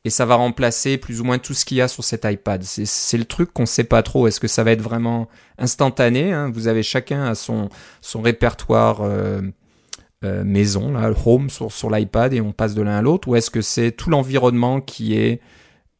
et 0.05 0.11
ça 0.11 0.25
va 0.25 0.35
remplacer 0.35 0.97
plus 0.97 1.21
ou 1.21 1.25
moins 1.25 1.39
tout 1.39 1.53
ce 1.53 1.67
qu'il 1.67 1.77
y 1.77 1.83
a 1.83 1.89
sur 1.89 2.05
cet 2.05 2.25
iPad? 2.25 2.63
C'est 2.63 3.19
le 3.19 3.27
truc 3.27 3.53
qu'on 3.53 3.67
sait 3.67 3.85
pas 3.85 4.03
trop. 4.03 4.27
Est-ce 4.27 4.41
que 4.41 4.49
ça 4.49 4.65
va 4.65 4.73
être 4.73 4.83
vraiment 4.83 5.29
instantané 5.59 6.33
hein? 6.33 6.51
Vous 6.53 6.69
avez 6.69 6.83
chacun 6.83 7.25
à 7.25 7.35
son 7.35 7.69
son 8.01 8.23
répertoire 8.23 9.01
euh, 9.03 9.43
euh, 10.23 10.45
maison, 10.45 10.93
là, 10.93 11.11
home 11.25 11.49
sur, 11.49 11.73
sur 11.73 11.91
l'iPad 11.91 12.35
et 12.35 12.43
on 12.43 12.53
passe 12.53 12.75
de 12.75 12.83
l'un 12.83 12.99
à 12.99 13.03
l'autre 13.03 13.29
Ou 13.29 13.37
est-ce 13.37 13.51
que 13.51 13.63
c'est 13.63 13.91
tout 13.91 14.11
l'environnement 14.11 14.83
qui 14.83 15.15
est 15.17 15.41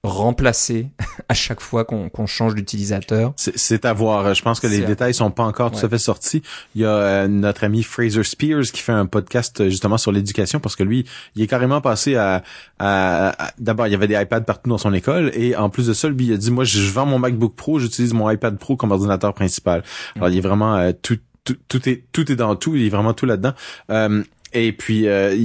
remplacé 0.03 0.89
à 1.31 1.35
chaque 1.35 1.61
fois 1.61 1.85
qu'on 1.87 2.27
change 2.27 2.55
d'utilisateur? 2.55 3.33
C'est 3.37 3.87
à 3.87 3.95
voir. 3.95 4.35
Je 4.35 4.43
pense 4.43 4.61
que 4.61 4.67
les 4.67 4.81
détails 4.81 5.15
sont 5.15 5.31
pas 5.31 5.45
encore 5.45 5.71
tout 5.71 5.85
à 5.85 5.89
fait 5.89 5.97
sortis. 5.97 6.43
Il 6.75 6.83
y 6.83 6.85
a 6.85 6.91
euh, 6.91 7.29
notre 7.29 7.65
ami 7.65 7.83
Fraser 7.83 8.23
Spears 8.23 8.65
qui 8.73 8.83
fait 8.83 8.93
un 8.93 9.07
podcast 9.07 9.61
euh, 9.63 9.71
justement 9.71 9.97
sur 9.97 10.13
l'éducation 10.13 10.61
parce 10.61 10.77
que 10.77 10.83
lui, 10.83 11.07
il 11.35 11.43
est 11.43 11.47
carrément 11.47 11.81
passé 11.81 12.17
à, 12.17 12.43
à, 12.79 13.53
d'abord 13.59 13.87
il 13.87 13.93
y 13.93 13.95
avait 13.95 14.09
des 14.09 14.21
iPads 14.21 14.43
partout 14.43 14.69
dans 14.69 14.79
son 14.79 14.93
école 14.93 15.31
et 15.35 15.57
en 15.57 15.71
plus 15.71 15.87
de 15.87 15.95
ça, 15.95 16.11
lui 16.11 16.27
il 16.27 16.33
a 16.35 16.37
dit 16.37 16.51
moi 16.51 16.65
je 16.65 16.91
vends 16.91 17.07
mon 17.07 17.19
MacBook 17.19 17.55
Pro, 17.55 17.79
j'utilise 17.79 18.13
mon 18.13 18.29
iPad 18.31 18.59
Pro 18.59 18.77
comme 18.77 18.91
ordinateur 18.91 19.33
principal. 19.33 19.83
Alors 20.17 20.29
il 20.29 20.37
est 20.37 20.43
vraiment 20.43 20.93
tout 21.01 21.19
tout, 21.45 21.89
est 21.89 22.05
tout 22.13 22.31
est 22.31 22.37
dans 22.37 22.57
tout, 22.57 22.77
il 22.77 22.87
est 22.87 22.91
vraiment 22.91 23.15
tout 23.15 23.27
là-dedans. 23.27 23.53
Euh, 23.91 24.23
et 24.53 24.73
puis 24.73 25.07
euh, 25.07 25.37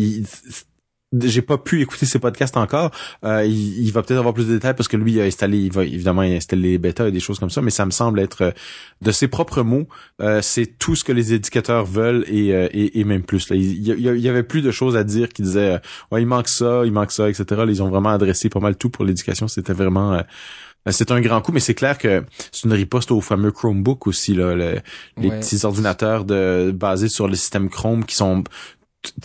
j'ai 1.17 1.41
pas 1.41 1.57
pu 1.57 1.81
écouter 1.81 2.05
ses 2.05 2.19
podcasts 2.19 2.57
encore. 2.57 2.91
Euh, 3.23 3.45
il, 3.45 3.89
va 3.91 4.01
peut-être 4.01 4.17
avoir 4.17 4.33
plus 4.33 4.47
de 4.47 4.53
détails 4.53 4.73
parce 4.73 4.87
que 4.87 4.97
lui 4.97 5.13
il 5.13 5.21
a 5.21 5.23
installé, 5.23 5.59
il 5.59 5.71
va 5.71 5.85
évidemment 5.85 6.21
installer 6.21 6.71
les 6.71 6.77
bêtas 6.77 7.07
et 7.07 7.11
des 7.11 7.19
choses 7.19 7.39
comme 7.39 7.49
ça, 7.49 7.61
mais 7.61 7.71
ça 7.71 7.85
me 7.85 7.91
semble 7.91 8.19
être 8.19 8.53
de 9.01 9.11
ses 9.11 9.27
propres 9.27 9.61
mots, 9.61 9.87
c'est 10.41 10.77
tout 10.77 10.95
ce 10.95 11.03
que 11.03 11.11
les 11.11 11.33
éducateurs 11.33 11.85
veulent 11.85 12.25
et, 12.27 12.99
et, 12.99 13.03
même 13.03 13.23
plus. 13.23 13.49
Là. 13.49 13.55
Il, 13.55 13.79
y 13.81 14.29
avait 14.29 14.43
plus 14.43 14.61
de 14.61 14.71
choses 14.71 14.97
à 14.97 15.03
dire 15.03 15.29
qui 15.29 15.43
disaient 15.43 15.79
ouais 16.11 16.21
il 16.21 16.27
manque 16.27 16.49
ça, 16.49 16.81
il 16.85 16.91
manque 16.91 17.11
ça, 17.11 17.29
etc. 17.29 17.63
ils 17.67 17.81
ont 17.81 17.89
vraiment 17.89 18.09
adressé 18.09 18.49
pas 18.49 18.59
mal 18.59 18.75
tout 18.75 18.89
pour 18.89 19.05
l'éducation. 19.05 19.47
C'était 19.47 19.73
vraiment 19.73 20.21
c'est 20.91 21.11
un 21.11 21.19
grand 21.21 21.41
coup, 21.41 21.51
mais 21.51 21.59
c'est 21.59 21.73
clair 21.73 21.97
que 21.97 22.23
c'est 22.51 22.65
une 22.65 22.73
riposte 22.73 23.11
au 23.11 23.21
fameux 23.21 23.51
Chromebook 23.51 24.07
aussi, 24.07 24.33
là, 24.33 24.55
les 24.55 25.29
petits 25.29 25.65
ordinateurs 25.65 26.25
de, 26.25 26.71
basés 26.73 27.09
sur 27.09 27.27
le 27.27 27.35
système 27.35 27.69
Chrome 27.69 28.05
qui 28.05 28.15
sont 28.15 28.43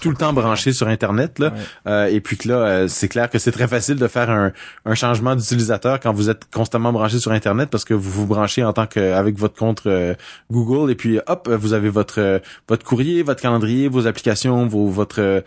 tout 0.00 0.10
le 0.10 0.16
temps 0.16 0.32
branché 0.32 0.72
sur 0.72 0.88
Internet 0.88 1.38
là, 1.38 1.52
euh, 1.86 2.06
et 2.06 2.20
puis 2.20 2.36
que 2.36 2.48
là, 2.48 2.54
euh, 2.54 2.88
c'est 2.88 3.08
clair 3.08 3.30
que 3.30 3.38
c'est 3.38 3.52
très 3.52 3.68
facile 3.68 3.96
de 3.96 4.08
faire 4.08 4.30
un, 4.30 4.52
un 4.84 4.94
changement 4.94 5.36
d'utilisateur 5.36 6.00
quand 6.00 6.12
vous 6.12 6.30
êtes 6.30 6.50
constamment 6.52 6.92
branché 6.92 7.18
sur 7.18 7.32
Internet 7.32 7.70
parce 7.70 7.84
que 7.84 7.94
vous 7.94 8.10
vous 8.10 8.26
branchez 8.26 8.64
en 8.64 8.72
tant 8.72 8.86
que 8.86 9.12
avec 9.12 9.38
votre 9.38 9.56
compte 9.56 9.82
euh, 9.86 10.14
Google 10.50 10.90
et 10.90 10.94
puis 10.94 11.20
hop, 11.26 11.48
vous 11.48 11.72
avez 11.72 11.88
votre 11.88 12.40
votre 12.68 12.84
courrier, 12.84 13.22
votre 13.22 13.40
calendrier, 13.40 13.88
vos 13.88 14.06
applications, 14.06 14.66
vos 14.66 14.88
votre 14.88 15.44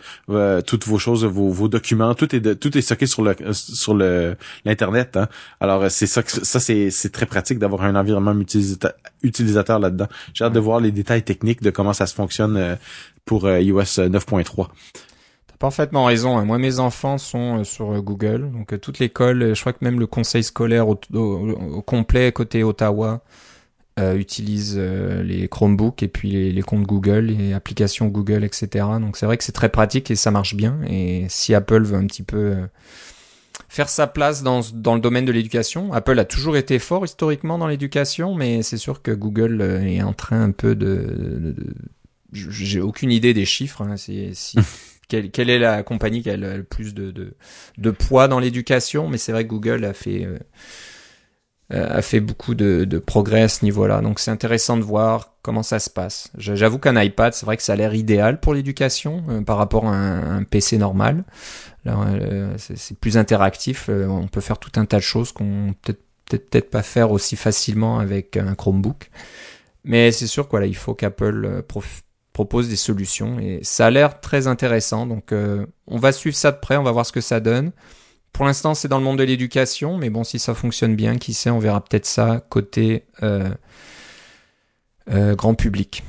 toutes 0.66 0.86
vos 0.86 0.98
choses, 0.98 1.24
vos, 1.24 1.50
vos 1.50 1.68
documents, 1.68 2.14
tout 2.14 2.34
est 2.34 2.40
de, 2.40 2.54
tout 2.54 2.76
est 2.76 2.82
stocké 2.82 3.06
sur 3.06 3.22
le 3.22 3.34
sur 3.52 3.94
le 3.94 4.36
l'internet. 4.64 5.16
Hein. 5.16 5.28
Alors 5.60 5.90
c'est 5.90 6.06
ça 6.06 6.22
ça 6.26 6.60
c'est 6.60 6.90
c'est 6.90 7.10
très 7.10 7.26
pratique 7.26 7.58
d'avoir 7.58 7.82
un 7.82 7.94
environnement 7.94 8.38
utilisateur, 8.38 8.92
utilisateur 9.22 9.78
là-dedans. 9.78 10.08
J'ai 10.32 10.44
hâte 10.44 10.52
de 10.52 10.60
voir 10.60 10.80
les 10.80 10.92
détails 10.92 11.22
techniques 11.22 11.62
de 11.62 11.70
comment 11.70 11.92
ça 11.92 12.06
se 12.06 12.14
fonctionne 12.14 12.76
pour 13.24 13.48
iOS 13.50 13.82
9.3 13.82 14.68
parfaitement 15.64 16.04
raison. 16.04 16.36
Hein. 16.36 16.44
Moi, 16.44 16.58
mes 16.58 16.78
enfants 16.78 17.16
sont 17.16 17.60
euh, 17.60 17.64
sur 17.64 17.92
euh, 17.92 18.00
Google, 18.02 18.50
donc 18.52 18.74
euh, 18.74 18.78
toute 18.78 18.98
l'école, 18.98 19.54
je 19.54 19.60
crois 19.60 19.72
que 19.72 19.82
même 19.82 19.98
le 19.98 20.06
conseil 20.06 20.44
scolaire 20.44 20.88
au, 20.88 20.96
complet 21.86 22.32
côté 22.32 22.62
Ottawa 22.62 23.22
utilise 24.16 24.76
les 24.76 25.46
Chromebooks 25.46 26.02
et 26.02 26.08
puis 26.08 26.52
les, 26.52 26.62
comptes 26.62 26.82
Google, 26.82 27.26
les 27.26 27.52
applications 27.52 28.08
Google, 28.08 28.42
etc. 28.42 28.86
Donc 29.00 29.16
c'est 29.16 29.24
vrai 29.24 29.36
que 29.36 29.44
c'est 29.44 29.52
très 29.52 29.68
pratique 29.68 30.10
et 30.10 30.16
ça 30.16 30.32
marche 30.32 30.56
bien. 30.56 30.80
Et 30.88 31.26
si 31.28 31.54
Apple 31.54 31.84
veut 31.84 31.96
un 31.96 32.06
petit 32.06 32.24
peu 32.24 32.56
faire 33.68 33.88
sa 33.88 34.08
place 34.08 34.42
dans, 34.42 34.62
dans 34.74 34.96
le 34.96 35.00
domaine 35.00 35.24
de 35.24 35.30
l'éducation, 35.30 35.92
Apple 35.92 36.18
a 36.18 36.24
toujours 36.24 36.56
été 36.56 36.80
fort 36.80 37.04
historiquement 37.04 37.56
dans 37.56 37.68
l'éducation, 37.68 38.34
mais 38.34 38.64
c'est 38.64 38.78
sûr 38.78 39.00
que 39.00 39.12
Google 39.12 39.62
est 39.62 40.02
en 40.02 40.12
train 40.12 40.42
un 40.42 40.50
peu 40.50 40.74
de, 40.74 41.54
j'ai 42.34 42.80
aucune 42.80 43.10
idée 43.10 43.34
des 43.34 43.44
chiffres. 43.44 43.82
Hein, 43.82 43.96
si, 43.96 44.32
quelle, 45.08 45.50
est 45.50 45.58
la 45.58 45.82
compagnie 45.82 46.22
qui 46.22 46.30
a 46.30 46.36
le, 46.36 46.62
plus 46.62 46.94
de, 46.94 47.34
de, 47.78 47.90
poids 47.90 48.28
dans 48.28 48.38
l'éducation, 48.38 49.08
mais 49.08 49.18
c'est 49.18 49.32
vrai 49.32 49.44
que 49.44 49.50
Google 49.50 49.84
a 49.84 49.92
fait, 49.92 50.24
euh, 50.24 50.38
a 51.70 52.02
fait 52.02 52.20
beaucoup 52.20 52.54
de, 52.54 52.84
de 52.84 52.98
progrès 52.98 53.42
à 53.42 53.48
ce 53.48 53.64
niveau-là. 53.64 54.00
Donc 54.00 54.18
c'est 54.18 54.30
intéressant 54.30 54.76
de 54.76 54.82
voir 54.82 55.34
comment 55.42 55.62
ça 55.62 55.78
se 55.78 55.90
passe. 55.90 56.30
J'avoue 56.36 56.78
qu'un 56.78 57.00
iPad, 57.00 57.34
c'est 57.34 57.46
vrai 57.46 57.56
que 57.56 57.62
ça 57.62 57.74
a 57.74 57.76
l'air 57.76 57.94
idéal 57.94 58.40
pour 58.40 58.54
l'éducation 58.54 59.24
euh, 59.28 59.40
par 59.42 59.58
rapport 59.58 59.86
à 59.86 59.94
un, 59.94 60.44
PC 60.44 60.78
normal. 60.78 61.24
Euh, 61.86 62.54
c'est 62.56 62.98
plus 62.98 63.18
interactif, 63.18 63.90
on 63.90 64.26
peut 64.26 64.40
faire 64.40 64.58
tout 64.58 64.72
un 64.76 64.86
tas 64.86 64.96
de 64.96 65.02
choses 65.02 65.32
qu'on 65.32 65.74
peut-être 65.82 66.00
peut-être 66.24 66.70
pas 66.70 66.82
faire 66.82 67.10
aussi 67.10 67.36
facilement 67.36 67.98
avec 67.98 68.38
un 68.38 68.54
Chromebook. 68.54 69.10
Mais 69.84 70.10
c'est 70.12 70.26
sûr 70.26 70.48
quoi, 70.48 70.64
il 70.64 70.76
faut 70.76 70.94
qu'Apple 70.94 71.62
propose 72.34 72.68
des 72.68 72.76
solutions 72.76 73.38
et 73.38 73.60
ça 73.62 73.86
a 73.86 73.90
l'air 73.90 74.20
très 74.20 74.46
intéressant. 74.48 75.06
Donc 75.06 75.32
euh, 75.32 75.64
on 75.86 75.98
va 75.98 76.12
suivre 76.12 76.36
ça 76.36 76.52
de 76.52 76.58
près, 76.58 76.76
on 76.76 76.82
va 76.82 76.92
voir 76.92 77.06
ce 77.06 77.12
que 77.12 77.22
ça 77.22 77.40
donne. 77.40 77.72
Pour 78.32 78.44
l'instant, 78.44 78.74
c'est 78.74 78.88
dans 78.88 78.98
le 78.98 79.04
monde 79.04 79.18
de 79.18 79.22
l'éducation, 79.22 79.96
mais 79.96 80.10
bon, 80.10 80.24
si 80.24 80.40
ça 80.40 80.52
fonctionne 80.52 80.96
bien, 80.96 81.16
qui 81.16 81.32
sait, 81.32 81.50
on 81.50 81.60
verra 81.60 81.82
peut-être 81.82 82.06
ça 82.06 82.44
côté 82.48 83.04
euh, 83.22 83.48
euh, 85.12 85.36
grand 85.36 85.54
public. 85.54 86.02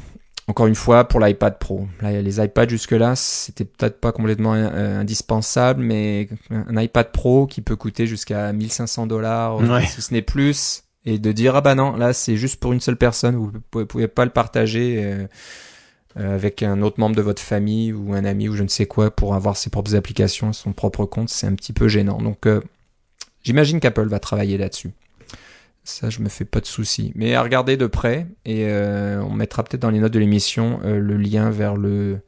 Encore 0.48 0.66
une 0.66 0.76
fois, 0.76 1.08
pour 1.08 1.20
l'iPad 1.20 1.60
Pro. 1.60 1.88
Là, 2.02 2.22
les 2.22 2.44
iPads 2.44 2.70
jusque-là, 2.70 3.16
c'était 3.16 3.66
peut-être 3.66 4.00
pas 4.00 4.12
complètement 4.12 4.54
indispensable, 4.54 5.82
mais 5.82 6.30
un 6.52 6.80
iPad 6.80 7.12
Pro 7.12 7.48
qui 7.48 7.62
peut 7.62 7.76
coûter 7.76 8.06
jusqu'à 8.06 8.52
1500 8.52 9.08
dollars, 9.08 9.60
si 9.88 10.02
ce 10.02 10.14
n'est 10.14 10.22
plus, 10.22 10.84
et 11.04 11.18
de 11.18 11.32
dire 11.32 11.56
ah 11.56 11.62
bah 11.62 11.74
non, 11.74 11.96
là 11.96 12.14
c'est 12.14 12.36
juste 12.36 12.60
pour 12.60 12.74
une 12.74 12.80
seule 12.80 12.98
personne, 12.98 13.36
vous 13.36 13.52
pouvez, 13.72 13.86
pouvez 13.86 14.08
pas 14.08 14.26
le 14.26 14.32
partager. 14.32 15.28
Euh, 16.18 16.36
avec 16.36 16.64
un 16.64 16.82
autre 16.82 17.00
membre 17.00 17.16
de 17.16 17.22
votre 17.22 17.42
famille 17.42 17.92
ou 17.92 18.14
un 18.14 18.24
ami 18.24 18.48
ou 18.48 18.56
je 18.56 18.64
ne 18.64 18.70
sais 18.70 18.86
quoi 18.86 19.12
pour 19.12 19.36
avoir 19.36 19.58
ses 19.58 19.70
propres 19.70 19.96
applications, 19.96 20.54
son 20.54 20.72
propre 20.72 21.06
compte, 21.06 21.28
c'est 21.30 21.46
un 21.46 21.56
petit 21.56 21.74
peu 21.74 21.90
gênant. 21.90 22.22
Donc 22.22 22.46
euh, 22.46 22.62
j'imagine 23.44 23.82
qu'Apple 23.82 24.08
va 24.08 24.20
travailler 24.20 24.58
là-dessus. 24.58 24.92
Ça, 25.84 26.10
je 26.10 26.22
me 26.22 26.30
fais 26.30 26.46
pas 26.46 26.62
de 26.62 26.66
soucis. 26.66 27.12
Mais 27.16 27.36
à 27.36 27.44
regarder 27.44 27.76
de 27.78 27.86
près, 27.86 28.28
et 28.46 28.66
euh, 28.66 29.22
on 29.24 29.32
mettra 29.32 29.64
peut-être 29.64 29.82
dans 29.82 29.92
les 29.92 30.00
notes 30.00 30.14
de 30.14 30.20
l'émission 30.20 30.80
le 30.84 31.18
lien 31.18 31.52
vers 31.52 31.76
le, 31.76 32.22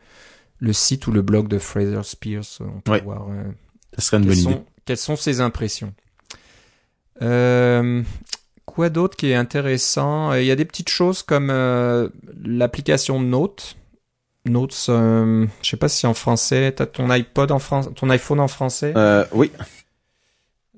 le 0.59 0.73
site 0.73 1.07
ou 1.07 1.11
le 1.11 1.21
blog 1.21 1.47
de 1.47 1.57
Fraser 1.57 2.03
Spears. 2.03 2.59
On 2.59 2.81
peut 2.81 2.99
voir 3.01 3.25
Ça 3.95 4.01
serait 4.01 4.17
une 4.17 4.25
bonne 4.25 4.37
idée. 4.37 4.59
quelles 4.85 4.97
sont 4.97 5.15
ses 5.15 5.41
impressions. 5.41 5.93
Euh, 7.21 8.03
quoi 8.77 8.89
d'autre 8.89 9.17
qui 9.17 9.31
est 9.31 9.35
intéressant? 9.35 10.33
Il 10.33 10.45
y 10.45 10.51
a 10.51 10.55
des 10.55 10.65
petites 10.65 10.89
choses 10.89 11.23
comme 11.23 11.51
l'application 12.45 13.19
Note 13.19 13.75
Notes, 14.49 14.87
euh, 14.89 15.45
je 15.61 15.69
sais 15.69 15.77
pas 15.77 15.89
si 15.89 16.07
en 16.07 16.13
français, 16.13 16.71
t'as 16.71 16.85
ton 16.85 17.09
iPod 17.09 17.51
en 17.51 17.59
français, 17.59 17.89
ton 17.95 18.09
iPhone 18.09 18.39
en 18.39 18.47
français? 18.47 18.93
Euh, 18.95 19.25
Oui. 19.31 19.51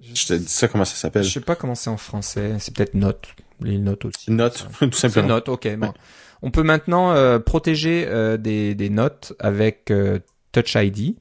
Je 0.01 0.25
te 0.25 0.33
dis 0.33 0.47
ça 0.47 0.67
comment 0.67 0.85
ça 0.85 0.95
s'appelle? 0.95 1.23
Je 1.23 1.29
sais 1.29 1.41
pas 1.41 1.55
comment 1.55 1.75
c'est 1.75 1.89
en 1.89 1.97
français. 1.97 2.55
C'est 2.59 2.75
peut-être 2.75 2.95
Note, 2.95 3.27
les 3.61 3.77
notes 3.77 4.05
aussi. 4.05 4.31
Note, 4.31 4.67
tout 4.79 4.91
simplement. 4.93 5.27
Note, 5.27 5.49
ok. 5.49 5.75
Bon. 5.77 5.93
On 6.41 6.51
peut 6.51 6.63
maintenant 6.63 7.11
euh, 7.11 7.37
protéger 7.37 8.05
euh, 8.07 8.37
des, 8.37 8.73
des, 8.73 8.89
notes 8.89 9.33
avec 9.39 9.91
euh, 9.91 10.19
Touch 10.51 10.75
ID. 10.75 11.15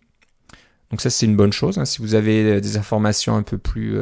Donc 0.91 1.01
ça 1.03 1.11
c'est 1.11 1.27
une 1.27 1.37
bonne 1.37 1.53
chose. 1.53 1.79
Hein, 1.79 1.85
si 1.85 2.01
vous 2.01 2.15
avez 2.15 2.63
des 2.63 2.77
informations 2.79 3.37
un 3.37 3.43
peu 3.43 3.59
plus 3.59 3.99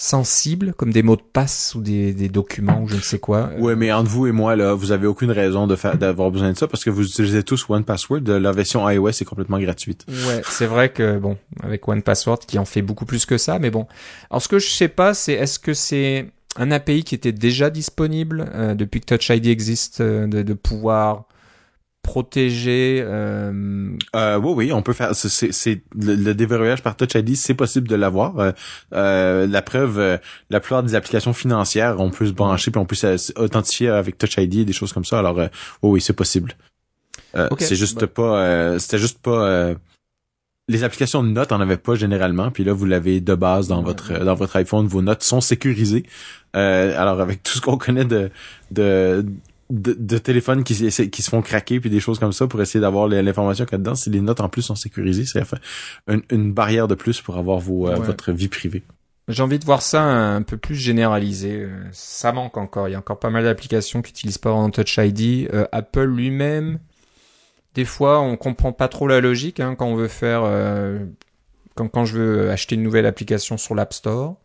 sensibles, 0.00 0.74
comme 0.74 0.92
des 0.92 1.02
mots 1.02 1.16
de 1.16 1.22
passe 1.22 1.74
ou 1.74 1.80
des, 1.80 2.14
des 2.14 2.28
documents 2.28 2.82
ou 2.82 2.86
je 2.88 2.94
ne 2.94 3.00
sais 3.00 3.18
quoi. 3.18 3.50
Ouais, 3.58 3.74
mais 3.74 3.90
entre 3.92 4.08
vous 4.08 4.28
et 4.28 4.32
moi, 4.32 4.54
là, 4.54 4.72
vous 4.72 4.92
avez 4.92 5.08
aucune 5.08 5.32
raison 5.32 5.66
de 5.66 5.74
faire 5.74 5.98
d'avoir 5.98 6.30
besoin 6.30 6.52
de 6.52 6.56
ça 6.56 6.68
parce 6.68 6.84
que 6.84 6.90
vous 6.90 7.04
utilisez 7.04 7.42
tous 7.42 7.68
One 7.68 7.82
Password. 7.82 8.20
La 8.20 8.52
version 8.52 8.88
iOS 8.88 9.08
est 9.08 9.24
complètement 9.24 9.58
gratuite. 9.58 10.06
Ouais, 10.08 10.40
c'est 10.48 10.66
vrai 10.66 10.90
que 10.90 11.18
bon, 11.18 11.36
avec 11.64 11.86
One 11.88 12.02
Password 12.02 12.38
qui 12.46 12.60
en 12.60 12.64
fait 12.64 12.80
beaucoup 12.80 13.06
plus 13.06 13.26
que 13.26 13.38
ça, 13.38 13.58
mais 13.58 13.72
bon. 13.72 13.88
Alors 14.30 14.40
ce 14.40 14.46
que 14.46 14.60
je 14.60 14.68
sais 14.68 14.86
pas, 14.86 15.14
c'est 15.14 15.32
est-ce 15.32 15.58
que 15.58 15.74
c'est 15.74 16.30
un 16.56 16.70
API 16.70 17.02
qui 17.02 17.16
était 17.16 17.32
déjà 17.32 17.68
disponible 17.68 18.48
euh, 18.54 18.76
depuis 18.76 19.00
que 19.00 19.16
Touch 19.16 19.30
ID 19.30 19.48
existe, 19.48 20.00
euh, 20.00 20.28
de, 20.28 20.42
de 20.42 20.54
pouvoir 20.54 21.24
protéger. 22.08 23.02
Euh... 23.04 23.90
Euh, 24.16 24.38
oui, 24.38 24.52
oui, 24.56 24.72
on 24.72 24.80
peut 24.80 24.94
faire. 24.94 25.14
C'est 25.14 25.82
le, 25.94 26.14
le, 26.14 26.34
déverrouillage 26.34 26.82
par 26.82 26.96
Touch 26.96 27.14
ID, 27.14 27.36
c'est 27.36 27.52
possible 27.52 27.86
de 27.86 27.96
l'avoir. 27.96 28.38
Euh, 28.38 28.52
euh 28.94 29.46
la 29.46 29.60
preuve, 29.60 29.98
euh, 29.98 30.16
la 30.48 30.60
plupart 30.60 30.82
des 30.82 30.94
applications 30.94 31.34
financières, 31.34 32.00
on 32.00 32.10
peut 32.10 32.26
se 32.26 32.32
brancher 32.32 32.70
puis 32.70 32.80
on 32.80 32.86
peut 32.86 32.96
s'authentifier 32.96 33.90
avec 33.90 34.16
Touch 34.16 34.38
ID, 34.38 34.64
des 34.64 34.72
choses 34.72 34.94
comme 34.94 35.04
ça. 35.04 35.18
Alors, 35.18 35.36
oui, 35.36 35.48
oui, 35.82 36.00
c'est 36.00 36.14
possible. 36.14 36.56
C'est 37.58 37.76
juste 37.76 38.06
pas. 38.06 38.78
C'était 38.78 38.98
juste 38.98 39.18
pas. 39.18 39.74
les 40.66 40.84
applications 40.84 41.22
de 41.22 41.28
notes 41.28 41.52
en 41.52 41.60
avaient 41.60 41.76
pas 41.76 41.94
généralement, 41.94 42.50
puis 42.50 42.64
là 42.64 42.72
vous 42.72 42.86
l'avez 42.86 43.20
de 43.20 43.34
base 43.34 43.68
dans 43.68 43.82
votre 43.82 44.18
dans 44.24 44.34
votre 44.34 44.56
iPhone. 44.56 44.86
Vos 44.86 45.02
notes 45.02 45.22
sont 45.22 45.42
sécurisées. 45.42 46.04
alors 46.54 47.20
avec 47.20 47.42
tout 47.42 47.52
ce 47.52 47.60
qu'on 47.60 47.76
connaît 47.76 48.06
de 48.06 48.30
de 48.70 49.26
de, 49.70 50.18
téléphones 50.18 50.64
qui, 50.64 50.74
qui 51.10 51.22
se 51.22 51.30
font 51.30 51.42
craquer 51.42 51.80
puis 51.80 51.90
des 51.90 52.00
choses 52.00 52.18
comme 52.18 52.32
ça 52.32 52.46
pour 52.46 52.60
essayer 52.62 52.80
d'avoir 52.80 53.06
l'information 53.06 53.64
qu'il 53.64 53.72
y 53.72 53.76
a 53.76 53.78
dedans. 53.78 53.94
Si 53.94 54.10
les 54.10 54.20
notes 54.20 54.40
en 54.40 54.48
plus 54.48 54.62
sont 54.62 54.74
sécurisées, 54.74 55.26
c'est 55.26 55.42
une, 56.08 56.22
une 56.30 56.52
barrière 56.52 56.88
de 56.88 56.94
plus 56.94 57.20
pour 57.20 57.36
avoir 57.36 57.58
vos, 57.58 57.88
euh, 57.88 57.96
votre 57.96 58.32
vie 58.32 58.48
privée. 58.48 58.82
J'ai 59.28 59.42
envie 59.42 59.58
de 59.58 59.64
voir 59.66 59.82
ça 59.82 60.02
un 60.02 60.40
peu 60.40 60.56
plus 60.56 60.74
généralisé. 60.74 61.62
Euh, 61.62 61.84
ça 61.92 62.32
manque 62.32 62.56
encore. 62.56 62.88
Il 62.88 62.92
y 62.92 62.94
a 62.94 62.98
encore 62.98 63.18
pas 63.18 63.28
mal 63.28 63.44
d'applications 63.44 64.00
qui 64.00 64.10
utilisent 64.10 64.38
pas 64.38 64.50
vraiment 64.50 64.70
Touch 64.70 64.96
ID. 64.96 65.50
Euh, 65.52 65.66
Apple 65.70 66.06
lui-même, 66.06 66.78
des 67.74 67.84
fois, 67.84 68.20
on 68.20 68.36
comprend 68.38 68.72
pas 68.72 68.88
trop 68.88 69.06
la 69.06 69.20
logique 69.20 69.60
hein, 69.60 69.74
quand 69.74 69.86
on 69.86 69.96
veut 69.96 70.08
faire, 70.08 70.42
quand, 71.74 71.88
quand 71.88 72.06
je 72.06 72.16
veux 72.16 72.50
acheter 72.50 72.74
une 72.74 72.82
nouvelle 72.82 73.06
application 73.06 73.58
sur 73.58 73.74
l'App 73.74 73.92
Store. 73.92 74.36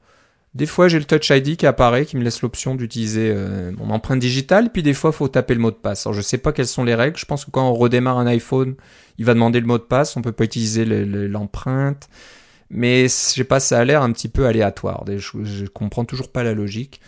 Des 0.56 0.68
fois, 0.68 0.88
j'ai 0.88 1.00
le 1.00 1.06
Touch 1.06 1.32
ID 1.32 1.58
qui 1.58 1.66
apparaît, 1.66 2.06
qui 2.06 2.16
me 2.16 2.24
laisse 2.24 2.44
l'option 2.44 2.76
d'utiliser 2.76 3.32
euh, 3.36 3.72
mon 3.72 3.90
empreinte 3.90 4.20
digitale, 4.20 4.72
puis 4.72 4.84
des 4.84 4.94
fois, 4.94 5.10
il 5.12 5.16
faut 5.16 5.28
taper 5.28 5.56
le 5.56 5.60
mot 5.60 5.72
de 5.72 5.76
passe. 5.76 6.06
Alors, 6.06 6.14
je 6.14 6.22
sais 6.22 6.38
pas 6.38 6.52
quelles 6.52 6.68
sont 6.68 6.84
les 6.84 6.94
règles. 6.94 7.18
Je 7.18 7.26
pense 7.26 7.46
que 7.46 7.52
quand 7.52 7.68
on 7.68 7.74
redémarre 7.74 8.20
un 8.20 8.28
iPhone, 8.28 8.76
il 9.18 9.26
va 9.26 9.34
demander 9.34 9.60
le 9.60 9.66
mot 9.66 9.80
de 9.80 9.84
passe. 9.84 10.16
On 10.16 10.22
peut 10.22 10.32
pas 10.32 10.44
utiliser 10.44 10.86
l'empreinte. 10.86 12.08
Mais 12.70 13.04
je 13.04 13.10
sais 13.10 13.44
pas, 13.44 13.60
ça 13.60 13.80
a 13.80 13.86
l'air 13.86 14.04
un 14.04 14.12
petit 14.12 14.30
peu 14.30 14.46
aléatoire. 14.46 15.04
Je, 15.08 15.44
je 15.44 15.66
comprends 15.66 16.06
toujours 16.06 16.32
pas 16.32 16.44
la 16.44 16.54
logique. 16.54 17.02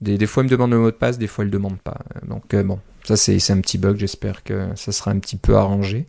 Des, 0.00 0.16
des, 0.16 0.26
fois, 0.26 0.42
il 0.42 0.46
me 0.46 0.50
demande 0.50 0.70
le 0.70 0.78
mot 0.78 0.90
de 0.90 0.96
passe, 0.96 1.18
des 1.18 1.26
fois, 1.26 1.44
il 1.44 1.48
le 1.48 1.52
demande 1.52 1.80
pas. 1.80 1.98
Donc, 2.26 2.54
euh, 2.54 2.62
bon, 2.62 2.80
ça, 3.04 3.16
c'est 3.16 3.50
un 3.50 3.60
petit 3.60 3.78
bug. 3.78 3.98
J'espère 3.98 4.42
que 4.42 4.68
ça 4.74 4.92
sera 4.92 5.10
un 5.10 5.18
petit 5.18 5.36
peu 5.36 5.56
arrangé. 5.56 6.06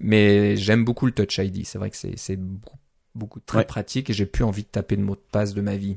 Mais 0.00 0.56
j'aime 0.56 0.84
beaucoup 0.84 1.06
le 1.06 1.12
Touch 1.12 1.38
ID. 1.38 1.64
C'est 1.64 1.78
vrai 1.78 1.90
que 1.90 1.96
c'est 1.96 2.36
beaucoup, 2.36 2.78
beaucoup 3.14 3.40
très 3.40 3.64
pratique 3.64 4.10
et 4.10 4.12
j'ai 4.12 4.26
plus 4.26 4.44
envie 4.44 4.62
de 4.62 4.68
taper 4.68 4.96
le 4.96 5.02
mot 5.02 5.14
de 5.14 5.24
passe 5.32 5.54
de 5.54 5.60
ma 5.62 5.76
vie. 5.76 5.96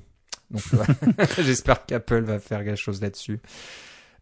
Donc 0.51 0.63
j'espère 1.39 1.85
qu'Apple 1.85 2.21
va 2.21 2.39
faire 2.39 2.63
quelque 2.63 2.79
chose 2.79 3.01
là-dessus. 3.01 3.39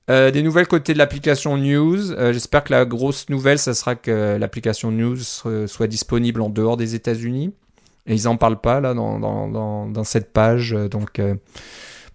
Euh, 0.09 0.31
des 0.31 0.41
nouvelles 0.41 0.67
côté 0.67 0.93
de 0.93 0.97
l'application 0.97 1.57
News. 1.57 2.11
Euh, 2.11 2.33
j'espère 2.33 2.63
que 2.63 2.73
la 2.73 2.85
grosse 2.85 3.29
nouvelle, 3.29 3.59
ça 3.59 3.73
sera 3.75 3.95
que 3.95 4.37
l'application 4.39 4.91
News 4.91 5.17
soit 5.67 5.87
disponible 5.87 6.41
en 6.41 6.49
dehors 6.49 6.77
des 6.77 6.95
États-Unis. 6.95 7.53
Et 8.07 8.15
ils 8.15 8.27
en 8.27 8.37
parlent 8.37 8.59
pas 8.59 8.79
là 8.79 8.95
dans, 8.95 9.19
dans, 9.19 9.47
dans, 9.47 9.85
dans 9.87 10.03
cette 10.03 10.33
page. 10.33 10.71
Donc 10.71 11.19
euh, 11.19 11.35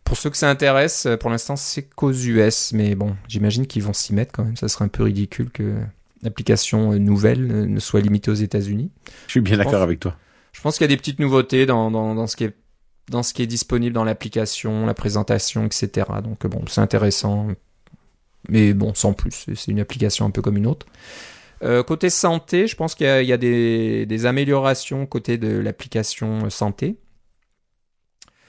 pour 0.03 0.17
ceux 0.17 0.29
que 0.29 0.37
ça 0.37 0.51
intéresse, 0.51 1.07
pour 1.21 1.31
l'instant 1.31 1.55
c'est 1.55 1.83
qu'aux 1.83 2.12
US. 2.12 2.73
Mais 2.73 2.97
bon, 2.97 3.15
j'imagine 3.29 3.67
qu'ils 3.67 3.85
vont 3.85 3.93
s'y 3.93 4.12
mettre 4.12 4.33
quand 4.33 4.45
même. 4.45 4.57
Ça 4.57 4.67
serait 4.67 4.87
un 4.87 4.89
peu 4.89 5.05
ridicule 5.05 5.51
que 5.51 5.75
application 6.25 6.95
nouvelle 6.95 7.47
ne 7.47 7.81
soit 7.81 8.01
limitée 8.01 8.31
aux 8.31 8.35
États-Unis. 8.35 8.91
Je 9.27 9.33
suis 9.33 9.41
bien 9.41 9.59
d'accord 9.59 9.83
avec 9.83 10.01
toi. 10.01 10.17
Je 10.53 10.61
pense 10.61 10.79
qu'il 10.79 10.85
y 10.85 10.87
a 10.87 10.89
des 10.89 10.97
petites 10.97 11.19
nouveautés 11.19 11.67
dans, 11.67 11.91
dans, 11.91 12.15
dans 12.15 12.27
ce 12.27 12.37
qui 12.37 12.45
est 12.45 12.55
dans 13.11 13.23
ce 13.23 13.35
qui 13.35 13.43
est 13.43 13.47
disponible 13.47 13.95
dans 13.95 14.05
l'application, 14.05 14.87
la 14.87 14.95
présentation, 14.95 15.67
etc. 15.67 16.07
Donc 16.23 16.47
bon, 16.47 16.63
c'est 16.67 16.81
intéressant, 16.81 17.49
mais 18.49 18.73
bon, 18.73 18.95
sans 18.95 19.13
plus. 19.13 19.47
C'est 19.55 19.71
une 19.71 19.81
application 19.81 20.27
un 20.27 20.31
peu 20.31 20.43
comme 20.43 20.57
une 20.57 20.67
autre. 20.67 20.87
Euh, 21.63 21.83
côté 21.83 22.11
santé, 22.11 22.67
je 22.67 22.77
pense 22.77 22.95
qu'il 22.95 23.07
y, 23.07 23.27
y 23.27 23.33
a, 23.33 23.37
des, 23.37 24.07
des, 24.07 24.27
améliorations 24.27 25.07
côté 25.07 25.39
de 25.39 25.59
l'application 25.59 26.51
santé. 26.51 26.97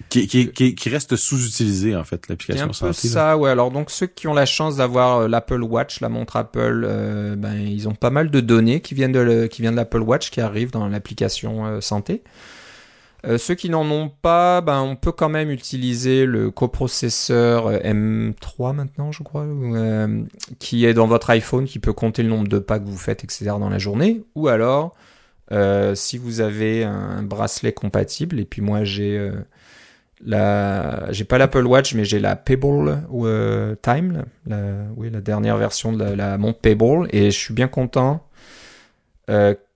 Qui, 0.09 0.27
qui, 0.27 0.51
qui, 0.51 0.75
qui 0.75 0.89
reste 0.89 1.15
sous-utilisé 1.15 1.95
en 1.95 2.03
fait 2.03 2.27
l'application 2.27 2.73
santé. 2.73 2.93
C'est 2.93 3.07
ça, 3.07 3.37
ouais. 3.37 3.49
Alors 3.49 3.71
donc 3.71 3.89
ceux 3.89 4.05
qui 4.05 4.27
ont 4.27 4.33
la 4.33 4.45
chance 4.45 4.77
d'avoir 4.77 5.19
euh, 5.19 5.27
l'Apple 5.27 5.63
Watch, 5.63 5.99
la 5.99 6.09
montre 6.09 6.35
Apple, 6.35 6.83
euh, 6.85 7.35
ben 7.35 7.55
ils 7.55 7.87
ont 7.87 7.95
pas 7.95 8.11
mal 8.11 8.29
de 8.29 8.39
données 8.39 8.81
qui 8.81 8.93
viennent 8.93 9.11
de 9.11 9.19
le, 9.19 9.47
qui 9.47 9.61
viennent 9.61 9.73
de 9.73 9.79
l'Apple 9.79 10.01
Watch 10.01 10.29
qui 10.29 10.41
arrivent 10.41 10.71
dans 10.71 10.87
l'application 10.87 11.65
euh, 11.65 11.81
santé. 11.81 12.23
Euh, 13.27 13.37
ceux 13.37 13.55
qui 13.55 13.69
n'en 13.69 13.89
ont 13.89 14.09
pas, 14.09 14.61
ben, 14.61 14.81
on 14.81 14.95
peut 14.95 15.11
quand 15.11 15.29
même 15.29 15.49
utiliser 15.49 16.25
le 16.25 16.51
coprocesseur 16.51 17.67
euh, 17.67 17.79
M3 17.79 18.73
maintenant, 18.73 19.11
je 19.11 19.23
crois, 19.23 19.43
euh, 19.43 20.23
qui 20.59 20.85
est 20.85 20.93
dans 20.93 21.07
votre 21.07 21.29
iPhone, 21.31 21.65
qui 21.65 21.79
peut 21.79 21.93
compter 21.93 22.21
le 22.23 22.29
nombre 22.29 22.47
de 22.47 22.59
pas 22.59 22.79
que 22.79 22.85
vous 22.85 22.97
faites, 22.97 23.23
etc. 23.23 23.45
dans 23.59 23.69
la 23.69 23.79
journée. 23.79 24.23
Ou 24.35 24.47
alors, 24.47 24.95
si 25.95 26.17
vous 26.17 26.41
avez 26.41 26.83
un 26.83 27.23
bracelet 27.23 27.71
compatible, 27.71 28.39
et 28.39 28.45
puis 28.45 28.61
moi 28.61 28.83
j'ai 28.83 29.31
la, 30.25 31.11
j'ai 31.11 31.23
pas 31.23 31.37
l'Apple 31.37 31.65
Watch, 31.65 31.93
mais 31.93 32.03
j'ai 32.03 32.19
la 32.19 32.35
Pebble 32.35 33.03
Time, 33.81 34.25
la, 34.47 34.57
oui, 34.97 35.09
la 35.11 35.21
dernière 35.21 35.57
version 35.57 35.93
de 35.93 36.03
la, 36.03 36.15
la 36.15 36.37
montre 36.37 36.59
Pebble, 36.59 37.07
et 37.11 37.31
je 37.31 37.37
suis 37.37 37.53
bien 37.53 37.67
content 37.67 38.27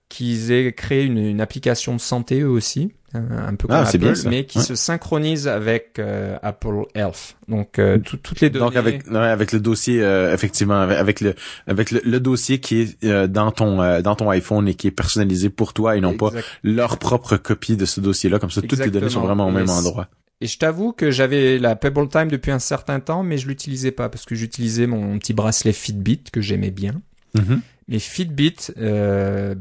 qu'ils 0.08 0.50
aient 0.50 0.72
créé 0.72 1.04
une, 1.04 1.18
une, 1.18 1.40
application 1.40 1.94
de 1.94 2.00
santé 2.00 2.40
eux 2.40 2.48
aussi 2.48 2.92
un 3.14 3.54
peu 3.54 3.66
ah, 3.70 3.84
comme 3.90 4.02
Apple, 4.04 4.28
mais 4.28 4.44
qui 4.44 4.60
se 4.60 4.74
synchronise 4.74 5.48
avec 5.48 5.98
euh, 5.98 6.36
Apple 6.42 6.84
Health. 6.94 7.36
Donc 7.48 7.78
euh, 7.78 7.98
toutes 7.98 8.40
les 8.40 8.50
données. 8.50 8.64
Donc 8.64 8.76
avec 8.76 9.08
avec 9.08 9.52
le 9.52 9.60
dossier 9.60 10.02
euh, 10.02 10.32
effectivement 10.32 10.80
avec 10.80 11.20
le 11.20 11.34
avec 11.66 11.90
le, 11.90 12.20
dossier 12.20 12.60
qui 12.60 12.80
est 12.80 13.28
dans 13.28 13.50
ton 13.50 14.00
dans 14.00 14.14
ton 14.14 14.30
iPhone 14.30 14.68
et 14.68 14.74
qui 14.74 14.86
est 14.86 14.92
personnalisé 14.92 15.50
pour 15.50 15.72
toi 15.72 15.96
et 15.96 16.00
non 16.00 16.16
pas 16.16 16.30
leur 16.62 16.98
propre 16.98 17.36
copie 17.36 17.76
de 17.76 17.84
ce 17.84 18.00
dossier-là. 18.00 18.38
Comme 18.38 18.50
ça, 18.50 18.62
toutes 18.62 18.78
les 18.78 18.90
données 18.90 19.10
sont 19.10 19.22
vraiment 19.22 19.48
au 19.48 19.52
même 19.52 19.70
endroit. 19.70 20.08
Et 20.42 20.46
je 20.46 20.56
t'avoue 20.56 20.92
que 20.92 21.10
j'avais 21.10 21.58
la 21.58 21.76
Pebble 21.76 22.08
Time 22.08 22.28
depuis 22.28 22.50
un 22.50 22.58
certain 22.58 22.98
temps, 22.98 23.22
mais 23.22 23.36
je 23.36 23.46
l'utilisais 23.46 23.90
pas 23.92 24.08
parce 24.08 24.24
que 24.24 24.34
j'utilisais 24.34 24.86
mon 24.86 25.18
petit 25.18 25.34
bracelet 25.34 25.74
Fitbit 25.74 26.22
que 26.32 26.40
j'aimais 26.40 26.70
bien. 26.70 27.02
Mm-hmm. 27.36 27.60
Mais 27.88 27.98
Fitbit, 27.98 28.56
euh, 28.78 29.54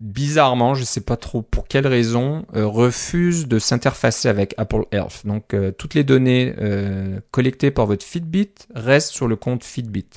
bizarrement, 0.00 0.74
je 0.74 0.84
sais 0.84 1.00
pas 1.00 1.16
trop 1.16 1.40
pour 1.40 1.66
quelle 1.68 1.86
raison, 1.86 2.44
euh, 2.54 2.66
refuse 2.66 3.48
de 3.48 3.58
s'interfacer 3.58 4.28
avec 4.28 4.54
Apple 4.58 4.84
Health. 4.92 5.22
Donc 5.24 5.54
euh, 5.54 5.72
toutes 5.72 5.94
les 5.94 6.04
données 6.04 6.54
euh, 6.60 7.20
collectées 7.30 7.70
par 7.70 7.86
votre 7.86 8.04
Fitbit 8.04 8.50
restent 8.74 9.12
sur 9.12 9.26
le 9.26 9.36
compte 9.36 9.64
Fitbit. 9.64 10.08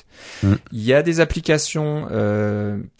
Mm. 0.42 0.54
Il 0.72 0.82
y 0.82 0.92
a 0.92 1.02
des 1.02 1.20
applications 1.20 2.08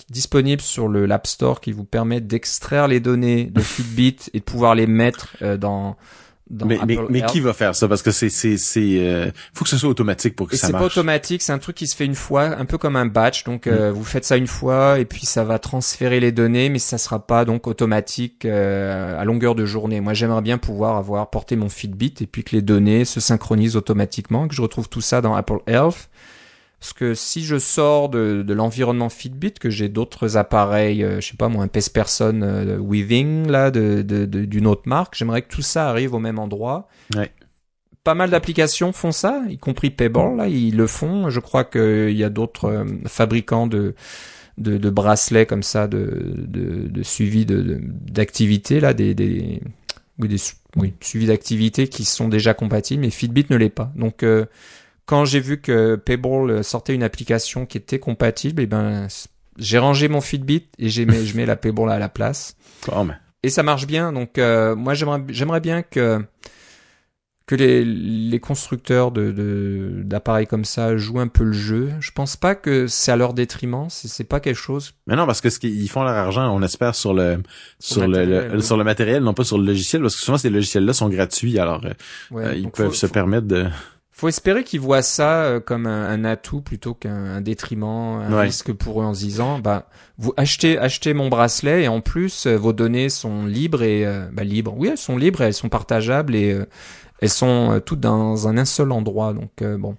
disponibles 0.09 0.63
sur 0.63 0.89
le 0.89 1.07
l'App 1.07 1.27
Store 1.27 1.61
qui 1.61 1.73
vous 1.73 1.85
permettent 1.85 2.27
d'extraire 2.27 2.89
les 2.89 3.01
données 3.01 3.45
de 3.45 3.61
Fitbit 3.61 4.17
et 4.33 4.39
de 4.39 4.45
pouvoir 4.45 4.75
les 4.75 4.87
mettre 4.87 5.37
dans 5.57 5.97
mais, 6.51 6.79
mais, 6.85 6.99
mais, 7.09 7.23
qui 7.23 7.41
va 7.41 7.53
faire 7.53 7.77
ça? 7.77 7.87
Parce 7.87 8.03
que 8.03 8.11
c'est 8.11 8.29
c'est 8.29 8.57
c'est 8.57 8.99
euh, 8.99 9.31
faut 9.55 9.65
que 9.65 9.71
ce 9.71 9.79
soit 9.79 9.89
automatique 9.89 10.35
pour 10.35 10.49
que 10.49 10.57
ça 10.57 10.69
marche. 10.69 10.73
C'est 10.73 10.79
pas 10.79 10.85
automatique, 10.87 11.43
c'est 11.43 11.53
un 11.53 11.59
truc 11.59 11.77
qui 11.77 11.87
se 11.87 11.95
fait 11.95 12.05
une 12.05 12.17
fois, 12.17 12.59
un 12.59 12.65
peu 12.65 12.77
comme 12.77 12.97
un 12.97 13.07
batch. 13.07 13.45
Donc 13.45 13.67
euh, 13.67 13.91
mm. 13.91 13.95
vous 13.95 14.05
faites 14.05 14.25
ça 14.25 14.37
une 14.37 14.49
fois 14.49 14.99
et 14.99 15.05
puis 15.05 15.27
ça 15.27 15.45
va 15.45 15.59
transférer 15.59 16.19
les 16.19 16.33
données, 16.33 16.69
mais 16.69 16.81
ça 16.81 16.99
sera 16.99 17.25
pas 17.25 17.45
donc 17.45 17.69
automatique 17.69 18.45
euh, 18.45 19.21
à 19.21 19.25
longueur 19.25 19.55
de 19.55 19.65
journée. 19.65 20.01
Moi 20.01 20.13
j'aimerais 20.13 20.43
bien 20.43 20.59
pouvoir 20.59 20.97
avoir 20.97 21.31
porté 21.31 21.55
mon 21.55 21.69
Fitbit 21.69 22.15
et 22.21 22.27
puis 22.27 22.43
que 22.43 22.57
les 22.57 22.63
données 22.63 23.05
se 23.05 23.21
synchronisent 23.21 23.77
automatiquement, 23.77 24.49
que 24.49 24.55
je 24.55 24.63
retrouve 24.63 24.89
tout 24.89 25.01
ça 25.01 25.21
dans 25.21 25.35
Apple 25.35 25.61
Health 25.69 26.09
parce 26.81 26.95
que 26.95 27.13
si 27.13 27.45
je 27.45 27.59
sors 27.59 28.09
de, 28.09 28.43
de 28.43 28.55
l'environnement 28.55 29.11
Fitbit, 29.11 29.53
que 29.53 29.69
j'ai 29.69 29.91
d'autres 29.91 30.39
appareils, 30.39 31.05
euh, 31.05 31.21
je 31.21 31.29
sais 31.29 31.37
pas 31.37 31.49
moi, 31.49 31.63
un 31.63 31.69
PES 31.69 31.91
Person 31.93 32.41
euh, 32.43 32.79
Weaving 32.79 33.49
là, 33.49 33.71
de, 33.71 34.01
de, 34.01 34.25
d'une 34.25 34.67
autre 34.67 34.83
marque, 34.87 35.15
j'aimerais 35.15 35.43
que 35.43 35.49
tout 35.49 35.61
ça 35.61 35.91
arrive 35.91 36.15
au 36.15 36.19
même 36.19 36.39
endroit. 36.39 36.89
Ouais. 37.15 37.31
Pas 38.03 38.15
mal 38.15 38.31
d'applications 38.31 38.93
font 38.93 39.13
ça, 39.13 39.43
y 39.51 39.59
compris 39.59 39.91
Pebble, 39.91 40.39
là, 40.39 40.49
ils 40.49 40.75
le 40.75 40.87
font. 40.87 41.29
Je 41.29 41.39
crois 41.39 41.65
qu'il 41.65 42.17
y 42.17 42.25
a 42.25 42.31
d'autres 42.31 42.71
euh, 42.71 42.85
fabricants 43.07 43.67
de, 43.67 43.95
de, 44.57 44.79
de, 44.79 44.91
bracelets 44.91 45.45
comme 45.45 45.63
ça, 45.63 45.87
de, 45.87 46.33
de, 46.35 46.89
de 46.89 47.03
suivi 47.03 47.45
de, 47.45 47.79
d'activités, 47.83 48.81
là, 48.81 48.95
des, 48.95 49.15
des, 49.15 49.61
oui, 50.19 50.29
des 50.29 50.39
oui, 50.77 50.95
suivi 51.03 51.27
d'activités 51.27 51.89
qui 51.89 52.07
sont 52.07 52.29
déjà 52.29 52.55
compatibles, 52.55 53.03
mais 53.03 53.11
Fitbit 53.11 53.47
ne 53.51 53.57
l'est 53.57 53.69
pas. 53.69 53.93
Donc, 53.97 54.23
euh, 54.23 54.47
quand 55.11 55.25
j'ai 55.25 55.41
vu 55.41 55.61
que 55.61 55.97
Payball 55.97 56.63
sortait 56.63 56.95
une 56.95 57.03
application 57.03 57.67
qui 57.67 57.79
était 57.79 57.99
compatible, 57.99 58.63
et 58.63 58.65
eh 58.65 58.67
ben 58.69 59.09
j'ai 59.59 59.79
rangé 59.79 60.07
mon 60.07 60.21
Fitbit 60.21 60.69
et 60.79 60.89
j'ai 60.89 61.05
mis, 61.05 61.27
je 61.27 61.37
mets 61.37 61.47
la 61.47 61.57
Payball 61.57 61.91
à 61.91 61.99
la 61.99 62.09
place. 62.09 62.57
Oh, 62.93 63.05
Et 63.43 63.51
ça 63.51 63.65
marche 63.65 63.89
bien. 63.89 64.13
Donc 64.13 64.39
euh, 64.39 64.77
moi 64.77 64.95
j'aimerais 64.95 65.21
j'aimerais 65.31 65.59
bien 65.59 65.83
que 65.83 66.25
que 67.47 67.57
les, 67.57 67.85
les 67.85 68.39
constructeurs 68.39 69.11
de 69.11 70.01
d'appareils 70.05 70.47
comme 70.47 70.65
ça 70.65 70.97
jouent 70.97 71.19
un 71.19 71.27
peu 71.27 71.43
le 71.43 71.55
jeu. 71.55 71.91
Je 71.99 72.13
pense 72.13 72.37
pas 72.37 72.55
que 72.55 72.87
c'est 72.87 73.11
à 73.11 73.17
leur 73.17 73.35
détriment. 73.35 73.89
C'est 73.89 74.23
pas 74.23 74.39
quelque 74.39 74.61
chose. 74.61 74.95
Mais 75.09 75.17
non, 75.17 75.27
parce 75.27 75.41
que 75.41 75.51
ce 75.51 75.59
qu'ils 75.59 75.91
font 75.91 76.05
leur 76.05 76.15
argent, 76.15 76.55
on 76.55 76.63
espère 76.63 76.95
sur 76.95 77.15
le 77.15 77.43
sur 77.81 78.07
le, 78.07 78.61
sur 78.61 78.77
le 78.77 78.85
matériel, 78.85 79.25
non 79.25 79.35
pas 79.35 79.43
sur 79.43 79.59
le 79.59 79.65
logiciel, 79.65 80.03
parce 80.03 80.15
que 80.15 80.23
souvent 80.23 80.39
ces 80.39 80.51
logiciels 80.51 80.85
là 80.85 80.93
sont 80.93 81.09
gratuits, 81.09 81.59
alors 81.59 81.85
euh, 82.33 82.55
ils 82.55 82.71
peuvent 82.71 82.95
se 82.95 83.07
permettre 83.07 83.49
de 83.49 83.67
faut 84.21 84.29
espérer 84.29 84.65
qu'ils 84.65 84.81
voient 84.81 85.01
ça 85.01 85.45
euh, 85.45 85.61
comme 85.61 85.87
un, 85.87 86.25
atout 86.25 86.61
plutôt 86.61 86.93
qu'un 86.93 87.41
détriment, 87.41 88.21
un 88.21 88.41
risque 88.41 88.71
pour 88.71 89.01
eux 89.01 89.05
en 89.05 89.15
se 89.15 89.21
disant, 89.21 89.59
bah, 89.59 89.87
vous 90.19 90.35
achetez, 90.37 90.79
achetez 90.79 91.15
mon 91.15 91.31
bracelet 91.31 91.85
et 91.85 91.89
en 91.89 92.03
plus 92.03 92.47
euh, 92.47 92.57
vos 92.57 92.75
données 92.75 93.09
sont 93.09 93.47
libres 93.47 93.83
et 93.83 94.05
euh, 94.05 94.29
bah, 94.31 94.45
libres. 94.45 94.75
Oui, 94.77 94.89
elles 94.89 94.99
sont 94.99 95.17
libres, 95.17 95.41
et 95.41 95.47
elles 95.47 95.55
sont 95.55 95.71
partageables 95.71 96.35
et 96.35 96.59
elles 97.21 97.31
sont 97.31 97.81
toutes 97.85 98.01
dans 98.01 98.47
un 98.47 98.65
seul 98.67 98.93
endroit. 98.93 99.33
Donc 99.33 99.63
bon, 99.63 99.97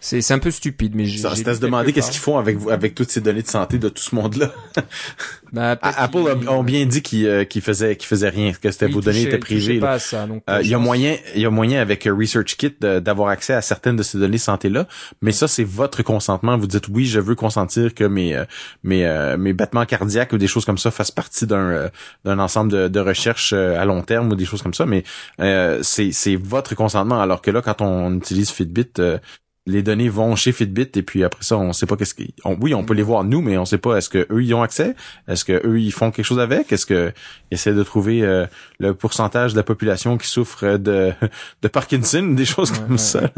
c'est 0.00 0.22
c'est 0.22 0.32
un 0.32 0.38
peu 0.38 0.50
stupide, 0.50 0.94
mais 0.94 1.06
ça 1.06 1.28
reste 1.28 1.46
à 1.46 1.54
se 1.54 1.60
demander 1.60 1.92
qu'est-ce 1.92 2.10
qu'ils 2.10 2.20
font 2.20 2.38
avec 2.38 2.56
avec 2.70 2.94
toutes 2.94 3.10
ces 3.10 3.20
données 3.20 3.42
de 3.42 3.48
santé 3.48 3.78
de 3.78 3.88
tout 3.90 4.02
ce 4.02 4.14
monde-là. 4.14 4.50
bah, 5.52 5.78
Apple 5.82 6.24
a, 6.28 6.50
ont 6.50 6.64
bien 6.64 6.86
dit 6.86 7.02
qu'ils 7.02 7.26
euh, 7.26 7.44
qu'ils 7.44 7.60
faisaient 7.60 7.96
qu'ils 7.96 8.08
faisaient 8.08 8.30
rien, 8.30 8.52
que 8.52 8.70
c'était 8.70 8.88
vos 8.88 9.02
données 9.02 9.22
étaient 9.22 9.38
privées. 9.38 9.78
Pas 9.78 9.98
ça, 9.98 10.26
donc, 10.26 10.42
euh, 10.48 10.60
il 10.62 10.70
y 10.70 10.74
a 10.74 10.78
moyen 10.78 11.16
il 11.34 11.42
y 11.42 11.46
a 11.46 11.50
moyen 11.50 11.82
avec 11.82 12.06
euh, 12.06 12.14
ResearchKit 12.14 12.76
d'avoir 12.80 13.28
accès 13.28 13.52
à 13.52 13.60
certaines 13.60 13.96
de 13.96 14.02
ces 14.02 14.18
données 14.18 14.38
santé 14.38 14.70
là, 14.70 14.86
mais 15.20 15.32
ça 15.32 15.48
c'est 15.48 15.64
votre 15.64 16.02
consentement. 16.02 16.56
Vous 16.56 16.66
dites 16.66 16.88
oui, 16.88 17.04
je 17.04 17.20
veux 17.20 17.34
consentir 17.34 17.94
que 17.94 18.04
mes 18.04 18.42
mes 18.82 19.36
mes 19.38 19.52
battements 19.52 19.84
cardiaques 19.84 20.32
ou 20.32 20.38
des 20.38 20.46
choses 20.46 20.64
comme 20.64 20.78
ça 20.78 20.90
fassent 20.90 21.10
partie 21.10 21.46
d'un 21.46 21.90
d'un 22.24 22.38
ensemble 22.38 22.72
de, 22.72 22.88
de 22.88 23.00
recherches 23.00 23.52
à 23.52 23.84
long 23.84 24.00
terme 24.00 24.32
ou 24.32 24.34
des 24.34 24.46
choses 24.46 24.62
comme 24.62 24.74
ça, 24.74 24.86
mais 24.86 25.04
c'est 25.82 26.12
c'est 26.12 26.36
votre 26.36 26.74
consentement. 26.74 27.20
Alors 27.20 27.42
que 27.42 27.50
là, 27.50 27.60
quand 27.60 27.82
on 27.82 28.16
utilise 28.16 28.50
Fitbit 28.50 28.92
les 29.66 29.82
données 29.82 30.08
vont 30.08 30.36
chez 30.36 30.52
Fitbit 30.52 30.88
et 30.94 31.02
puis 31.02 31.22
après 31.22 31.44
ça 31.44 31.58
on 31.58 31.72
sait 31.72 31.86
pas 31.86 31.96
qu'est-ce 31.96 32.14
qu'ils 32.14 32.32
oui 32.60 32.74
on 32.74 32.84
peut 32.84 32.94
les 32.94 33.02
voir 33.02 33.24
nous 33.24 33.42
mais 33.42 33.58
on 33.58 33.64
sait 33.64 33.78
pas 33.78 33.96
est-ce 33.96 34.08
que 34.08 34.26
eux 34.30 34.42
y 34.42 34.54
ont 34.54 34.62
accès? 34.62 34.94
Est-ce 35.28 35.44
que 35.44 35.66
eux 35.66 35.80
ils 35.80 35.92
font 35.92 36.10
quelque 36.10 36.24
chose 36.24 36.40
avec? 36.40 36.72
Est-ce 36.72 36.86
que 36.86 37.12
ils 37.50 37.54
essaient 37.54 37.74
de 37.74 37.82
trouver 37.82 38.22
euh, 38.22 38.46
le 38.78 38.94
pourcentage 38.94 39.52
de 39.52 39.58
la 39.58 39.62
population 39.62 40.16
qui 40.16 40.28
souffre 40.28 40.76
de 40.76 41.12
de 41.62 41.68
Parkinson 41.68 42.22
des 42.36 42.44
choses 42.44 42.70
comme 42.72 42.98
ça 42.98 43.30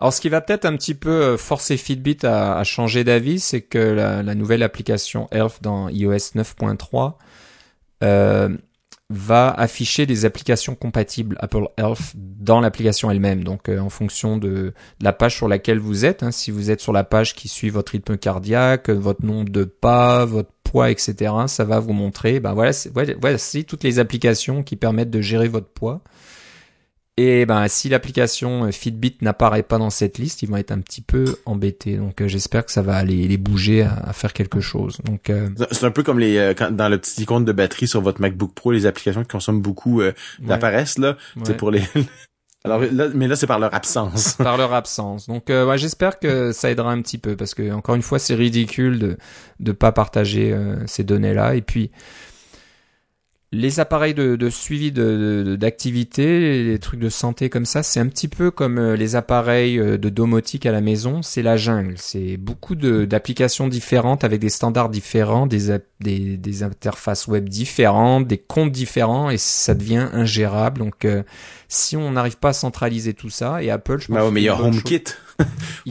alors 0.00 0.12
ce 0.12 0.20
qui 0.20 0.28
va 0.28 0.40
peut-être 0.40 0.64
un 0.64 0.76
petit 0.76 0.94
peu 0.94 1.10
euh, 1.10 1.36
forcer 1.36 1.76
Fitbit 1.76 2.18
à, 2.24 2.62
changer 2.64 3.02
d'avis 3.02 3.40
c'est 3.40 3.62
que 3.62 3.78
la, 3.78 4.22
la, 4.22 4.34
nouvelle 4.34 4.62
application 4.62 5.28
Health 5.32 5.58
dans 5.62 5.88
iOS 5.88 6.34
9.3 6.36 7.14
euh, 8.04 8.56
va 9.10 9.50
afficher 9.50 10.04
des 10.04 10.26
applications 10.26 10.74
compatibles 10.74 11.36
Apple 11.40 11.68
Health 11.78 12.12
dans 12.14 12.60
l'application 12.60 13.10
elle-même. 13.10 13.42
Donc 13.42 13.68
euh, 13.68 13.78
en 13.78 13.88
fonction 13.88 14.36
de, 14.36 14.74
la 15.00 15.12
page 15.12 15.36
sur 15.36 15.48
laquelle 15.48 15.78
vous 15.78 16.04
êtes, 16.04 16.22
hein, 16.22 16.30
si 16.30 16.50
vous 16.50 16.70
êtes 16.70 16.80
sur 16.80 16.92
la 16.92 17.04
page 17.04 17.34
qui 17.34 17.48
suit 17.48 17.70
votre 17.70 17.92
rythme 17.92 18.18
cardiaque, 18.18 18.90
votre 18.90 19.24
nombre 19.24 19.48
de 19.50 19.64
pas, 19.64 20.26
votre 20.26 20.50
poids, 20.62 20.90
etc., 20.90 21.32
ça 21.46 21.64
va 21.64 21.80
vous 21.80 21.94
montrer. 21.94 22.40
Ben 22.40 22.52
voilà, 22.52 22.72
voilà, 22.92 23.14
voici 23.18 23.64
toutes 23.64 23.82
les 23.82 23.98
applications 23.98 24.62
qui 24.62 24.76
permettent 24.76 25.10
de 25.10 25.22
gérer 25.22 25.48
votre 25.48 25.68
poids. 25.68 26.02
Et 27.20 27.46
ben 27.46 27.66
si 27.66 27.88
l'application 27.88 28.66
euh, 28.66 28.70
Fitbit 28.70 29.16
n'apparaît 29.22 29.64
pas 29.64 29.78
dans 29.78 29.90
cette 29.90 30.18
liste, 30.18 30.42
ils 30.42 30.48
vont 30.48 30.56
être 30.56 30.70
un 30.70 30.78
petit 30.78 31.00
peu 31.02 31.36
embêtés. 31.46 31.96
Donc 31.96 32.20
euh, 32.20 32.28
j'espère 32.28 32.64
que 32.64 32.70
ça 32.70 32.80
va 32.80 32.94
aller 32.94 33.26
les 33.26 33.36
bouger 33.36 33.82
à, 33.82 34.12
faire 34.12 34.32
quelque 34.32 34.60
chose. 34.60 34.98
Donc 35.04 35.28
euh, 35.28 35.48
c'est 35.72 35.84
un 35.84 35.90
peu 35.90 36.04
comme 36.04 36.20
les 36.20 36.54
dans 36.70 36.88
le 36.88 36.96
petit 36.96 37.22
icône 37.22 37.44
de 37.44 37.52
batterie 37.52 37.88
sur 37.88 38.00
votre 38.00 38.20
MacBook 38.20 38.54
Pro, 38.54 38.70
les 38.70 38.86
applications 38.86 39.22
qui 39.22 39.28
consomment 39.28 39.60
beaucoup 39.60 40.00
apparaissent 40.48 40.98
là. 40.98 41.16
C'est 41.44 41.56
pour 41.56 41.72
les 41.72 41.82
Alors 42.64 42.80
là, 42.80 43.08
mais 43.14 43.28
là 43.28 43.36
c'est 43.36 43.46
par 43.46 43.60
leur 43.60 43.72
absence. 43.72 44.32
par 44.38 44.56
leur 44.56 44.72
absence. 44.72 45.28
Donc 45.28 45.48
euh, 45.48 45.64
ouais, 45.64 45.78
j'espère 45.78 46.18
que 46.18 46.52
ça 46.52 46.70
aidera 46.70 46.90
un 46.90 47.00
petit 47.02 47.18
peu 47.18 47.36
parce 47.36 47.54
que 47.54 47.72
encore 47.72 47.94
une 47.94 48.02
fois 48.02 48.18
c'est 48.18 48.34
ridicule 48.34 48.98
de 48.98 49.16
de 49.60 49.72
pas 49.72 49.92
partager 49.92 50.52
euh, 50.52 50.76
ces 50.86 51.04
données 51.04 51.34
là 51.34 51.54
et 51.54 51.62
puis 51.62 51.90
les 53.50 53.80
appareils 53.80 54.12
de, 54.12 54.36
de 54.36 54.50
suivi 54.50 54.92
d'activité, 54.92 56.26
de, 56.26 56.70
les 56.70 56.78
trucs 56.78 57.00
de 57.00 57.08
santé 57.08 57.48
comme 57.48 57.64
ça, 57.64 57.82
c'est 57.82 57.98
un 57.98 58.06
petit 58.06 58.28
peu 58.28 58.50
comme 58.50 58.78
euh, 58.78 58.94
les 58.94 59.16
appareils 59.16 59.78
euh, 59.78 59.96
de 59.96 60.10
domotique 60.10 60.66
à 60.66 60.72
la 60.72 60.82
maison, 60.82 61.22
c'est 61.22 61.40
la 61.40 61.56
jungle. 61.56 61.94
C'est 61.96 62.36
beaucoup 62.36 62.74
d'applications 62.74 63.66
différentes 63.66 64.22
avec 64.22 64.40
des 64.40 64.50
standards 64.50 64.90
différents, 64.90 65.46
des, 65.46 65.78
des, 66.00 66.36
des, 66.36 66.62
interfaces 66.62 67.26
web 67.26 67.48
différentes, 67.48 68.26
des 68.26 68.36
comptes 68.36 68.72
différents 68.72 69.30
et 69.30 69.38
ça 69.38 69.74
devient 69.74 70.08
ingérable. 70.12 70.80
Donc 70.80 71.06
euh, 71.06 71.22
si 71.68 71.96
on 71.96 72.12
n'arrive 72.12 72.36
pas 72.36 72.50
à 72.50 72.54
centraliser 72.54 73.14
tout 73.14 73.30
ça, 73.30 73.62
et 73.62 73.70
Apple, 73.70 73.98
je 73.98 74.08
pense... 74.08 74.16
Bah 74.16 74.30
mais 74.30 74.42
il 74.42 74.44
y 74.44 74.48
a 74.50 74.60
HomeKit. 74.60 75.04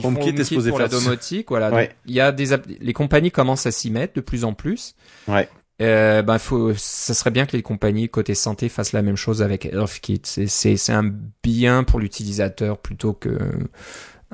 HomeKit 0.04 0.28
est 0.28 0.44
supposé 0.44 0.70
pour 0.70 0.78
la 0.78 0.86
domotique, 0.86 1.48
voilà. 1.48 1.88
il 2.06 2.14
y 2.14 2.20
a 2.20 2.30
des 2.30 2.56
les 2.80 2.92
compagnies 2.92 3.32
commencent 3.32 3.66
à 3.66 3.72
s'y 3.72 3.90
mettre 3.90 4.14
de 4.14 4.20
plus 4.20 4.44
en 4.44 4.52
plus. 4.52 4.94
Ouais. 5.26 5.48
Euh, 5.80 6.22
ben 6.22 6.38
faut, 6.38 6.72
ça 6.74 7.14
serait 7.14 7.30
bien 7.30 7.46
que 7.46 7.56
les 7.56 7.62
compagnies 7.62 8.08
côté 8.08 8.34
santé 8.34 8.68
fassent 8.68 8.92
la 8.92 9.02
même 9.02 9.16
chose 9.16 9.42
avec 9.42 9.64
HealthKit. 9.64 10.22
C'est 10.24 10.46
c'est 10.48 10.76
c'est 10.76 10.92
un 10.92 11.12
bien 11.42 11.84
pour 11.84 12.00
l'utilisateur 12.00 12.78
plutôt 12.78 13.12
que 13.12 13.38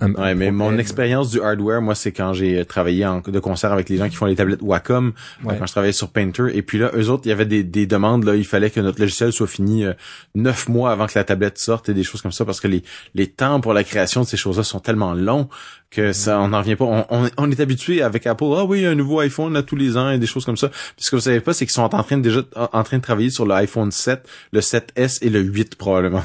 ouais, 0.01 0.35
mais 0.35 0.51
mon 0.51 0.77
expérience 0.79 1.31
du 1.31 1.41
hardware, 1.41 1.81
moi, 1.81 1.95
c'est 1.95 2.13
quand 2.13 2.33
j'ai 2.33 2.65
travaillé 2.65 3.07
en, 3.07 3.21
de 3.21 3.39
concert 3.39 3.73
avec 3.73 3.89
les 3.89 3.97
gens 3.97 4.09
qui 4.09 4.17
font 4.17 4.27
les 4.27 4.35
tablettes 4.35 4.63
Wacom, 4.63 5.13
quand 5.45 5.67
je 5.67 5.73
travaillais 5.73 5.93
sur 5.93 6.11
Painter. 6.11 6.47
Et 6.53 6.63
puis 6.63 6.79
là, 6.79 6.91
eux 6.95 7.09
autres, 7.11 7.23
il 7.27 7.29
y 7.29 7.33
avait 7.33 7.47
des, 7.47 7.63
des 7.63 7.87
demandes, 7.87 8.25
là, 8.25 8.35
il 8.35 8.45
fallait 8.45 8.71
que 8.71 8.81
notre 8.81 9.01
logiciel 9.01 9.33
soit 9.33 9.47
fini 9.47 9.85
euh, 9.85 9.93
neuf 10.35 10.69
mois 10.69 10.91
avant 10.91 11.07
que 11.07 11.13
la 11.15 11.25
tablette 11.25 11.59
sorte 11.59 11.89
et 11.89 11.95
des 11.95 12.03
choses 12.03 12.23
comme 12.23 12.33
ça, 12.33 12.45
parce 12.45 12.61
que 12.61 12.69
les, 12.69 12.83
les 13.15 13.29
temps 13.29 13.61
pour 13.61 13.73
la 13.73 13.85
création 13.85 14.23
de 14.23 14.27
ces 14.27 14.37
choses-là 14.37 14.65
sont 14.65 14.81
tellement 14.81 15.15
longs 15.15 15.49
que 15.95 16.13
ça, 16.13 16.41
on 16.41 16.49
n'en 16.49 16.59
revient 16.59 16.77
pas. 16.77 16.85
On, 16.85 17.31
on, 17.37 17.51
est 17.51 17.61
habitué 17.61 18.03
avec 18.03 18.27
Apple, 18.27 18.45
ah 18.57 18.65
oui, 18.65 18.85
un 18.85 18.95
nouveau 18.95 19.21
iPhone 19.21 19.57
à 19.57 19.63
tous 19.63 19.77
les 19.77 19.97
ans 19.97 20.11
et 20.11 20.19
des 20.19 20.27
choses 20.27 20.45
comme 20.45 20.57
ça. 20.57 20.69
Puis 20.69 21.05
ce 21.05 21.11
que 21.11 21.17
vous 21.17 21.23
savez 21.23 21.41
pas, 21.41 21.55
c'est 21.55 21.65
qu'ils 21.65 21.73
sont 21.73 21.83
en 21.83 22.03
train 22.03 22.19
de, 22.19 22.23
déjà 22.23 22.43
en 22.55 22.83
train 22.83 22.99
de 22.99 23.03
travailler 23.03 23.31
sur 23.31 23.47
l'iPhone 23.47 23.91
7, 23.91 24.29
le 24.53 24.61
7S 24.61 25.19
et 25.23 25.31
le 25.31 25.41
8 25.41 25.77
probablement. 25.77 26.25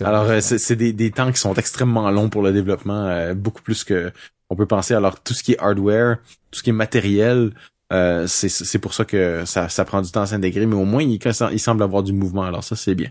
Alors 0.00 0.24
euh, 0.24 0.40
c'est 0.40 0.76
des, 0.76 0.92
des 0.92 1.10
temps 1.10 1.30
qui 1.30 1.38
sont 1.38 1.54
extrêmement 1.54 2.10
longs 2.10 2.28
pour 2.28 2.42
le 2.42 2.52
développement, 2.52 3.06
euh, 3.06 3.34
beaucoup 3.34 3.62
plus 3.62 3.84
que 3.84 4.10
on 4.50 4.56
peut 4.56 4.66
penser. 4.66 4.94
Alors 4.94 5.20
tout 5.22 5.34
ce 5.34 5.42
qui 5.42 5.52
est 5.52 5.58
hardware, 5.58 6.18
tout 6.50 6.58
ce 6.58 6.62
qui 6.62 6.70
est 6.70 6.74
matériel, 6.74 7.52
euh, 7.92 8.26
c'est 8.26 8.78
pour 8.78 8.94
ça 8.94 9.04
que 9.04 9.44
ça, 9.44 9.68
ça 9.68 9.84
prend 9.84 10.00
du 10.00 10.10
temps 10.10 10.22
à 10.22 10.26
s'intégrer, 10.26 10.66
mais 10.66 10.76
au 10.76 10.84
moins 10.84 11.02
il, 11.02 11.18
il 11.52 11.60
semble 11.60 11.82
avoir 11.82 12.02
du 12.02 12.12
mouvement. 12.12 12.44
Alors 12.44 12.64
ça 12.64 12.76
c'est 12.76 12.94
bien. 12.94 13.10